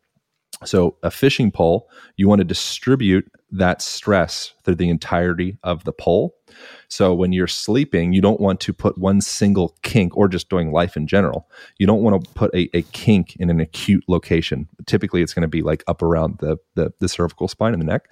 So 0.66 0.98
a 1.04 1.12
fishing 1.12 1.52
pole, 1.52 1.90
you 2.18 2.28
want 2.28 2.40
to 2.40 2.46
distribute 2.46 3.32
that 3.52 3.82
stress 3.82 4.54
through 4.64 4.76
the 4.76 4.90
entirety 4.90 5.58
of 5.64 5.86
the 5.86 5.94
pole. 5.94 6.36
So 6.90 7.14
when 7.14 7.32
you're 7.32 7.48
sleeping, 7.48 8.12
you 8.12 8.22
don't 8.22 8.42
want 8.42 8.60
to 8.62 8.74
put 8.74 8.98
one 8.98 9.22
single 9.22 9.78
kink 9.84 10.18
or 10.18 10.28
just 10.28 10.50
doing 10.50 10.74
life 10.74 10.98
in 10.98 11.08
general. 11.08 11.48
You 11.78 11.88
don't 11.88 12.02
want 12.02 12.22
to 12.22 12.32
put 12.32 12.54
a, 12.54 12.70
a 12.76 12.82
kink 12.82 13.38
in 13.38 13.50
an 13.50 13.62
acute 13.62 14.04
location. 14.10 14.68
Typically, 14.86 15.22
it's 15.22 15.34
going 15.34 15.44
to 15.44 15.48
be 15.48 15.62
like 15.62 15.84
up 15.88 16.02
around 16.02 16.40
the, 16.40 16.58
the, 16.76 16.92
the 17.00 17.08
cervical 17.08 17.48
spine 17.48 17.74
and 17.74 17.82
the 17.82 17.86
neck. 17.86 18.10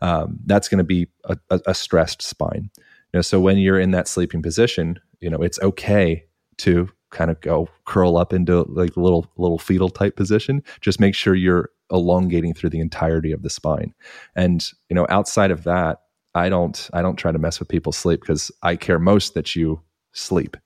Um, 0.00 0.38
that's 0.46 0.68
going 0.68 0.78
to 0.78 0.84
be 0.84 1.08
a, 1.24 1.36
a, 1.50 1.60
a 1.68 1.74
stressed 1.74 2.22
spine. 2.22 2.70
You 2.76 3.18
know, 3.18 3.22
so 3.22 3.40
when 3.40 3.58
you're 3.58 3.78
in 3.78 3.92
that 3.92 4.08
sleeping 4.08 4.42
position, 4.42 4.98
you 5.20 5.30
know, 5.30 5.42
it's 5.42 5.60
okay 5.60 6.24
to 6.58 6.88
kind 7.10 7.30
of 7.30 7.40
go 7.40 7.68
curl 7.84 8.16
up 8.16 8.32
into 8.32 8.62
like 8.62 8.96
a 8.96 9.00
little 9.00 9.26
little 9.36 9.58
fetal 9.58 9.88
type 9.88 10.16
position. 10.16 10.62
Just 10.80 11.00
make 11.00 11.14
sure 11.14 11.34
you're 11.34 11.70
elongating 11.90 12.52
through 12.54 12.70
the 12.70 12.80
entirety 12.80 13.32
of 13.32 13.42
the 13.42 13.50
spine. 13.50 13.94
And 14.34 14.66
you 14.90 14.94
know, 14.94 15.06
outside 15.08 15.50
of 15.50 15.64
that, 15.64 16.00
I 16.34 16.48
don't 16.48 16.90
I 16.92 17.02
don't 17.02 17.16
try 17.16 17.32
to 17.32 17.38
mess 17.38 17.58
with 17.58 17.68
people's 17.68 17.96
sleep 17.96 18.20
because 18.20 18.50
I 18.62 18.76
care 18.76 18.98
most 18.98 19.34
that 19.34 19.54
you 19.54 19.80
sleep. 20.12 20.56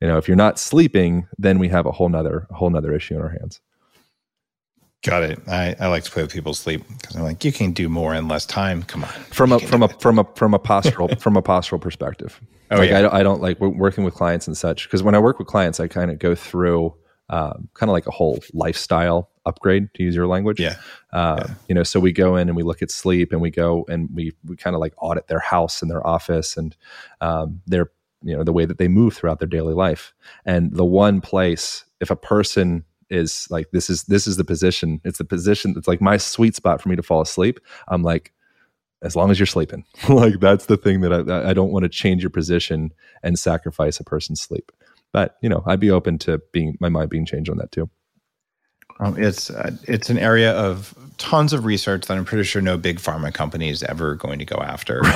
You 0.00 0.08
know, 0.08 0.16
if 0.16 0.26
you're 0.26 0.36
not 0.36 0.58
sleeping, 0.58 1.28
then 1.38 1.58
we 1.58 1.68
have 1.68 1.86
a 1.86 1.92
whole 1.92 2.08
nother 2.08 2.46
a 2.50 2.54
whole 2.54 2.70
nother 2.70 2.94
issue 2.94 3.14
in 3.14 3.20
our 3.20 3.28
hands. 3.28 3.60
Got 5.02 5.22
it. 5.22 5.40
I, 5.48 5.74
I 5.80 5.88
like 5.88 6.04
to 6.04 6.10
play 6.10 6.22
with 6.22 6.32
people's 6.32 6.58
sleep 6.58 6.82
because 7.00 7.16
I'm 7.16 7.22
like, 7.22 7.44
you 7.44 7.52
can 7.52 7.72
do 7.72 7.88
more 7.88 8.14
in 8.14 8.28
less 8.28 8.46
time. 8.46 8.82
Come 8.84 9.04
on, 9.04 9.10
From 9.10 9.52
a 9.52 9.58
from 9.58 9.82
a 9.82 9.88
from 9.88 10.18
a 10.18 10.24
from 10.36 10.54
a 10.54 10.58
postural 10.58 11.18
from 11.20 11.36
a 11.36 11.42
postural 11.42 11.80
perspective. 11.80 12.40
Oh, 12.70 12.76
like 12.78 12.90
yeah. 12.90 12.98
I, 12.98 13.02
don't- 13.02 13.14
I 13.14 13.22
don't 13.22 13.42
like 13.42 13.60
working 13.60 14.04
with 14.04 14.14
clients 14.14 14.46
and 14.46 14.56
such 14.56 14.84
because 14.84 15.02
when 15.02 15.14
I 15.14 15.18
work 15.18 15.38
with 15.38 15.48
clients, 15.48 15.78
I 15.80 15.88
kind 15.88 16.10
of 16.10 16.18
go 16.18 16.34
through 16.34 16.94
um, 17.28 17.68
kind 17.74 17.88
of 17.88 17.92
like 17.92 18.06
a 18.06 18.10
whole 18.10 18.40
lifestyle 18.52 19.30
upgrade 19.46 19.88
to 19.94 20.02
use 20.02 20.14
your 20.14 20.26
language. 20.26 20.60
yeah, 20.60 20.76
Uh, 21.12 21.48
You 21.68 21.74
know, 21.74 21.82
so 21.82 21.98
we 22.00 22.12
go 22.12 22.36
in 22.36 22.48
and 22.48 22.56
we 22.56 22.62
look 22.62 22.82
at 22.82 22.90
sleep, 22.90 23.32
and 23.32 23.40
we 23.40 23.50
go 23.50 23.84
and 23.88 24.08
we 24.14 24.32
we 24.44 24.56
kind 24.56 24.74
of 24.74 24.80
like 24.80 24.94
audit 24.98 25.26
their 25.28 25.38
house 25.40 25.82
and 25.82 25.90
their 25.90 26.06
office 26.06 26.56
and 26.56 26.76
um, 27.20 27.60
their 27.66 27.90
you 28.22 28.36
know 28.36 28.44
the 28.44 28.52
way 28.52 28.64
that 28.66 28.78
they 28.78 28.88
move 28.88 29.14
throughout 29.14 29.38
their 29.40 29.48
daily 29.48 29.74
life. 29.74 30.14
And 30.46 30.74
the 30.76 30.84
one 30.84 31.20
place, 31.20 31.84
if 32.00 32.10
a 32.10 32.16
person 32.16 32.84
is 33.12 33.46
like 33.50 33.70
this 33.70 33.90
is 33.90 34.04
this 34.04 34.26
is 34.26 34.36
the 34.36 34.44
position, 34.44 35.00
it's 35.04 35.18
the 35.18 35.24
position. 35.24 35.74
It's 35.76 35.88
like 35.88 36.00
my 36.00 36.16
sweet 36.16 36.56
spot 36.56 36.80
for 36.80 36.88
me 36.88 36.96
to 36.96 37.02
fall 37.02 37.20
asleep. 37.20 37.60
I'm 37.88 38.02
like, 38.02 38.32
as 39.02 39.14
long 39.14 39.30
as 39.30 39.38
you're 39.38 39.46
sleeping, 39.46 39.84
like 40.08 40.40
that's 40.40 40.66
the 40.66 40.76
thing 40.76 41.02
that 41.02 41.12
I 41.12 41.50
I 41.50 41.54
don't 41.54 41.70
want 41.70 41.84
to 41.84 41.88
change 41.88 42.22
your 42.22 42.30
position 42.30 42.92
and 43.22 43.38
sacrifice 43.38 44.00
a 44.00 44.04
person's 44.04 44.40
sleep. 44.40 44.72
But 45.12 45.36
you 45.42 45.48
know, 45.48 45.62
I'd 45.66 45.80
be 45.80 45.90
open 45.90 46.18
to 46.18 46.40
being 46.52 46.76
my 46.80 46.88
mind 46.88 47.10
being 47.10 47.26
changed 47.26 47.50
on 47.50 47.58
that 47.58 47.72
too. 47.72 47.90
Um, 49.00 49.20
it's 49.22 49.50
uh, 49.50 49.72
it's 49.84 50.10
an 50.10 50.18
area 50.18 50.52
of 50.52 50.94
tons 51.18 51.52
of 51.52 51.64
research 51.64 52.06
that 52.06 52.16
I'm 52.16 52.24
pretty 52.24 52.44
sure 52.44 52.62
no 52.62 52.78
big 52.78 52.98
pharma 52.98 53.32
company 53.32 53.68
is 53.68 53.82
ever 53.82 54.14
going 54.14 54.38
to 54.38 54.44
go 54.44 54.56
after. 54.56 55.02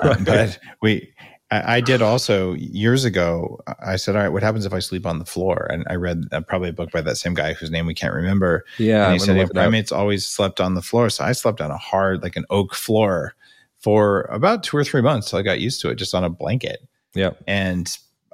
Um, 0.00 0.22
but 0.22 0.60
we, 0.80 1.12
I, 1.50 1.76
I 1.76 1.80
did 1.80 2.02
also 2.02 2.52
years 2.54 3.04
ago. 3.04 3.60
I 3.80 3.96
said, 3.96 4.16
all 4.16 4.22
right, 4.22 4.28
what 4.28 4.42
happens 4.42 4.66
if 4.66 4.72
I 4.72 4.80
sleep 4.80 5.06
on 5.06 5.18
the 5.18 5.24
floor? 5.24 5.66
And 5.70 5.84
I 5.88 5.94
read 5.94 6.24
uh, 6.30 6.40
probably 6.42 6.68
a 6.68 6.72
book 6.74 6.90
by 6.90 7.00
that 7.00 7.16
same 7.16 7.34
guy 7.34 7.54
whose 7.54 7.70
name 7.70 7.86
we 7.86 7.94
can't 7.94 8.14
remember. 8.14 8.64
Yeah, 8.78 9.04
and 9.04 9.14
he 9.14 9.18
said 9.18 9.36
yeah, 9.36 9.42
it 9.42 9.46
up. 9.46 9.54
primates 9.54 9.92
always 9.92 10.26
slept 10.26 10.60
on 10.60 10.74
the 10.74 10.82
floor, 10.82 11.08
so 11.10 11.24
I 11.24 11.32
slept 11.32 11.60
on 11.60 11.70
a 11.70 11.78
hard, 11.78 12.22
like 12.22 12.36
an 12.36 12.44
oak 12.50 12.74
floor, 12.74 13.34
for 13.78 14.22
about 14.32 14.62
two 14.62 14.76
or 14.76 14.84
three 14.84 15.02
months 15.02 15.30
till 15.30 15.38
I 15.38 15.42
got 15.42 15.60
used 15.60 15.80
to 15.82 15.88
it, 15.90 15.94
just 15.94 16.14
on 16.14 16.24
a 16.24 16.30
blanket. 16.30 16.80
yeah. 17.14 17.30
And 17.46 17.88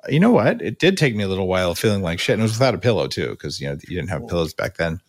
you 0.08 0.20
know 0.20 0.32
what? 0.32 0.60
It 0.60 0.78
did 0.78 0.98
take 0.98 1.14
me 1.16 1.24
a 1.24 1.28
little 1.28 1.46
while 1.48 1.74
feeling 1.74 2.02
like 2.02 2.18
shit, 2.18 2.34
and 2.34 2.40
it 2.40 2.44
was 2.44 2.52
without 2.52 2.74
a 2.74 2.78
pillow 2.78 3.06
too, 3.06 3.30
because 3.30 3.60
you 3.60 3.68
know 3.68 3.78
you 3.88 3.96
didn't 3.96 4.10
have 4.10 4.26
pillows 4.28 4.52
back 4.52 4.76
then. 4.76 5.00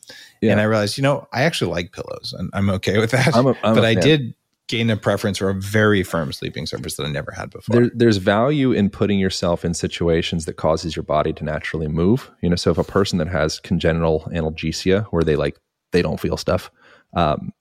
Yeah. 0.41 0.51
And 0.51 0.61
I 0.61 0.65
realized, 0.65 0.97
you 0.97 1.01
know, 1.01 1.27
I 1.33 1.43
actually 1.43 1.71
like 1.71 1.91
pillows, 1.91 2.33
and 2.37 2.49
I'm 2.53 2.69
okay 2.69 2.99
with 2.99 3.11
that. 3.11 3.35
I'm 3.35 3.47
a- 3.47 3.57
I'm 3.63 3.75
but 3.75 3.83
a 3.83 3.87
I 3.87 3.95
did 3.95 4.35
gain 4.67 4.89
a 4.89 4.97
preference 4.97 5.37
for 5.37 5.49
a 5.49 5.53
very 5.53 6.03
firm 6.03 6.31
sleeping 6.31 6.65
surface 6.65 6.95
that 6.95 7.05
I 7.05 7.09
never 7.11 7.31
had 7.31 7.51
before. 7.51 7.75
there, 7.75 7.91
there's 7.93 8.17
value 8.17 8.71
in 8.71 8.89
putting 8.89 9.19
yourself 9.19 9.63
in 9.63 9.73
situations 9.73 10.45
that 10.45 10.53
causes 10.53 10.95
your 10.95 11.03
body 11.03 11.33
to 11.33 11.43
naturally 11.43 11.87
move. 11.87 12.31
You 12.41 12.49
know, 12.49 12.55
so 12.55 12.71
if 12.71 12.77
a 12.77 12.83
person 12.83 13.19
that 13.19 13.27
has 13.27 13.59
congenital 13.59 14.27
analgesia, 14.33 15.05
where 15.05 15.23
they 15.23 15.35
like 15.35 15.59
they 15.91 16.01
don't 16.01 16.19
feel 16.19 16.37
stuff, 16.37 16.71
um, 17.15 17.53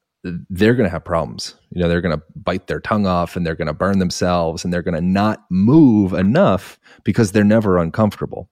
they're 0.48 0.74
going 0.74 0.86
to 0.86 0.90
have 0.90 1.04
problems. 1.04 1.54
You 1.70 1.82
know, 1.82 1.88
they're 1.88 2.00
going 2.00 2.16
to 2.16 2.24
bite 2.34 2.66
their 2.66 2.80
tongue 2.80 3.06
off 3.06 3.36
and 3.36 3.46
they're 3.46 3.54
going 3.54 3.68
to 3.68 3.74
burn 3.74 3.98
themselves 3.98 4.64
and 4.64 4.72
they're 4.72 4.82
going 4.82 4.94
to 4.94 5.02
not 5.02 5.44
move 5.50 6.14
enough 6.14 6.78
because 7.04 7.32
they're 7.32 7.44
never 7.44 7.78
uncomfortable. 7.78 8.48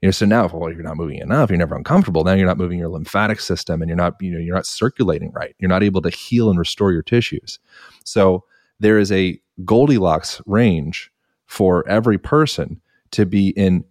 You 0.00 0.06
know, 0.06 0.12
so 0.12 0.24
now 0.24 0.46
if 0.46 0.52
well, 0.54 0.72
you're 0.72 0.82
not 0.82 0.96
moving 0.96 1.18
enough, 1.18 1.50
you're 1.50 1.58
never 1.58 1.76
uncomfortable. 1.76 2.24
Now 2.24 2.32
you're 2.32 2.46
not 2.46 2.56
moving 2.56 2.78
your 2.78 2.88
lymphatic 2.88 3.38
system 3.38 3.82
and 3.82 3.88
you're 3.88 3.96
not, 3.96 4.16
you 4.20 4.30
know, 4.30 4.38
you're 4.38 4.54
not 4.54 4.66
circulating 4.66 5.30
right. 5.32 5.54
You're 5.58 5.68
not 5.68 5.82
able 5.82 6.00
to 6.02 6.10
heal 6.10 6.48
and 6.48 6.58
restore 6.58 6.90
your 6.90 7.02
tissues. 7.02 7.58
So 8.04 8.44
there 8.78 8.98
is 8.98 9.12
a 9.12 9.38
Goldilocks 9.64 10.40
range 10.46 11.12
for 11.44 11.86
every 11.86 12.16
person 12.16 12.80
to 13.10 13.26
be 13.26 13.50
in 13.50 13.84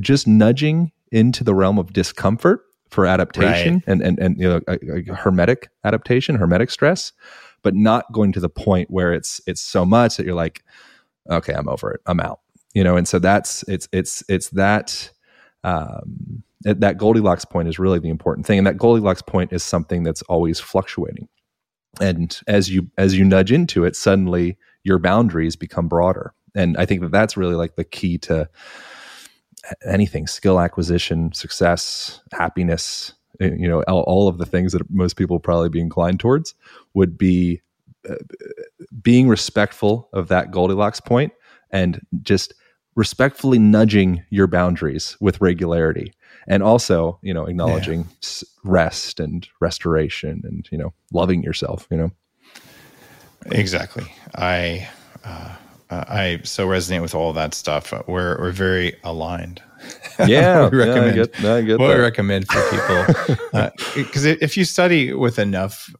just 0.00 0.26
nudging 0.26 0.90
into 1.12 1.44
the 1.44 1.54
realm 1.54 1.78
of 1.78 1.92
discomfort 1.92 2.64
for 2.88 3.06
adaptation 3.06 3.82
and, 3.86 4.02
and, 4.02 4.18
and, 4.18 4.38
you 4.40 4.48
know, 4.48 4.60
a, 4.66 4.74
a 4.74 5.02
hormetic 5.02 5.66
adaptation, 5.84 6.36
hormetic 6.36 6.70
stress, 6.70 7.12
but 7.62 7.74
not 7.76 8.10
going 8.12 8.32
to 8.32 8.40
the 8.40 8.48
point 8.48 8.90
where 8.90 9.12
it's, 9.12 9.40
it's 9.46 9.60
so 9.60 9.84
much 9.84 10.16
that 10.16 10.26
you're 10.26 10.34
like, 10.34 10.64
okay, 11.30 11.52
I'm 11.52 11.68
over 11.68 11.92
it. 11.92 12.00
I'm 12.06 12.18
out, 12.18 12.40
you 12.72 12.82
know? 12.82 12.96
And 12.96 13.06
so 13.06 13.20
that's, 13.20 13.62
it's, 13.68 13.88
it's, 13.92 14.24
it's 14.28 14.48
that, 14.50 15.10
um, 15.64 16.42
that 16.60 16.96
Goldilocks 16.96 17.44
point 17.44 17.68
is 17.68 17.78
really 17.78 17.98
the 17.98 18.08
important 18.08 18.46
thing. 18.46 18.58
And 18.58 18.66
that 18.66 18.78
Goldilocks 18.78 19.22
point 19.22 19.52
is 19.52 19.62
something 19.62 20.02
that's 20.02 20.22
always 20.22 20.60
fluctuating. 20.60 21.28
And 22.00 22.40
as 22.46 22.70
you, 22.70 22.90
as 22.96 23.18
you 23.18 23.24
nudge 23.24 23.52
into 23.52 23.84
it, 23.84 23.96
suddenly 23.96 24.56
your 24.82 24.98
boundaries 24.98 25.56
become 25.56 25.88
broader. 25.88 26.32
And 26.54 26.76
I 26.76 26.86
think 26.86 27.02
that 27.02 27.10
that's 27.10 27.36
really 27.36 27.54
like 27.54 27.76
the 27.76 27.84
key 27.84 28.18
to 28.18 28.48
anything 29.86 30.26
skill 30.26 30.60
acquisition, 30.60 31.32
success, 31.32 32.20
happiness, 32.32 33.12
eh, 33.40 33.50
you 33.56 33.68
know, 33.68 33.82
all, 33.82 34.02
all 34.02 34.28
of 34.28 34.38
the 34.38 34.46
things 34.46 34.72
that 34.72 34.82
most 34.90 35.16
people 35.16 35.38
probably 35.38 35.68
be 35.68 35.80
inclined 35.80 36.20
towards 36.20 36.54
would 36.94 37.18
be 37.18 37.60
uh, 38.08 38.14
being 39.02 39.28
respectful 39.28 40.08
of 40.12 40.28
that 40.28 40.50
Goldilocks 40.50 41.00
point 41.00 41.32
and 41.70 42.00
just 42.22 42.54
respectfully 42.94 43.58
nudging 43.58 44.22
your 44.30 44.46
boundaries 44.46 45.16
with 45.20 45.40
regularity 45.40 46.12
and 46.46 46.62
also 46.62 47.18
you 47.22 47.34
know 47.34 47.46
acknowledging 47.46 48.06
s 48.22 48.44
rest 48.64 49.20
and 49.20 49.48
restoration 49.60 50.42
and 50.44 50.68
you 50.70 50.78
know 50.78 50.92
loving 51.12 51.42
yourself 51.42 51.86
you 51.90 51.96
know 51.96 52.10
Exactly. 53.50 54.04
I 54.34 54.88
uh, 55.24 55.54
Uh, 55.90 56.04
I 56.08 56.40
so 56.44 56.66
resonate 56.66 57.02
with 57.02 57.14
all 57.14 57.32
that 57.34 57.54
stuff. 57.54 57.92
We're 58.08 58.38
we're 58.38 58.52
very 58.52 58.96
aligned. 59.04 59.60
Yeah, 60.26 60.68
we 60.72 60.78
recommend, 60.78 61.16
yeah, 61.16 61.22
I 61.22 61.26
get, 61.26 61.44
I 61.44 61.62
get 61.62 61.78
what 61.78 61.88
that. 61.88 61.96
we 61.96 62.02
recommend 62.02 62.48
for 62.48 62.62
people 62.70 63.04
because 63.94 64.26
uh, 64.32 64.36
if 64.40 64.56
you 64.56 64.64
study 64.64 65.12
with 65.12 65.38
enough 65.38 65.94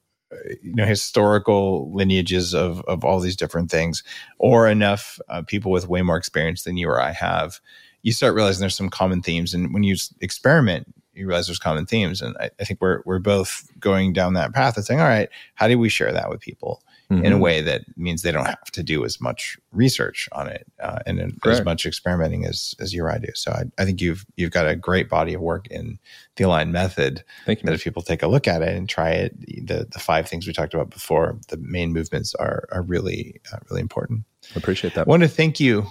you 0.62 0.74
know 0.74 0.86
historical 0.86 1.92
lineages 1.92 2.54
of 2.54 2.80
of 2.82 3.04
all 3.04 3.20
these 3.20 3.36
different 3.36 3.70
things 3.70 4.02
or 4.38 4.68
enough 4.68 5.18
uh, 5.28 5.42
people 5.42 5.70
with 5.70 5.88
way 5.88 6.02
more 6.02 6.16
experience 6.16 6.64
than 6.64 6.76
you 6.76 6.88
or 6.88 7.00
I 7.00 7.12
have 7.12 7.60
you 8.02 8.12
start 8.12 8.34
realizing 8.34 8.60
there's 8.60 8.76
some 8.76 8.90
common 8.90 9.22
themes. 9.22 9.54
And 9.54 9.72
when 9.72 9.82
you 9.82 9.96
experiment 10.20 10.86
you 11.14 11.26
realize 11.26 11.46
there's 11.46 11.58
common 11.58 11.86
themes. 11.86 12.20
And 12.20 12.36
I, 12.38 12.50
I 12.60 12.64
think 12.64 12.80
we're 12.80 13.02
we're 13.04 13.18
both 13.18 13.70
going 13.78 14.12
down 14.12 14.34
that 14.34 14.52
path 14.52 14.76
and 14.76 14.84
saying 14.84 15.00
all 15.00 15.06
right 15.06 15.28
how 15.54 15.68
do 15.68 15.78
we 15.78 15.88
share 15.88 16.12
that 16.12 16.30
with 16.30 16.40
people 16.40 16.82
Mm-hmm. 17.16 17.26
in 17.26 17.32
a 17.32 17.38
way 17.38 17.60
that 17.60 17.82
means 17.96 18.22
they 18.22 18.32
don't 18.32 18.46
have 18.46 18.70
to 18.72 18.82
do 18.82 19.04
as 19.04 19.20
much 19.20 19.56
research 19.72 20.28
on 20.32 20.48
it 20.48 20.66
uh, 20.80 20.98
and 21.06 21.34
as 21.46 21.64
much 21.64 21.86
experimenting 21.86 22.44
as 22.44 22.74
as 22.80 22.92
you 22.92 23.04
or 23.04 23.10
I 23.10 23.18
do. 23.18 23.28
So 23.34 23.52
I, 23.52 23.64
I 23.78 23.84
think 23.84 24.00
you've 24.00 24.24
you've 24.36 24.50
got 24.50 24.66
a 24.66 24.76
great 24.76 25.08
body 25.08 25.34
of 25.34 25.40
work 25.40 25.66
in 25.68 25.98
the 26.36 26.44
aligned 26.44 26.72
method 26.72 27.24
Thank 27.46 27.62
you. 27.62 27.66
that 27.66 27.74
if 27.74 27.84
people 27.84 28.02
take 28.02 28.22
a 28.22 28.26
look 28.26 28.48
at 28.48 28.62
it 28.62 28.76
and 28.76 28.88
try 28.88 29.10
it, 29.10 29.66
the 29.66 29.86
the 29.90 29.98
five 29.98 30.28
things 30.28 30.46
we 30.46 30.52
talked 30.52 30.74
about 30.74 30.90
before, 30.90 31.38
the 31.48 31.56
main 31.58 31.92
movements 31.92 32.34
are 32.34 32.68
are 32.72 32.82
really 32.82 33.40
uh, 33.52 33.58
really 33.70 33.80
important. 33.80 34.24
I 34.54 34.58
appreciate 34.58 34.94
that. 34.94 35.06
I 35.06 35.10
want 35.10 35.22
to 35.22 35.28
thank 35.28 35.60
you 35.60 35.86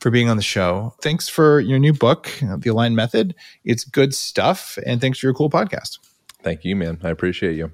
for 0.00 0.10
being 0.10 0.28
on 0.28 0.36
the 0.36 0.42
show. 0.42 0.94
Thanks 1.00 1.28
for 1.28 1.60
your 1.60 1.78
new 1.78 1.92
book, 1.92 2.30
uh, 2.42 2.56
The 2.56 2.70
Align 2.70 2.94
Method. 2.94 3.34
It's 3.64 3.84
good 3.84 4.14
stuff, 4.14 4.78
and 4.84 5.00
thanks 5.00 5.18
for 5.18 5.26
your 5.26 5.34
cool 5.34 5.50
podcast. 5.50 5.98
Thank 6.42 6.64
you, 6.64 6.76
man. 6.76 6.98
I 7.02 7.10
appreciate 7.10 7.56
you. 7.56 7.72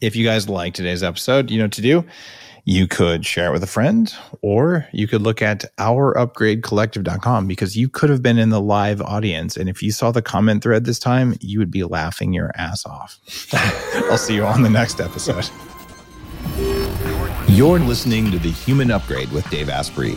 If 0.00 0.16
you 0.16 0.24
guys 0.24 0.48
like 0.48 0.74
today's 0.74 1.02
episode, 1.02 1.50
you 1.50 1.58
know 1.58 1.64
what 1.64 1.72
to 1.72 1.82
do. 1.82 2.04
You 2.68 2.88
could 2.88 3.24
share 3.24 3.50
it 3.50 3.52
with 3.52 3.62
a 3.62 3.68
friend, 3.68 4.12
or 4.42 4.88
you 4.92 5.06
could 5.06 5.22
look 5.22 5.40
at 5.40 5.64
ourupgradecollective.com 5.78 7.46
because 7.46 7.76
you 7.76 7.88
could 7.88 8.10
have 8.10 8.22
been 8.22 8.38
in 8.38 8.50
the 8.50 8.60
live 8.60 9.00
audience. 9.00 9.56
And 9.56 9.68
if 9.68 9.84
you 9.84 9.92
saw 9.92 10.10
the 10.10 10.20
comment 10.20 10.64
thread 10.64 10.84
this 10.84 10.98
time, 10.98 11.36
you 11.40 11.60
would 11.60 11.70
be 11.70 11.84
laughing 11.84 12.32
your 12.32 12.50
ass 12.56 12.84
off. 12.84 13.20
I'll 14.10 14.18
see 14.18 14.34
you 14.34 14.44
on 14.44 14.62
the 14.62 14.70
next 14.70 15.00
episode. 15.00 15.48
You're 17.48 17.78
listening 17.78 18.32
to 18.32 18.38
The 18.40 18.50
Human 18.50 18.90
Upgrade 18.90 19.30
with 19.30 19.48
Dave 19.48 19.68
Asprey. 19.68 20.16